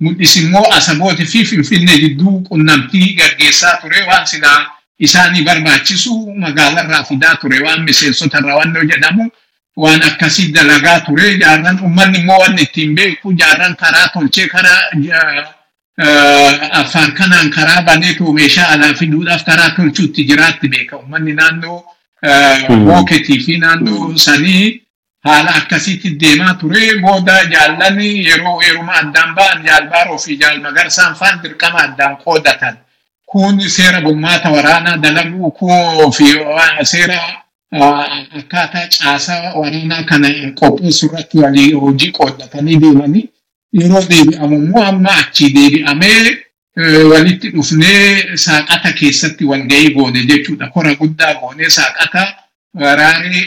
Mul'is 0.00 0.36
immoo 0.42 0.64
asabooti 0.78 1.26
fi 1.32 1.44
finfinnee 1.50 1.98
gidduu 2.02 2.36
qunnamtii 2.48 3.08
gaggeessaa 3.18 3.76
ture 3.82 4.02
waan 4.08 4.26
silaa 4.32 4.60
isaanii 5.06 5.42
barbaachisu 5.48 6.14
magaalarraa 6.44 7.04
fidaa 7.10 7.34
ture 7.42 7.60
waan 7.66 7.82
miseensotarraa 7.88 8.56
waan 8.58 8.74
jedhamu 8.92 9.28
waan 9.82 10.02
akkasii 10.08 10.48
dalagaa 10.56 10.98
ture 11.06 11.28
jaarran 11.42 11.78
ummanni 11.88 12.18
immoo 12.22 12.38
waan 12.42 12.58
ittiin 12.64 12.94
beeku 12.98 13.32
jaarran 13.42 13.76
karaa 13.82 14.08
tolchee 14.14 14.46
karaa 14.54 14.80
afaan 16.80 17.12
kanaan 17.12 17.50
karaa 17.50 17.82
baneetu 17.88 18.32
meeshaa 18.32 18.68
alaa 18.74 18.94
fiduudhaaf 19.00 19.44
karaa 19.44 19.70
tolchuutti 19.76 20.24
jiraatti 20.30 20.68
beeka 20.68 20.96
ummanni 20.98 21.32
naannoo 21.40 21.78
booketii 22.86 23.40
fi 23.46 23.58
naannoo 23.64 24.16
sanii 24.26 24.82
haala 25.24 25.50
akkasiitti 25.60 26.10
deemaa 26.20 26.54
ture 26.60 26.84
booda 27.02 27.34
jaallanni 27.52 28.08
yeroo 28.28 28.62
yeruma 28.66 28.92
addaan 29.02 29.34
ba'an 29.38 29.64
jaalbaaroo 29.66 30.18
fi 30.18 30.36
jaalmagarsaan 30.42 31.14
faan 31.20 31.42
dirqama 31.42 31.78
addaan 31.86 32.16
qoodatan 32.24 32.76
kun 33.32 33.60
seera 33.76 34.00
bulmaata 34.00 34.50
waraanaa 34.56 34.96
dalaguu 35.02 35.50
kuu 35.58 36.12
fi 36.18 36.28
seera 36.92 37.18
akkaataa 38.38 38.86
caasaa 38.98 39.52
waraanaa 39.60 40.02
kana 40.10 40.28
qopheessu 40.60 41.06
irratti 41.06 41.38
walii 41.38 41.72
hojii 41.72 42.10
qooddatanii 42.18 42.76
deemanii 42.84 43.24
yeroo 43.80 44.02
deebi'amu 44.10 44.56
immoo 44.62 44.84
amma 44.92 45.10
achi 45.22 45.50
deebi'amee 45.56 46.36
walitti 47.12 47.48
dhufnee 47.54 48.36
saaqata 48.46 48.92
keessatti 49.00 49.44
walgahii 49.50 49.90
goone 49.94 50.20
jechuudha 50.30 50.66
kora 50.74 50.94
guddaa 51.00 51.34
goone 51.40 51.70
saaqata 51.78 52.22
waraanni 52.74 53.40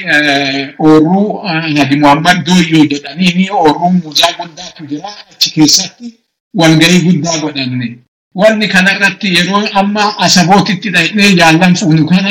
oorruu 0.79 1.41
Hadi 1.77 1.95
Muhammad 1.95 2.45
Dooyyoo 2.45 2.85
jedhanii 2.91 3.49
oorruu 3.51 3.89
muuzaa 3.99 4.33
guddaatu 4.39 4.85
jira 4.91 5.09
achi 5.31 5.51
keessatti 5.55 6.13
walgahii 6.53 7.01
guddaa 7.07 7.37
godhanne. 7.43 7.87
Wanni 8.35 8.67
kanarratti 8.67 9.33
yeroo 9.35 9.63
amma 9.81 10.03
asabootitti 10.25 10.89
dhaqnee 10.95 11.31
jaallan 11.39 11.75
fuunu 11.75 12.05
kana 12.05 12.29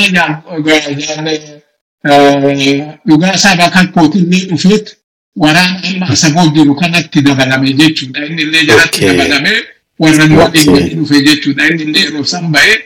dhugaa 3.07 3.33
isaa 3.35 3.55
bakka 3.55 3.85
kootillee 3.95 4.45
dhufeet 4.49 4.97
waraana 5.43 5.79
amma 5.89 6.05
asaboo 6.15 6.47
jiru 6.55 6.75
kanatti 6.75 7.21
dabalame 7.21 7.73
jechuudha. 7.73 8.25
Inni 8.25 8.41
illee 8.41 8.65
jalatti 8.65 9.05
dabalame 9.05 9.51
warra 9.99 10.27
nu 10.27 10.37
waliin 10.39 10.89
dhufe 10.99 11.21
jechuudha. 11.27 11.67
Inni 11.69 11.83
illee 11.83 12.01
yeroo 12.05 12.23
san 12.23 12.51
ba'ee 12.51 12.77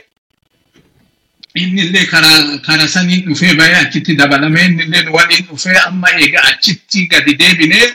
inni 1.62 1.82
illee 1.86 2.04
karaa 2.12 2.58
kara 2.66 2.88
saniin 2.94 3.24
dhufee 3.28 3.54
bahee 3.60 3.76
achitti 3.84 4.14
dabalame 4.20 4.60
inni 4.66 4.82
illee 4.86 5.04
waliin 5.16 5.44
dhufee 5.50 5.76
amma 5.86 6.08
eega 6.22 6.40
achitti 6.50 7.06
gadi 7.10 7.34
deebinee 7.40 7.86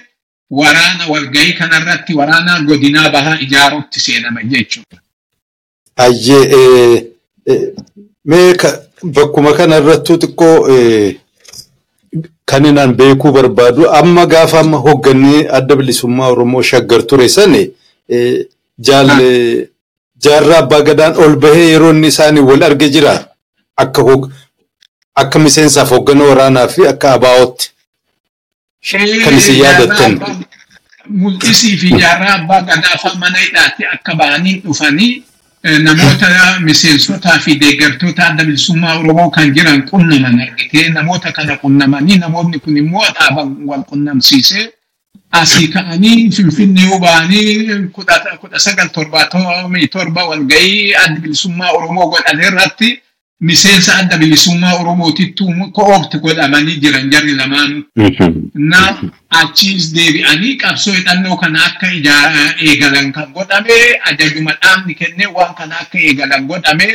waraana 0.60 1.08
walgahii 1.14 1.54
kanarratti 1.60 2.14
waraana 2.20 2.60
godinaa 2.70 3.10
bahaa 3.16 3.38
ijaaruutti 3.46 4.00
seename 4.00 4.42
jechuudha. 4.52 4.98
Ayyee 6.06 7.06
mee 8.26 8.54
bakkuma 9.16 9.54
kanarrattuu 9.60 10.18
xiqqoo 10.22 10.58
kan 12.46 12.66
inaan 12.66 12.94
beekuu 13.00 13.32
barbaadu 13.32 13.90
amma 14.00 14.26
gaafa 14.26 14.60
amma 14.60 14.78
hoggannee 14.86 15.48
adda 15.58 15.76
bilisummaa 15.76 16.28
Oromoo 16.34 16.62
shaggar 16.72 17.02
ture 17.08 17.28
sani 17.30 17.62
jaarraa 20.24 20.58
abbaa 20.64 20.82
gadaan 20.88 21.16
ol 21.24 21.36
bahee 21.44 21.68
yeroo 21.72 21.92
inni 21.94 22.08
isaanii 22.14 22.40
wal 22.50 22.64
arge 22.64 22.90
jira. 22.96 23.14
Akka 25.16 25.40
miseensaaf 25.40 25.90
hoogganaa 25.90 26.28
waraanaa 26.32 26.68
fi 26.68 26.88
akka 26.88 27.14
abaa'ootti 27.14 27.72
kan 29.24 29.38
isin 29.38 29.58
yaadattan. 29.64 30.14
Mul'isii 31.10 31.78
fi 31.78 31.90
jaarraa 32.00 32.34
abbaa 32.40 32.62
gadaa 32.62 33.14
mana 33.20 33.38
hidhaatti 33.38 33.86
akka 33.94 34.16
ba'anii 34.16 34.56
dhufanii 34.64 35.24
namoota 35.84 36.60
miseensotaa 36.60 37.40
fi 37.40 37.56
deeggartoota 37.60 38.28
adda 38.28 38.44
bilisummaa 38.46 38.98
Oromoo 39.00 39.30
kan 39.30 39.54
jiran 39.56 39.84
qunnaman 39.90 40.40
argitee 40.46 40.90
namoota 40.90 41.32
kana 41.32 41.58
qunnamanii 41.58 42.18
namoonni 42.18 42.60
kun 42.60 42.78
immoo 42.78 43.06
dhaaban 43.20 43.56
wal 43.68 43.84
qunnamsiisee 43.92 44.66
asii 45.32 45.68
ka'anii 45.68 46.32
finfinnee 46.32 47.00
ba'anii 47.00 47.88
kudha 47.96 48.60
sagal 48.60 48.90
torba 48.90 50.26
walgahii 50.30 50.96
adda 50.96 51.20
bilisummaa 51.22 51.72
Oromoo 51.72 52.08
godhane 52.12 52.48
irratti 52.48 53.02
miseensa 53.48 53.96
adda 54.02 54.18
bilisummaa 54.18 54.74
Oromootittu 54.82 55.46
ko'oobti 55.78 56.18
godhamanii 56.26 56.78
jiran 56.84 57.10
jarri 57.12 57.36
lamaan. 57.40 57.72
Na 58.72 58.82
achiis 59.42 59.94
deebi'anii 59.96 60.56
qabsoo 60.64 60.94
hidhannoo 60.98 61.38
kana 61.42 61.66
akka 61.66 61.88
eegalan 62.68 63.12
kan 63.16 63.34
godhame 63.38 63.78
ajajuma 64.12 64.54
dhaabni 64.62 64.96
kennee 64.96 65.28
waan 65.38 65.54
kana 65.60 65.76
akka 65.84 65.98
eegalan 66.00 66.48
godhame 66.48 66.88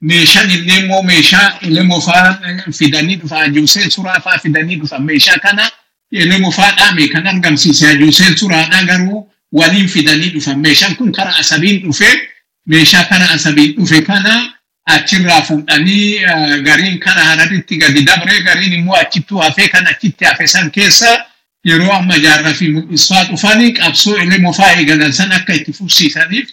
meeshaan 0.00 0.50
illee 0.56 0.78
immoo 0.82 1.02
meeshaa 1.02 1.46
elemoo 1.68 2.00
fa'aa 2.00 2.70
fidanii 2.78 3.16
dhufa 3.20 3.40
ajuuseen 3.46 3.90
suraa 3.90 4.20
fa'aa 4.24 4.38
fidanii 4.44 4.76
dhufa 4.80 4.98
meeshaa 5.08 5.38
kana 5.44 5.70
elemoo 6.12 6.50
fa'aa 6.58 6.74
dhaame 6.80 7.08
kan 7.14 7.26
argamsiise 7.32 7.88
ajuuseen 7.88 8.36
suraadha 8.42 8.82
garuu 8.90 9.22
waliin 9.52 9.88
fidanii 9.94 10.30
dhufa 10.34 10.54
meeshaan 10.66 10.96
kun 10.96 11.12
karaa 11.18 11.36
asabiin 11.44 11.80
dhufe 11.86 12.10
meeshaa 12.74 13.04
karaa 13.10 13.30
asabiin 13.38 13.74
dhufe 13.78 14.00
kana 14.10 14.34
achirraa 14.94 15.42
fuudhanii 15.42 16.18
gariin 16.66 16.98
kana 17.04 17.24
hararitti 17.30 17.76
gadi 17.78 18.02
dabre 18.06 18.40
gariin 18.48 18.72
immoo 18.72 18.94
achittuu 18.96 19.38
hafee 19.38 19.68
kan 19.68 19.86
achitti 19.86 20.24
hafe 20.24 20.46
san 20.46 20.70
keessa 20.70 21.10
yeroo 21.70 21.92
amma 21.92 22.18
jaarraa 22.24 22.54
fi 22.60 22.68
mul'isfaa 22.74 23.24
dhufanii 23.30 23.72
qabsoo 23.78 24.16
elemoo 24.24 24.52
fa'aa 24.58 24.76
eegalan 24.80 25.12
san 25.12 25.32
akka 25.38 25.54
itti 25.60 25.72
fufsiisaniif 25.78 26.48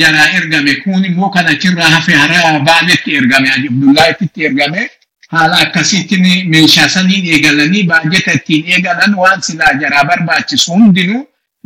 jaraa 0.00 0.26
ergame 0.38 0.74
kun 0.84 1.04
immoo 1.10 1.30
kan 1.36 1.46
achirraa 1.54 1.90
hafe 1.96 2.12
hara 2.22 2.58
baanetti 2.70 3.14
ergame 3.20 3.52
abdullaahitti 3.56 4.44
ergame 4.48 4.88
haala 5.34 5.56
akkasiitiin 5.66 6.26
meeshaa 6.54 6.88
saniin 6.88 7.26
eegalanii 7.34 7.82
baajeta 7.92 8.32
ittiin 8.38 8.64
eegalan 8.74 9.14
waan 9.22 9.42
silaa 9.42 9.72
jaraa 9.82 10.04
barbaachisu 10.10 10.72
hundinuu 10.72 11.22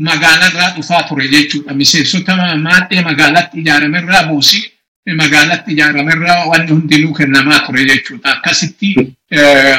magaalarraa 0.08 0.68
dhufaa 0.76 1.02
ture 1.08 1.28
jechuudha 1.32 1.74
miseensota 1.80 2.36
maadhee 2.66 3.02
magaalatti 3.08 3.58
ijaaramerraa 3.62 4.22
buusii 4.28 4.62
magaalatti 5.06 5.72
ijaaramerraa 5.72 6.46
wanni 6.52 6.70
hundinuu 6.72 7.12
kennamaa 7.14 7.60
ture 7.66 7.84
jechuudha 7.90 8.32
akkasitti 8.36 8.94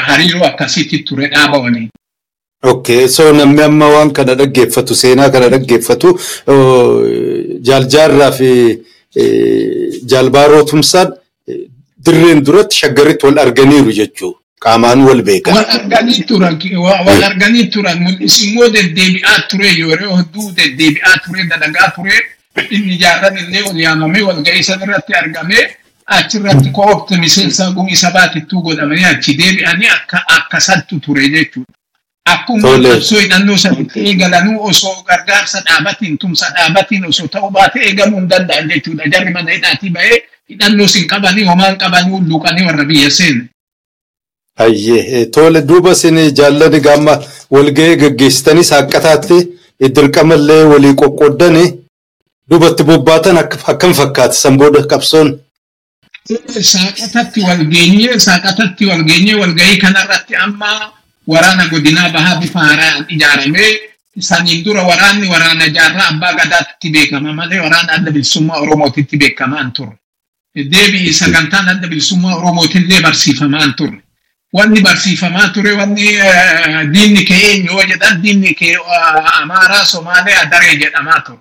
hariiroo 0.07 0.45
akkasitti 0.45 0.99
ture 1.09 1.27
dhaaba 1.33 1.57
waliin. 1.65 1.89
Okay, 2.63 3.07
so 3.07 3.33
namni 3.33 3.61
amma 3.63 3.87
waan 3.89 4.11
kana 4.17 4.35
dhaggeeffatu 4.35 4.95
seenaa 4.95 5.29
kana 5.29 5.49
dhaggeeffatu 5.53 6.09
jaaljaarraa 7.69 8.31
fi 8.39 8.49
jaalbaaroo 10.11 10.63
tumsaan 10.71 11.13
dirreen 12.05 12.43
duratti 12.45 12.75
shaggaritti 12.81 13.25
wal 13.25 13.39
arganiiru 13.45 13.91
jechuudha. 14.01 14.37
Qaamaan 14.63 15.03
wal 15.07 15.21
beekan. 15.27 15.55
Wal 15.55 15.65
arganii 15.77 16.23
turan, 16.29 16.59
wal 17.07 17.23
arganii 17.29 17.65
turan 17.75 17.97
mul'isi 18.03 18.45
immoo 18.49 18.69
deddeebi'aa 18.75 19.39
ture 19.49 19.69
yeroo 19.79 20.17
hedduu 20.19 20.51
deddeebi'aa 20.59 21.15
ture 21.25 21.43
dalagaa 21.51 21.89
ture 21.95 22.17
inni 22.77 22.97
jaarran 23.03 23.37
illee 23.37 23.61
wal 23.67 23.79
yaamamee 23.85 24.21
wal 24.29 24.41
ga'ii 24.47 24.63
san 24.69 24.81
irratti 24.87 25.13
argamee 25.21 25.65
achirratti 26.17 26.69
koobte 26.77 27.17
miseensa 27.17 27.71
gumii 27.75 27.95
sabaatittuu 28.05 28.61
godhamanii 28.61 29.05
achi 29.11 29.33
deebi'anii 29.37 29.87
akka 29.97 30.23
akkasattu 30.37 30.99
ture 31.05 31.29
jechuudha. 31.35 31.73
Akkuma 32.31 32.71
qabsoo 32.83 33.19
hidhannoo 33.19 33.57
sanitti 33.57 33.99
eegalanuu 34.09 34.63
osoo 34.71 34.95
gargaarsa 35.07 35.61
dhaabatiin 35.67 36.17
tumsa 36.17 36.45
dhaabatiin 36.57 37.05
osoo 37.05 37.27
ta'uu 37.27 37.49
baate 37.51 37.79
eegaluu 37.87 38.19
hin 38.19 38.29
danda'an 38.33 38.69
jechuudha. 38.73 39.03
Jarri 39.13 39.33
mana 39.33 39.51
hidhaatii 39.51 39.89
bahee 39.89 40.19
hidhannoo 40.49 40.87
sin 40.87 41.07
qabanii 41.13 41.43
homaan 41.51 41.77
qabanii 41.77 42.11
hulluuqanii 42.17 42.65
warra 42.67 42.85
biyya 42.91 43.09
seene. 43.11 43.41
Hayyee 44.57 45.25
tole 45.25 45.61
duuba 45.67 45.91
isin 45.91 46.17
jaalladhi 46.39 46.79
gaamma 46.87 47.13
walga'ii 47.55 47.95
gaggeessitanii 48.03 48.63
saaqqataatti 48.71 49.37
dirqamallee 49.95 50.63
walii 50.71 50.93
qoqqooddanii 51.01 51.69
duubatti 52.49 52.83
bobbaatan 52.83 53.37
akkam 53.37 53.93
fakkaata 53.93 54.33
san 54.33 54.57
booda 54.57 54.81
qabsoon. 54.91 55.29
Saaqatatti 56.73 57.41
walgeenyee 57.47 58.19
saaqatatti 58.19 58.85
walgeenyee 58.85 59.35
walga'ii 59.41 59.77
kanarratti 59.83 60.35
amma 60.35 60.93
waraana 61.27 61.65
godinaa 61.71 62.09
bahaa 62.09 62.35
bifa 62.41 62.59
haaraan 62.59 63.05
ijaaramee 63.09 63.71
saniin 64.19 64.63
dura 64.65 64.83
waraanni 64.83 65.27
waraana 65.33 65.67
jaarraa 65.77 66.07
abbaa 66.11 66.33
gadaatti 66.39 66.89
beekama 66.93 67.33
malee 67.33 67.59
waraana 67.65 67.93
adda 67.97 68.11
bilisummaa 68.11 68.59
oromootitti 68.63 69.17
beekamaan 69.17 69.71
turre. 69.71 69.97
Deebi'i 70.55 71.13
sagantaan 71.13 71.69
adda 71.69 71.87
bilisummaa 71.87 72.35
oromootillee 72.35 73.01
barsiifamaan 73.01 73.73
turre. 73.73 73.99
Wanni 74.53 74.81
barsiifamaa 74.81 75.47
ture 75.53 75.71
wanni 75.73 76.07
diinni 76.93 77.23
kee 77.25 77.41
eenyu 77.51 77.81
jedhan 77.89 78.21
diinni 78.23 78.53
kee 78.53 78.75
amaaraa 79.41 79.85
somaalee 79.85 80.35
adaree 80.43 80.75
jedhamaa 80.75 81.19
ture. 81.25 81.39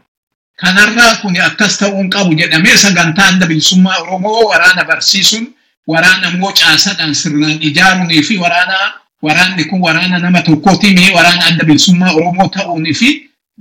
Kanarraa 0.61 1.17
kun 1.23 1.37
akkas 1.41 1.79
ta'uu 1.79 1.97
hin 2.03 2.11
qabu 2.11 2.35
jedhamee 2.41 2.77
sagantaa 2.77 3.29
adda 3.33 3.47
bilisummaa 3.47 3.97
oromoo 4.03 4.49
waraana 4.51 4.85
barsiisuun 4.85 5.47
waraana 5.93 6.29
immoo 6.33 6.53
caasadhaan 6.53 7.15
sirnaan 7.15 7.59
ijaaruunii 7.69 8.23
fi 8.23 8.37
waraana 8.39 8.79
waraanni 9.23 9.65
kun 9.71 9.81
waraana 9.87 10.19
nama 10.19 10.43
tokkootii 10.43 11.11
waraana 11.17 11.45
adda 11.47 11.65
bilisummaa 11.65 12.13
Oromoo 12.19 12.49
ta'uunii 12.49 12.95
fi 13.01 13.09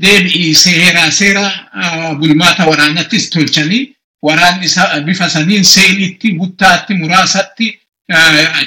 deebi'ii 0.02 0.54
seeraa 0.56 1.12
seera 1.12 1.46
bulmaata 2.20 2.66
waraanattis 2.72 3.30
tolchanii 3.30 3.96
waraanni 4.24 4.68
bifa 5.06 5.30
saniin 5.30 5.64
seelitti 5.66 6.32
guttaatti 6.40 6.94
muraasatti 6.94 7.68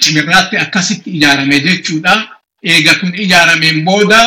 cimirraatti 0.01 0.57
akkasitti 0.59 1.11
ijaarame 1.11 1.61
jechuudha. 1.61 2.28
Eega 2.64 2.95
kun 3.01 3.14
ijaarameen 3.14 3.85
booda 3.85 4.20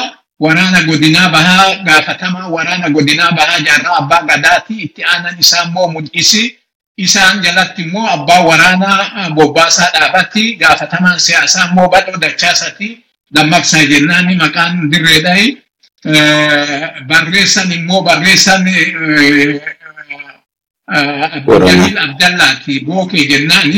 waraana 0.44 0.80
godinaa 0.90 1.30
bahaa 1.36 1.76
gaafatamaa 1.88 2.48
waraana 2.56 2.90
godinaa 2.96 3.32
bahaa 3.40 3.60
jaarraa 3.68 3.98
abbaa 4.02 4.22
gadaati 4.30 4.74
itti 4.86 5.02
aanan 5.12 5.36
isaa 5.40 5.64
immoo 5.68 5.88
mul'isi. 5.96 6.44
isaan 7.06 7.42
jalatti 7.44 7.82
immoo 7.86 8.08
abbaa 8.16 8.42
waraanaa 8.50 9.30
bobbaasaa 9.38 9.90
dhaabatti 9.96 10.44
gaafatamaan 10.62 11.20
siyaasaa 11.26 11.66
immoo 11.70 11.88
badhoo 11.94 12.18
dachaasati 12.24 12.88
dammaqsaa 13.36 13.84
jennaan 13.92 14.28
maqaan 14.42 14.74
dirreedhahi 14.92 15.48
barreessan 17.10 17.72
immoo 17.78 18.02
barreessan 18.08 18.64
Jalil 20.88 21.98
Abdallaati 21.98 22.80
bookee 22.86 23.26
jennaani 23.28 23.78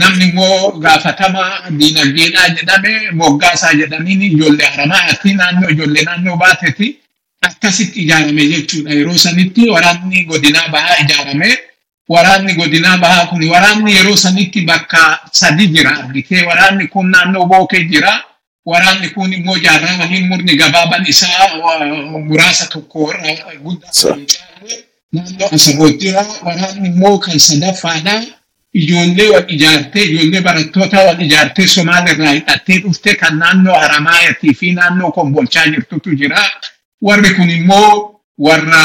namni 0.00 0.24
immoo 0.28 0.72
gaafatama 0.84 1.42
diinagdeedhaa 1.78 2.48
jedhame 2.56 3.10
moggaasaa 3.20 3.72
jedhaniin 3.80 4.22
ijoollee 4.22 4.66
haramaati 4.70 5.34
naannoo 5.34 5.70
ijoollee 5.70 6.02
naannoo 6.08 6.36
baateti 6.36 6.88
akkasitti 7.48 8.00
ijaarame 8.02 8.46
jechuudha 8.52 8.90
yeroo 8.98 9.18
sanitti 9.18 9.70
waraanni 9.70 10.24
godinaa 10.24 10.68
bahaa 10.68 10.96
ijaarame. 11.04 11.58
waraanni 12.08 12.54
godinaa 12.54 12.98
bahaa 12.98 13.26
kun 13.26 13.48
waraanni 13.50 13.94
yeroo 13.96 14.16
sanitti 14.16 14.60
bakka 14.70 15.18
sadi 15.32 15.66
jira 15.74 15.90
argitee 15.98 16.42
waraanni 16.46 16.86
kun 16.88 17.10
naannoo 17.10 17.46
bookee 17.46 17.84
jira. 17.92 18.12
Waraanni 18.66 19.08
kun 19.14 19.32
immoo 19.32 19.56
jaarraa 19.58 19.98
waliin 20.00 20.26
murni 20.28 20.56
gabaaban 20.56 21.06
isaa 21.06 21.48
muraasa 22.28 22.66
tokko 22.66 23.12
guddaa 23.64 23.90
naannoo 23.92 24.85
asaboot 25.52 25.96
jira 26.00 26.26
waraanni 26.46 26.88
immoo 26.88 27.18
kan 27.18 27.38
sadaffaadha 27.38 28.16
ijoollee 28.80 29.28
wal 29.34 29.44
ijaartee 29.56 30.02
ijoollee 30.04 30.40
barattoota 30.48 30.98
wal 31.06 31.20
ijaartee 31.26 31.66
somaalirraa 31.76 32.32
hidhattee 32.32 32.78
dhufte 32.78 33.14
kan 33.14 33.38
naannoo 33.38 33.74
haramaayatii 33.84 34.54
fi 34.54 34.72
naannoo 34.72 35.10
kombolchaa 35.12 35.66
jirtutu 35.66 36.14
jira 36.20 36.42
warri 37.02 37.30
kun 37.34 37.50
immoo 37.50 38.12
warra 38.38 38.82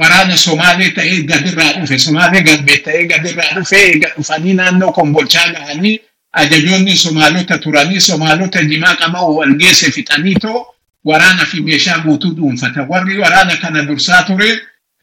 waraana 0.00 0.36
Somaalee 0.36 0.90
ta'ee 0.90 1.22
gadirraa 1.30 1.72
dhufe 1.80 1.98
Somaalee 1.98 2.42
galbee 2.42 2.76
ta'ee 2.84 3.06
gadirraa 3.12 3.54
dhufe 3.54 3.76
eega 3.86 4.08
dhufanii 4.16 4.54
naannoo 4.54 4.92
kombolchaa 4.92 5.48
gahanii 5.52 5.98
ajajoonni 6.32 6.96
Somaalota 6.96 7.58
turanii 7.58 8.00
Somaalota 8.00 8.62
jimaa 8.64 8.94
qama 8.96 9.22
wal 9.22 9.54
geesse 9.62 9.90
fixanii 9.90 10.34
too 10.34 10.66
waraana 11.04 11.44
fi 11.46 11.60
meeshaa 11.60 11.98
guutuu 11.98 12.30
dhuunfata. 12.36 12.86
Warri 12.88 13.18
waraana 13.18 13.56
kana 13.56 13.82
dursaa 13.82 14.22
ture 14.22 14.58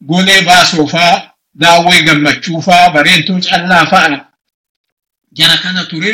golee 0.08 0.42
baasoo 0.48 0.86
faa 0.94 1.14
daawwee 1.60 2.02
gammachuu 2.06 2.60
faa 2.62 2.90
bareentoo 2.94 3.40
callaa 3.48 3.86
faa 3.92 4.08
jara 5.38 5.56
kana 5.62 5.84
ture 5.90 6.12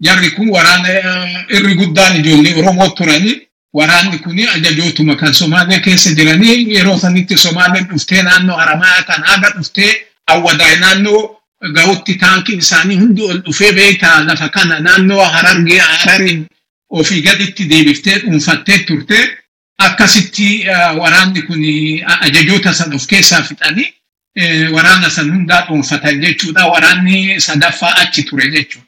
jarri 0.00 0.30
kun 0.36 0.48
waraana 0.50 0.88
irri 1.56 1.74
guddaan 1.80 2.16
ijoollee 2.20 2.54
Oromoo 2.60 2.88
turanii 2.98 3.40
waraanni 3.78 4.18
kun 4.24 4.38
ajajootuma 4.54 5.16
kan 5.16 5.34
Somaalee 5.34 5.80
keessa 5.80 6.10
jiranii 6.14 6.74
yeroo 6.74 6.98
sanitti 6.98 7.36
Somaaleen 7.38 7.86
dhuftee 7.90 8.22
naannoo 8.22 8.56
Haramaa 8.56 9.02
kan 9.08 9.22
haga 9.28 9.50
dhuftee 9.56 9.92
awwadaay 10.32 10.76
naannoo 10.84 11.20
ga'utti 11.76 12.14
taankiin 12.22 12.58
isaanii 12.58 12.96
hundi 13.02 13.22
ol 13.22 13.38
dhufee 13.44 13.72
beektaa 13.72 14.24
lafa 14.24 14.48
kana 14.48 14.80
naannoo 14.80 15.24
Harargee 15.34 15.78
Harariin 15.78 16.46
ofii 16.90 17.22
gaditti 17.22 17.64
deebiftee 17.70 18.18
dhuunfattee 18.22 18.78
turte 18.78 19.18
akkasitti 19.78 20.64
waraanni 20.98 21.42
kun 21.42 21.62
ajajoota 22.20 22.74
san 22.74 22.92
of 22.94 23.06
keessaa 23.06 23.42
fixanii 23.42 23.88
waraana 24.72 25.10
san 25.10 25.30
hundaa 25.30 25.66
dhuunfatan 25.66 26.20
jechuudha 26.20 26.66
waraanni 26.66 27.40
sadaffaa 27.40 27.94
achi 27.96 28.22
ture 28.22 28.50
jechuudha. 28.50 28.86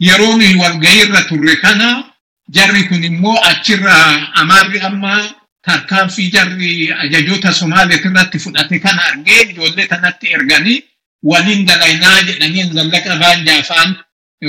Yeroo 0.00 0.36
nuyi 0.36 0.54
walgahiirra 0.56 1.22
turre 1.28 1.56
kana 1.56 2.04
jarri 2.50 2.84
kun 2.88 3.04
immoo 3.04 3.36
achirra 3.50 3.94
amaarri 4.34 4.80
amma 4.80 5.22
tarkaanfii 5.66 6.30
jarri 6.30 6.92
ajajoota 6.92 7.52
Somaaliyaa 7.52 8.00
irratti 8.04 8.38
fudhate 8.38 8.78
kana 8.78 9.02
argee 9.04 9.42
ijoollee 9.50 9.86
kanatti 9.86 10.26
erganii 10.32 10.82
waliin 11.22 11.66
dalaynaa 11.66 12.22
jedhanii 12.22 12.64
zallaqa 12.74 13.16
baanjaafaan 13.16 13.96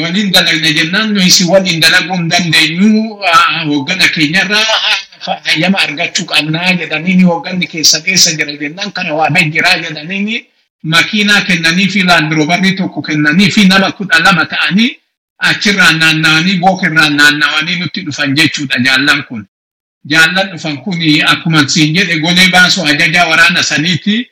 waliin 0.04 0.32
dalayna 0.34 0.72
jennaan 0.72 1.14
nuyi 1.14 1.30
si 1.32 1.44
waliin 1.46 1.80
dalaguu 1.82 2.16
hin 2.18 2.30
dandeenyu 2.30 3.20
hoggana 3.68 4.08
keenyarraa 4.10 4.98
hayyama 5.46 5.80
argachuu 5.80 6.26
qabnaa 6.26 6.74
jedhanii 6.80 7.22
hoogganni 7.24 7.68
keessa 7.68 8.02
keessa 8.02 8.32
jira 8.38 8.56
jennaan 8.62 8.92
kana 8.92 9.14
waamee 9.20 9.46
jiraa 9.54 9.78
jedhanii 9.84 10.46
makiinaa 10.84 11.42
kennanii 11.48 11.88
fi 11.94 12.04
laandiroobarrii 12.10 12.72
tokko 12.76 13.02
kennanii 13.02 13.50
fi 13.52 13.66
nama 13.68 13.92
kudha 13.92 14.20
lama 14.20 14.46
ta'anii 14.46 14.92
achirraan 15.50 15.98
naanna'anii 16.00 16.58
bookirraan 16.60 17.16
naanna'anii 17.20 17.76
nutti 17.80 18.02
dhufan 18.06 18.36
jechuudha 18.36 18.80
jaallan 18.86 19.24
kun. 19.24 19.46
Jaallan 20.12 20.50
dhufan 20.52 20.78
kun 20.84 21.00
akkuma 21.32 21.68
siin 21.70 21.96
jedhe 21.96 22.20
golee 22.20 22.50
baasu 22.52 22.84
ajaja 22.86 23.26
waraana 23.28 23.64
saniiti. 23.64 24.28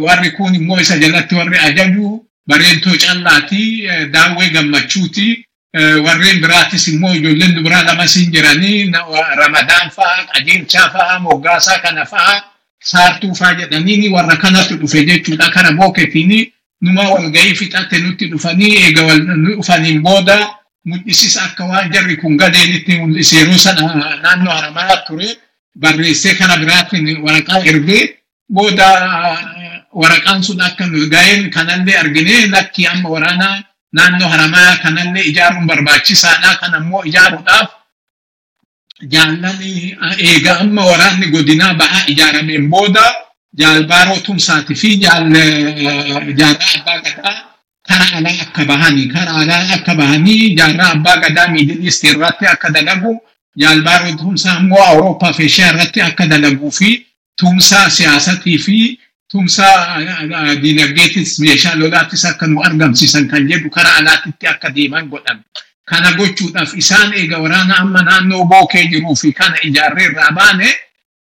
Warri 0.00 0.30
kun 0.30 0.54
immoo 0.54 0.80
isa 0.80 0.98
jalatti 0.98 1.34
warri 1.34 1.58
ajaju 1.58 2.24
bareentoo 2.46 2.96
callaati 2.96 3.86
daawwee 4.10 4.50
gammachuuti. 4.50 5.44
Warreen 5.74 6.40
biraatis 6.42 6.88
immoo 6.88 7.12
ijoolleen 7.14 7.54
dubaraa 7.54 7.82
lama 7.84 8.06
siin 8.06 8.32
jiranii 8.32 8.90
ramadaan 9.36 9.90
fa'aa 9.96 10.24
qajeelchaa 10.32 10.88
fa'aa 10.90 11.18
moggaasaa 11.20 11.78
kana 11.78 12.04
fa'aa 12.06 12.42
saartuu 12.84 13.34
fa'aa 13.34 13.54
jedhanii 13.54 14.08
warra 14.10 14.36
kanatu 14.36 14.76
dhufe 14.80 15.04
jechuudha. 15.06 15.50
Kana 15.50 15.72
booketiin 15.72 16.52
numa 16.80 17.02
walgahii 17.10 17.54
fixatte 17.54 17.98
nutti 17.98 18.26
dhufanii 18.30 18.76
eega 18.82 19.02
dhufaniin 19.56 20.02
booda 20.02 20.36
mul'isis 20.84 21.36
akka 21.38 21.64
waan 21.64 21.92
jarri 21.92 22.16
kun 22.16 22.36
gadeenitti 22.36 22.98
mul'ise 22.98 23.36
yeroo 23.36 23.58
sana 23.58 23.94
naannoo 24.22 24.52
haramaa 24.52 24.96
ture 25.06 25.28
barreessee 25.78 26.34
kana 26.34 26.56
biraatiin 26.56 27.22
waraqaa 27.22 27.62
ergee 27.64 28.16
booda 28.52 28.86
waraqaan 29.94 30.42
sun 30.42 30.60
akka 30.60 30.84
ga'een 31.14 31.50
kanallee 31.50 31.96
argine 31.98 32.46
lakki 32.50 32.86
amma 32.86 33.08
waraana 33.08 33.62
naannoo 33.92 34.28
haramaa 34.28 34.76
kanallee 34.82 35.24
ijaaruun 35.30 35.66
barbaachisaadha. 35.66 36.56
Kan 36.60 36.74
ammoo 36.74 37.02
ijaaruudhaaf 37.10 37.68
jaallan 39.12 39.58
eega 40.28 40.52
amma 40.62 40.82
waraanni 40.90 41.26
godinaa 41.34 41.74
ba'aa 41.74 42.02
ijaarameen 42.12 42.68
booda 42.70 43.04
jaalbaaroo 43.60 44.20
tumsaatii 44.26 44.76
fi 44.82 44.88
jaarraa 45.02 45.48
abbaa 46.76 47.00
gadaa 47.04 47.34
karaa 47.88 48.10
alaa 48.18 48.36
akka 48.44 48.64
bahanii 48.70 49.08
karaa 49.14 49.40
alaa 49.42 49.64
akka 49.76 49.94
bahanii 50.00 50.54
jaarraa 50.58 50.90
abbaa 50.96 51.16
gadaa 51.24 51.48
miidilisti 51.48 52.06
irratti 52.12 52.46
akka 52.46 52.70
dalagu. 52.70 53.12
Jaalbaaroo 53.56 54.12
tumsaa 54.22 54.58
immoo 54.60 54.82
awurooppaa 54.90 55.32
fi 55.32 55.44
irratti 55.68 56.00
akka 56.08 56.26
dalaguu 56.26 56.70
fi 56.70 57.06
tumsaa 57.40 57.90
siyaasatii 57.90 58.58
fi 58.58 58.99
tumsaa 59.30 59.98
dinagdeetis 60.62 61.38
meeshaa 61.40 61.74
lolaattis 61.80 62.24
akka 62.24 62.46
nu 62.46 62.62
argamsiisan 62.62 63.28
kan 63.30 63.48
jedhu 63.48 63.70
karaa 63.70 63.96
alaatitti 64.00 64.46
akka 64.46 64.70
deeman 64.74 65.08
godhan. 65.08 65.40
Kana 65.90 66.12
gochuudhaaf 66.18 66.74
isaan 66.76 67.12
eega 67.14 67.38
waraana 67.38 67.74
amma 67.82 68.02
naannoo 68.02 68.44
bookee 68.44 68.84
jiruu 68.90 69.16
fi 69.16 69.32
kana 69.32 69.56
ijaarree 69.62 70.06
irraa 70.10 70.32
baane 70.32 70.68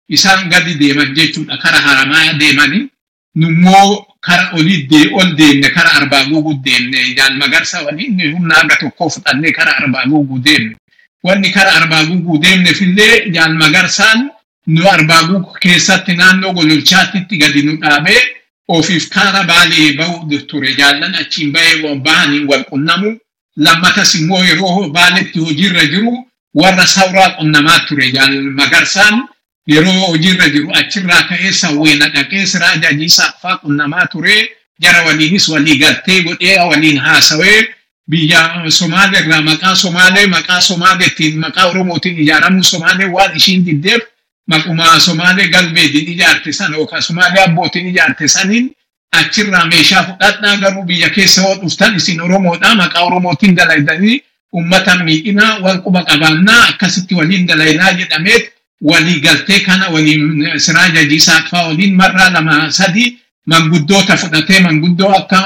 isaan 0.10 0.50
gadi 0.50 0.74
deeman 0.80 1.14
jechuudha 1.16 1.58
kara 1.58 1.78
haramaa 1.88 2.34
deemanii. 2.40 2.90
Nummoo 3.36 4.06
kara 4.22 4.50
olii 4.54 5.10
ol 5.20 5.36
deemne 5.38 5.70
kara 5.70 5.92
arbaa 6.00 6.24
guuguu 6.26 6.54
deemne 6.66 7.14
jaal 7.18 7.34
magarsa 7.38 7.82
waliin 7.86 8.20
humna 8.36 8.56
aga 8.62 8.76
tokkoo 8.82 9.10
fudhannee 9.10 9.52
kara 9.52 9.72
arbaa 9.78 10.06
guuguu 10.06 10.40
deemne. 10.40 10.76
Wanni 11.24 11.50
kara 11.52 11.72
arbaa 11.80 12.04
guuguu 12.06 12.38
deemnefillee 12.42 13.30
jaal 13.36 13.54
magarsaan 13.62 14.30
nu 14.68 14.88
arbaa 14.90 15.24
guuguu 15.24 15.56
keessatti 15.64 16.14
naannoo 16.16 16.54
gololchaatitti 16.54 17.38
gadi 17.38 17.62
nu 17.64 17.78
dhaabee 17.82 18.22
ofiif 18.68 19.10
kaara 19.10 19.44
baalee 19.44 19.94
ba'u 19.98 20.40
ture 20.48 20.74
jaallan 20.78 21.16
achiin 21.16 21.52
bahee 21.52 21.96
bahanii 21.96 22.46
wal 22.46 22.64
qunnamu. 22.72 23.18
Lammatas 23.58 24.16
immoo 24.16 24.44
yeroo 24.44 24.90
baaletti 24.90 25.40
hojiirra 25.40 25.86
jiru 25.86 26.14
warra 26.54 26.88
sawraa 26.88 27.30
qunnamaa 27.38 27.80
ture 27.88 28.12
magarsaan 28.60 29.28
yeroo 29.68 30.08
hojiirra 30.08 30.50
jiru 30.50 30.70
achirraa 30.80 31.24
ka'ee 31.30 31.52
sawweena 31.52 32.08
dhaqee 32.10 32.46
siraaja 32.46 32.94
jiisaafaa 32.94 33.58
qunnamaa 33.58 34.08
ture 34.08 34.50
jara 34.82 35.04
waliinis 35.06 35.50
walii 35.50 35.78
galtee 35.78 36.22
godhee 36.24 36.58
waliin 36.60 36.98
haasawee 36.98 37.68
biyya 38.10 38.64
Somaalee 38.70 39.20
irraa 39.22 39.42
maqaa 39.42 39.76
Somaalee 39.76 40.26
maqaa 40.28 40.62
Somaaleetiin 40.62 41.40
maqaa 41.40 41.66
Oromootiin 41.70 42.20
ijaaramuu 42.20 42.64
Somaalee 42.64 43.08
waan 43.16 43.36
ishiin 43.38 43.66
diddeef 43.66 44.02
maquma 44.48 45.00
Somaalee 45.00 45.48
galbeetiin 45.48 46.08
ijaarte 46.14 46.52
sana 46.54 46.78
yookaan 46.78 47.02
Somaalee 47.04 47.44
abbootiin 47.44 47.88
ijaarte 47.88 48.28
saniin 48.28 48.72
achirraa 49.12 49.66
meeshaa 49.66 50.04
fudhadhaa 50.04 50.58
garuu 50.58 50.84
biyya 50.84 51.10
keessa 51.10 51.42
yoo 51.42 51.56
dhuftan 51.62 51.96
isin 51.96 52.22
Oromoodha 52.22 52.76
maqaa 52.76 53.04
Oromootiin 53.06 53.56
dalaydanii 53.58 54.24
uummata 54.54 54.96
miidhinaa 55.04 55.60
wal 55.64 55.78
quba 55.86 56.04
qabaannaa 56.10 56.62
akkasitti 56.70 57.16
waliin 57.16 57.48
dalaynaa 57.48 57.92
jedhameet 58.00 58.54
walii 58.82 59.20
galtee 59.20 59.60
kana 59.60 59.90
waliin 59.90 60.60
siraaja 60.60 61.04
jiisaafaa 61.06 61.68
waliin 61.68 61.96
marraa 61.96 62.30
lama 62.34 62.72
sadi 62.72 63.06
manguddoota 63.46 64.18
fudhatee 64.18 64.60
manguddoo 64.60 65.12
akka 65.20 65.38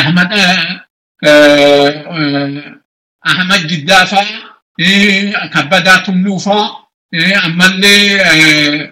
Ahmad 0.00 0.30
Ahmad 3.24 3.62
Jiddaafaa 3.68 4.26
kabbadaa 5.52 5.98
tulluufaa 5.98 6.81
ammallee 7.16 8.90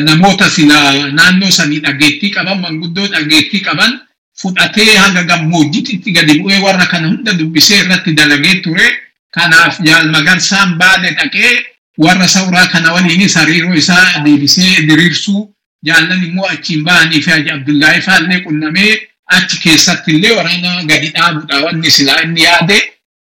namoota 0.00 0.50
sila 0.50 1.08
naannoo 1.10 1.50
sanii 1.50 1.80
dhageettii 1.80 2.30
qaban 2.30 2.60
manguddoo 2.60 3.06
dhageettii 3.06 3.60
qaban 3.60 4.00
fudhatee 4.42 4.96
hanga 4.96 5.22
gammoojjititti 5.24 6.12
gadi 6.12 6.38
bu'ee 6.40 6.58
warra 6.62 6.86
kana 6.86 7.08
hunda 7.08 7.32
dubbisee 7.32 7.78
irratti 7.84 8.12
dalagee 8.14 8.60
ture. 8.62 8.86
Kanaaf 9.34 9.80
jaal 9.84 10.08
magarsaan 10.10 10.78
baale 10.78 11.10
dhaqee 11.18 11.64
warra 11.98 12.28
sawraa 12.28 12.66
kana 12.66 12.92
waliinis 12.92 13.34
hariiroo 13.36 13.74
isaa 13.74 14.22
deebisee 14.24 14.86
diriirsuu 14.88 15.54
jaallan 15.84 16.24
immoo 16.24 16.46
achiin 16.46 16.84
bahanii 16.84 17.22
fi 17.22 17.30
Haji 17.30 17.50
Abdullaahi 17.50 18.00
faallee 18.00 18.40
qunnamee 18.44 18.92
achi 19.26 19.58
keessatti 19.64 20.10
illee 20.16 20.30
waraana 20.38 20.82
gadi 20.84 21.08
dhaabuudha 21.16 21.60
wanni 21.64 21.90
silaa 21.90 22.20
inni 22.22 22.42
yaade 22.42 22.78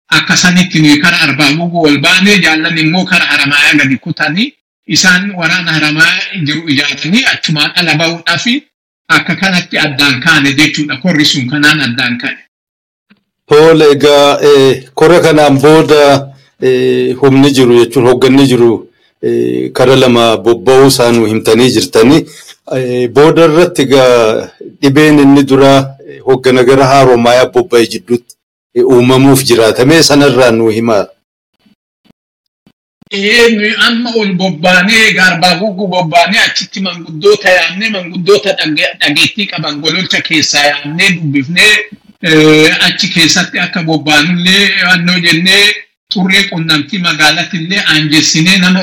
akka 0.09 0.35
sanitti 0.37 0.79
nuyi 0.79 0.97
kara 1.01 1.19
arbaa 1.21 1.51
guguu 1.57 1.81
wal 1.85 1.97
baane 1.99 2.37
jaallan 2.45 2.77
immoo 2.77 3.05
kara 3.05 3.25
haramaaya 3.25 3.73
gadi 3.79 3.97
kutanii 3.97 4.53
isaan 4.87 5.31
waraana 5.35 5.71
haramaa 5.71 6.13
jiru 6.45 6.69
ijaaranii 6.69 7.23
achumaan 7.33 7.71
ala 7.75 7.95
bahuudhaa 7.95 8.37
fi 8.37 8.63
akka 9.07 9.35
kanatti 9.35 9.77
addaan 9.77 10.21
kaane 10.25 10.53
jechuudha 10.53 10.97
korri 10.97 11.25
sun 11.25 11.49
kanaan 11.49 11.81
addaan 11.81 12.17
kaane. 12.17 12.37
Tole 13.49 13.85
egaa 13.91 14.37
kora 14.93 15.19
kanaan 15.19 15.59
booda 15.61 16.27
humni 17.21 17.51
jiru 17.51 17.79
jechuun 17.79 18.05
hoogganni 18.07 18.47
jiru 18.47 18.71
kara 19.73 19.95
lama 19.95 20.37
bobba'uu 20.37 20.87
isaan 20.87 21.25
himtanii 21.27 21.69
jirtanii 21.75 22.21
booda 23.17 23.45
irratti 23.49 23.81
egaa 23.81 24.49
dhibeen 24.81 25.19
inni 25.19 25.43
dura 25.49 25.73
hooggana 26.27 26.63
gara 26.63 26.85
haaromaayaa 26.93 27.45
bobba'e 27.57 27.85
jidduutti 27.93 28.34
uumamuuf 28.83 29.43
jiraatamee 29.43 30.03
sanarraa 30.03 30.51
nu 30.51 30.67
himaa. 30.69 31.05
Ee 33.11 33.73
amma 33.87 34.09
ol 34.19 34.33
bobbaanee 34.33 35.11
garbaa 35.13 35.55
gugguu 35.59 35.87
bobbaanee 35.87 36.39
achitti 36.47 36.79
manguddoota 36.81 37.49
yaannee 37.49 37.89
manguddoota 37.89 38.49
dhageettii 38.99 39.47
qaban 39.51 39.79
gololcha 39.83 40.21
keessaa 40.21 40.63
yaannee 40.69 41.09
dubbifnee 41.15 41.73
achi 42.87 43.07
keessatti 43.15 43.59
akka 43.59 43.83
bobbaanullee 43.83 44.63
wannoo 44.87 45.19
jennee 45.25 45.65
xurree 46.13 46.43
qunnamtii 46.49 46.99
magaalattillee 47.07 47.83
aanjessinee 47.93 48.57
nama 48.57 48.81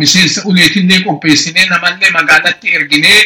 miseensa 0.00 0.42
uleetillee 0.50 1.00
qopheessinee 1.06 1.66
namallee 1.70 2.10
magaalatti 2.18 2.74
erginee 2.78 3.20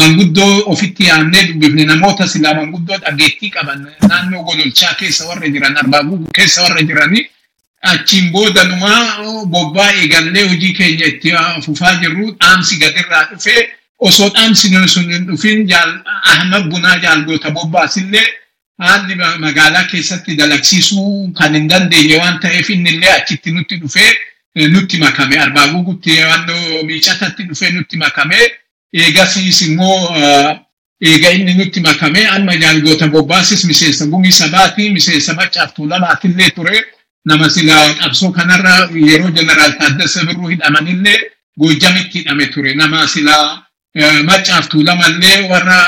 manguddoo 0.00 0.62
ofitti 0.72 1.04
yaannee 1.08 1.42
dubbifne 1.48 1.84
namoota 1.90 2.26
silaa 2.32 2.54
manguddoo 2.58 2.98
dhageettii 3.04 3.50
qaban 3.56 3.86
naannoo 4.08 4.42
gololchaa 4.48 4.94
keessa 5.00 5.28
warra 5.30 5.48
jiran 5.54 5.76
arbaa 5.82 6.02
gugguu 6.08 6.32
keessa 6.38 6.62
warra 6.66 6.82
jiranii 6.90 7.24
achiin 7.92 8.30
booda 8.34 8.64
numaa 8.70 9.02
bobbaa 9.54 9.90
eegallee 10.00 10.44
hojii 10.48 10.72
keenya 10.78 11.06
itti 11.12 11.32
fufaa 11.66 11.94
jirru 12.02 12.30
dhaamsi 12.40 12.76
gadirraa 12.82 13.24
dhufee 13.30 13.60
osoo 14.08 14.28
dhaamsi 14.38 14.68
sun 14.94 15.12
hin 15.12 15.26
dhufin 15.28 15.68
ahmad 16.32 16.68
bunaa 16.72 16.96
jaalgoota 17.04 17.50
bobbaasillee 17.58 18.26
haalli 18.84 19.14
magaalaa 19.44 19.84
keessatti 19.92 20.36
dalagsiisuu 20.38 21.32
kan 21.38 21.54
hin 21.58 21.68
dandeenye 21.68 22.16
waan 22.22 22.38
ta'eef 22.40 22.70
innillee 22.70 23.12
achitti 23.18 23.50
nutti 23.52 23.76
dhufee 23.82 24.12
nutti 24.74 24.98
makame. 24.98 25.38
Arbaa 25.38 25.66
gugutti 25.72 26.18
wannoo 26.30 26.82
miicatatti 26.90 27.42
dhufee 27.48 27.70
nutti 27.70 27.96
makame 27.96 28.36
eegasiis 29.04 29.62
immoo 29.68 29.98
eega 31.10 31.30
inni 31.36 31.54
nutti 31.54 31.80
makame 31.86 32.26
amma 32.34 32.56
jaalgoota 32.62 33.06
bobbaasis 33.14 33.64
miseensa 33.70 34.06
gumii 34.12 34.32
sabaati 34.42 34.90
miseensa 34.90 35.34
macaaftuu 35.40 35.86
lamaatillee 35.92 36.50
ture. 36.50 36.84
nama 37.28 37.46
sila 37.50 37.76
qabsoo 38.00 38.30
kanarra 38.32 38.72
yeroo 38.94 39.30
jeneraal 39.36 39.72
Taaddasa 39.78 40.20
Birruu 40.26 40.48
hidhamanillee 40.52 41.16
Goojjamitti 41.60 42.18
hidhame 42.18 42.46
ture. 42.54 42.74
Nama 42.74 43.06
sila 43.08 43.62
macaaftuu 44.28 44.82
lamallee 44.88 45.40
warra 45.50 45.78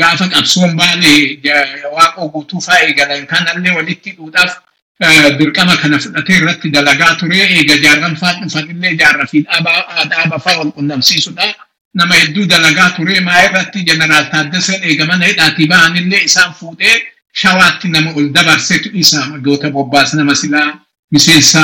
gaafa 0.00 0.26
qabsoon 0.32 0.74
baale 0.80 1.12
waaqoo 1.96 2.28
guutuu 2.34 2.60
fa'aa 2.66 2.80
eegalan 2.88 3.26
kanallee 3.32 3.74
walitti 3.76 4.10
hidhuudhaaf 4.10 4.52
dirqama 5.38 5.76
kana 5.82 5.98
fudhatee 5.98 6.36
irratti 6.40 6.70
dalagaa 6.76 7.14
ture. 7.20 7.38
Eega 7.58 7.76
jaarran 7.84 8.16
fa'aa 8.22 8.40
dhufanillee 8.42 8.94
jaarra 9.00 9.26
fi 9.30 9.38
dhaaba 9.46 10.38
fa'aa 10.44 10.58
wal 10.60 10.72
qunnamsiisudha. 10.78 11.46
Nama 11.94 12.14
hedduu 12.14 12.46
dalagaa 12.46 12.90
ture 12.96 13.20
maa 13.20 13.40
irratti 13.46 13.82
jeneraal 13.88 14.26
Taaddaseen 14.32 14.82
eegaman 14.88 15.22
hidhaatii 15.28 15.66
ba'anillee 15.72 16.22
isaan 16.28 16.52
fuudhee 16.58 16.96
shawaatti 17.42 17.88
nama 17.88 18.10
ol 18.18 18.28
dabarsetu 18.36 18.90
isa 19.02 19.20
goota 19.44 19.70
bobbaas 19.70 20.14
nama 20.14 20.34
silaa 20.34 20.68
miseensa 21.12 21.60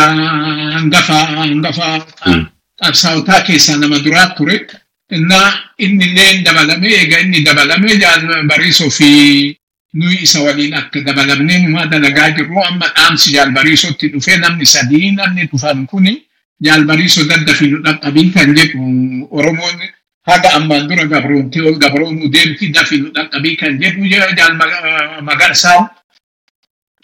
hangafa 0.76 1.18
hangafa 1.26 1.86
qabsaa'otaa 2.82 3.40
keessaa 3.46 3.76
nama 3.76 3.98
duraa 4.04 4.26
ture. 4.36 4.66
Innaa 5.16 5.48
inni 5.78 6.04
illee 6.04 6.42
dabalame 6.44 6.88
egaa 7.02 7.20
inni 7.24 7.40
dabalame 7.46 7.96
jaal 8.02 8.22
bariisoo 8.50 8.90
fi 8.90 9.08
nuyi 9.94 10.18
isa 10.26 10.40
waliin 10.42 10.74
akka 10.74 11.00
dabalamnee 11.06 11.58
numaa 11.62 11.86
dalagaa 11.92 12.30
jirru 12.36 12.58
amma 12.64 12.86
dhaamsi 12.96 13.30
jaal 13.36 13.50
bariisootti 13.58 14.08
dhufee 14.12 14.36
namni 14.42 14.66
sadii 14.66 15.10
namni 15.18 15.46
dhufan 15.52 15.86
kuni 15.86 16.14
jaal 16.60 16.84
bariisoo 16.90 17.24
daddafi 17.30 17.68
nu 17.70 17.78
dhaqqabii 17.86 18.30
kan 18.34 18.50
jedhu 18.58 18.82
Oromoon 19.30 19.78
haga 20.26 20.50
ammaan 20.58 20.88
dura 20.88 21.04
gabroontii 21.12 21.60
ol 21.68 21.78
gabroonuu 21.84 22.28
deemti 22.34 22.68
dafi 22.74 22.96
nu 23.00 23.10
dhaqqabii 23.16 23.56
kan 23.56 23.78
jedhu 23.82 24.08
jaal 24.10 24.54
magarsaa 25.28 25.80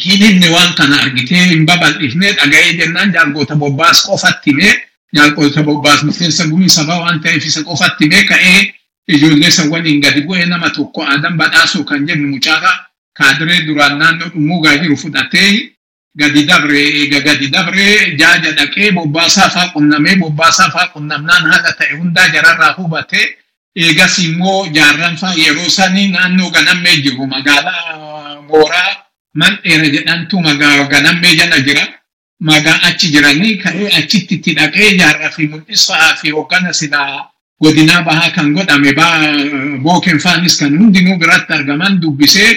hin 0.05 0.23
inni 0.29 0.49
waan 0.55 0.75
kana 0.79 0.97
argitee 1.03 1.45
hin 1.51 1.67
babal'ifne 1.67 2.33
dhaga'ee 2.39 2.73
jennaan 2.79 3.13
jaalgoota 3.17 3.55
bobbaas 3.57 4.03
qofatti 4.07 4.51
himee 4.51 4.75
jaalgoota 5.17 5.63
bobbaas 5.63 6.03
miseensa 6.09 6.47
gumii 6.51 6.69
sabaa 6.79 6.99
waan 7.05 7.21
ta'eef 7.27 7.47
isa 7.47 7.63
qofatti 7.69 8.05
himee 8.05 8.25
ka'ee 8.31 8.63
ijoollee 9.09 9.51
san 9.51 9.69
waliin 9.71 10.01
gadi 10.01 10.23
bu'ee 10.27 10.47
nama 10.47 10.71
tokko 10.71 11.05
aadan 11.05 11.37
badhaasuu 11.37 11.85
kan 11.85 12.07
jennu 12.09 12.29
mucaaraa 12.35 12.75
kaadiree 13.19 13.61
duraan 13.67 13.99
naannoo 13.99 14.29
dhummuugaa 14.35 14.77
jiru 14.83 14.97
fudhatee 14.97 15.49
gadi 16.21 16.43
dabre 16.45 16.81
eega 17.01 17.21
gadi 17.27 17.49
dabre 17.55 18.17
jaaja 18.21 18.53
dhaqee 18.59 18.91
bobbaasaa 18.97 19.49
faa 19.55 19.69
qunnamee 19.75 20.17
bobbaasaa 20.23 20.71
faa 20.75 20.89
qunnamnaan 20.95 21.45
haala 21.51 21.73
ta'e 21.79 21.95
hundaa 22.01 22.29
jararraa 22.35 22.73
hubatee 22.79 23.27
eegas 23.85 24.19
immoo 24.19 24.67
jaarran 24.77 25.17
faa 25.17 25.33
yeroo 25.43 25.69
sanii 25.79 26.09
naannoo 26.13 26.51
ganammee 26.51 26.97
jiru 27.05 27.27
magaalaa 27.27 28.43
mooraa 28.51 28.93
mandheera 29.41 29.89
jedhantu 29.95 30.41
magaalaa 30.49 30.89
ganammee 30.95 31.35
jala 31.37 31.61
jira. 31.67 31.85
Magaa 32.49 32.79
achi 32.89 33.09
jiranii 33.15 33.57
ka'ee 33.63 33.89
achitti 33.99 34.35
itti 34.35 34.55
dhaqee 34.59 34.97
jaarraa 34.99 35.31
fi 35.31 35.47
mul'isfa'aa 35.51 36.15
fi 36.21 36.31
hoggana 36.37 36.73
silaa 36.73 37.31
godinaa 37.63 38.03
bahaa 38.09 38.31
kan 38.37 38.49
godhame 38.57 38.91
bookeen 39.85 40.19
faanis 40.25 40.57
kan 40.61 40.75
hundinuu 40.79 41.17
biratti 41.23 41.53
argaman 41.59 42.01
dubbisee 42.03 42.51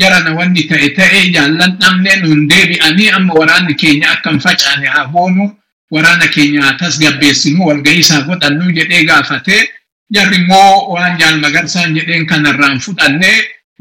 jarana 0.00 0.34
wanni 0.38 0.62
ta'e 0.70 0.88
ta'e 0.98 1.20
jaallan 1.34 1.76
dhabnee 1.80 2.16
nun 2.22 2.48
deebi'anii 2.50 3.10
amma 3.18 3.34
waraanni 3.40 3.74
keenya 3.82 4.10
akka 4.14 4.30
hin 4.30 4.40
facaane 4.46 4.86
haa 4.94 5.06
boonu. 5.16 5.46
Waraana 5.94 6.26
keenya 6.34 6.72
tasgabbeessinu 6.78 7.66
walgahii 7.66 7.98
isaa 8.04 8.20
godhannu 8.28 8.72
jedhee 8.76 9.04
gaafatee 9.08 9.62
jarri 10.14 10.36
immoo 10.36 10.92
waan 10.94 11.18
jaal 11.20 11.36
magarsaan 11.42 11.94
jedheen 11.96 12.26
kanarraan 12.26 12.80
fudhannee 12.86 13.36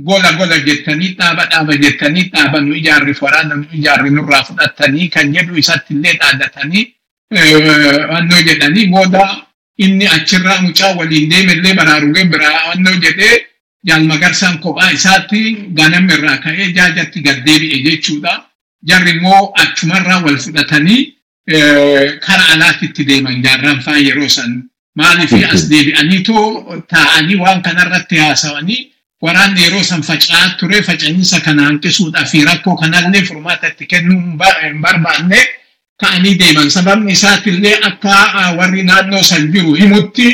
gola 0.09 0.31
gola 0.39 0.57
jettanii 0.67 1.09
dhaaba 1.19 1.45
dhaaba 1.51 1.77
jettanii 1.83 2.23
dhaaba 2.33 2.61
nu 2.61 2.75
ijaarri 2.81 3.15
waraana 3.21 3.55
nu 3.55 3.65
ijaarri 3.79 4.09
nurraa 4.17 4.43
fudhattanii 4.49 5.07
kan 5.15 5.33
jedhu 5.35 5.57
isatti 5.63 5.93
illee 5.95 6.13
dhaadatanii 6.21 6.85
wannoo 8.13 8.41
jedhanii 8.49 8.85
booda 8.93 9.25
inni 9.77 10.07
achirraa 10.15 10.61
mucaa 10.61 10.93
waliin 10.99 11.29
deemellee 11.29 11.73
baraarugee 11.79 12.25
biraa 12.25 12.67
wannoo 12.69 12.95
jedhee 13.05 13.35
jaal 13.87 14.03
magarsaan 14.11 14.59
kophaa 14.63 14.91
isaatti 14.97 15.41
ganama 15.79 16.13
irraa 16.17 16.37
ka'ee 16.43 16.71
jaajatti 16.77 17.21
gad 17.21 17.43
deebi'e 17.45 17.77
jechuudha. 17.87 18.33
Jarri 18.89 19.11
immoo 19.17 19.51
achumarraa 19.63 20.21
wal 20.25 20.37
fudhatanii 20.45 21.01
kara 22.25 22.43
alaatitti 22.53 23.03
deeman 23.07 23.41
jaarraan 23.43 23.79
faa 23.85 23.97
yeroo 24.07 24.29
san 24.29 24.63
maaliif 24.95 25.33
as 25.53 25.69
deebi'aniitoo 25.69 26.83
taa'anii 26.93 27.35
waan 27.43 27.61
kanarratti 27.61 28.17
haasawanii 28.17 28.79
waraanni 29.21 29.61
yeroo 29.63 29.83
san 29.83 30.01
faca'aa 30.09 30.49
ture 30.59 30.81
faca'insa 30.83 31.39
kana 31.45 31.63
hanqisuudhaa 31.67 32.25
fi 32.31 32.45
rakkoo 32.45 32.75
kanallee 32.81 33.21
furmaata 33.29 33.67
itti 33.67 33.85
kennuu 33.85 34.19
hin 34.19 34.81
barbaanne 34.81 35.39
ka'anii 36.01 36.35
deeman. 36.39 36.69
Sababni 36.71 37.11
isaatiillee 37.11 37.75
akka 37.89 38.55
warri 38.57 38.83
naannoo 38.83 39.23
san 39.23 39.51
jiru 39.53 39.73
himutti 39.73 40.27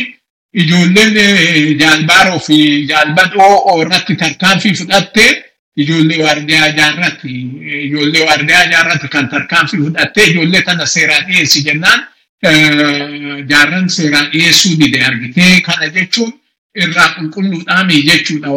ijoolleen 0.62 1.14
jaalbaaroo 1.82 2.40
fi 2.48 2.58
jaalbadhoo 2.92 3.76
irratti 3.82 4.16
tarkaanfii 4.24 4.74
fudhatte 4.80 5.26
ijoollee 5.84 6.20
waardiyaa 6.26 6.68
jaarratti 6.80 7.32
ijoollee 7.88 8.24
waardiyaa 8.30 8.64
jaarratti 8.74 9.08
kan 9.16 9.30
tarkaanfii 9.30 9.80
fudhatte 9.86 10.24
ijoollee 10.32 10.62
kana 10.62 10.86
seeraan 10.86 11.26
dhiyeessi 11.28 11.64
jennaan. 11.68 12.00
Jaarran 13.50 13.90
seeraan 13.90 14.28
dhiyeessuu 14.34 14.76
dide 14.80 15.00
argitee 15.06 15.62
kana 15.62 15.88
jechuun 15.96 16.34
irraa 16.84 17.10
qulqulluudhaami 17.16 17.98
jechuudha. 18.10 18.50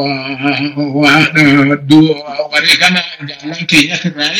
Wareegama 2.52 3.00
jaallan 3.28 3.66
keenyatirraa 3.70 4.30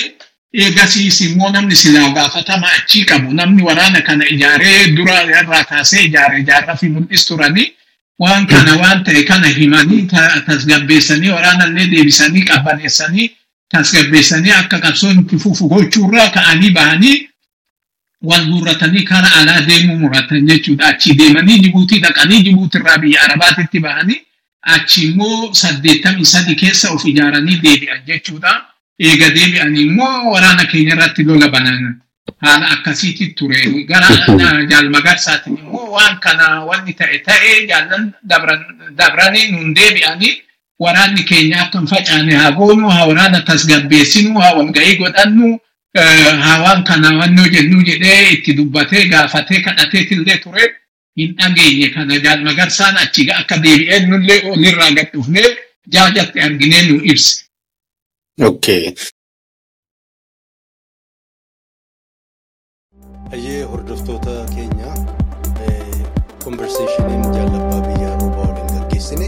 eegasiis 0.53 1.21
immoo 1.21 1.51
namni 1.51 1.77
silaa 1.77 2.11
gaafatama 2.17 2.69
achii 2.79 3.05
qabu 3.05 3.33
namni 3.35 3.63
waraana 3.63 4.01
kana 4.01 4.25
ijaaree 4.29 4.87
dura 4.97 5.23
irraa 5.25 5.65
kaasee 5.65 6.05
ijaare 6.05 6.41
ijaarraa 6.41 6.77
fi 6.77 6.89
mul'is 6.89 7.27
turanii 7.27 7.69
waan 8.19 8.47
kana 8.47 8.77
waan 8.77 9.05
ta'e 9.05 9.23
kana 9.25 9.49
himanii 9.59 10.03
tasgabbeessanii 10.47 11.29
waraanallee 11.37 11.87
deebisanii 11.93 12.43
qabbaneessanii 12.51 13.29
tasgabbeessanii 13.75 14.51
akka 14.61 14.79
qabsoon 14.81 15.19
itti 15.23 15.39
fufu 15.45 15.69
gochuurraa 15.69 16.29
ka'anii 16.31 16.71
bahanii 16.71 17.29
wal 18.31 18.45
guurratanii 18.51 19.03
kara 19.05 19.31
alaa 19.39 19.61
deemuu 19.69 19.97
muratan 19.99 20.47
jechuudha. 20.47 20.87
Achi 20.89 21.15
deemanii 21.15 21.59
Jibuutii 21.63 21.99
dhaqanii 22.01 22.43
Jibuutirraa 22.43 22.99
biyya 22.99 23.23
Arabaatitti 23.23 23.81
bahanii 23.81 24.21
achi 24.63 25.01
immoo 25.07 25.53
saddeettamii 25.55 26.25
sadi 26.25 26.55
keessa 26.55 26.91
of 26.93 27.05
ijaaranii 27.05 27.57
deebi'an 27.65 28.05
jechuudha. 28.07 28.53
Eega 29.01 29.29
deebi'anii 29.35 29.83
immoo 29.89 30.31
waraana 30.33 30.65
keenya 30.71 30.95
irratti 30.97 31.23
lola 31.25 31.49
banan 31.49 32.01
haala 32.43 32.67
akkasiitti 32.75 33.35
ture. 33.39 33.61
Gara 33.89 34.09
jaalmagarsaatiin 34.71 35.59
immoo 35.59 35.91
waan 35.97 36.19
kana 36.21 36.65
wanni 36.69 36.93
ta'e 36.95 37.19
ta'ee 37.27 37.67
jaallan 37.71 38.13
dabranii 39.01 39.51
nun 39.53 39.75
deebi'anii 39.75 40.35
waraanni 40.79 41.23
keenya 41.25 41.61
akka 41.65 41.79
hin 41.79 41.87
facaane 41.89 42.35
haa 42.35 42.51
goonu 42.53 42.89
haa 42.91 43.07
waraana 43.11 43.41
tasgabbeessinu 43.51 44.39
haa 44.41 44.55
walga'ii 44.59 44.97
godhannu 45.03 45.59
haa 46.45 46.59
waan 46.65 46.85
kana 46.85 47.13
wannoo 47.19 47.49
jennu 47.55 47.83
jedhee 47.89 48.31
itti 48.37 48.55
dubbatee 48.57 49.05
gaafatee 49.09 49.61
kadhateetillee 49.67 50.37
ture. 50.45 50.73
Hin 51.17 51.35
dhageenye 51.39 51.89
kana 51.95 52.19
jaalmagarsaan 52.25 52.97
achi 52.97 53.31
akka 53.31 53.57
deebi'ee 53.65 54.01
nullee 54.07 54.41
olirraa 54.51 54.91
gad 54.99 55.11
dhufnee 55.15 55.57
jaajatti 55.89 56.41
arginee 56.41 56.83
nu 56.89 57.01
ibse. 57.05 57.45
okay. 58.41 58.95
Hayyee 63.31 63.63
hordoftoota 63.65 64.35
keenya 64.55 64.91
eh, 65.69 65.97
konversashiniin 66.45 67.23
jaallabaa 67.37 67.81
biyya 67.89 68.11
Roobaa 68.21 68.49
waliin 68.49 68.73
gaggeessine 68.75 69.25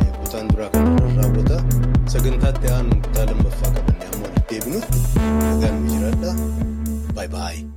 eh, 0.00 0.10
kutaan 0.20 0.48
duraa 0.52 0.70
kan 0.70 0.98
raawwata 1.16 1.58
sagantaatti 2.16 2.66
aanu 2.76 3.00
kutaa 3.06 3.26
lammaffaa 3.30 3.70
qabannee 3.76 4.08
amma 4.12 4.26
walitti 4.26 4.54
deebinu 4.54 4.80
nagaan 5.44 5.80
nu 5.84 5.90
jiraadha. 5.94 6.32
Baay'ee. 7.14 7.73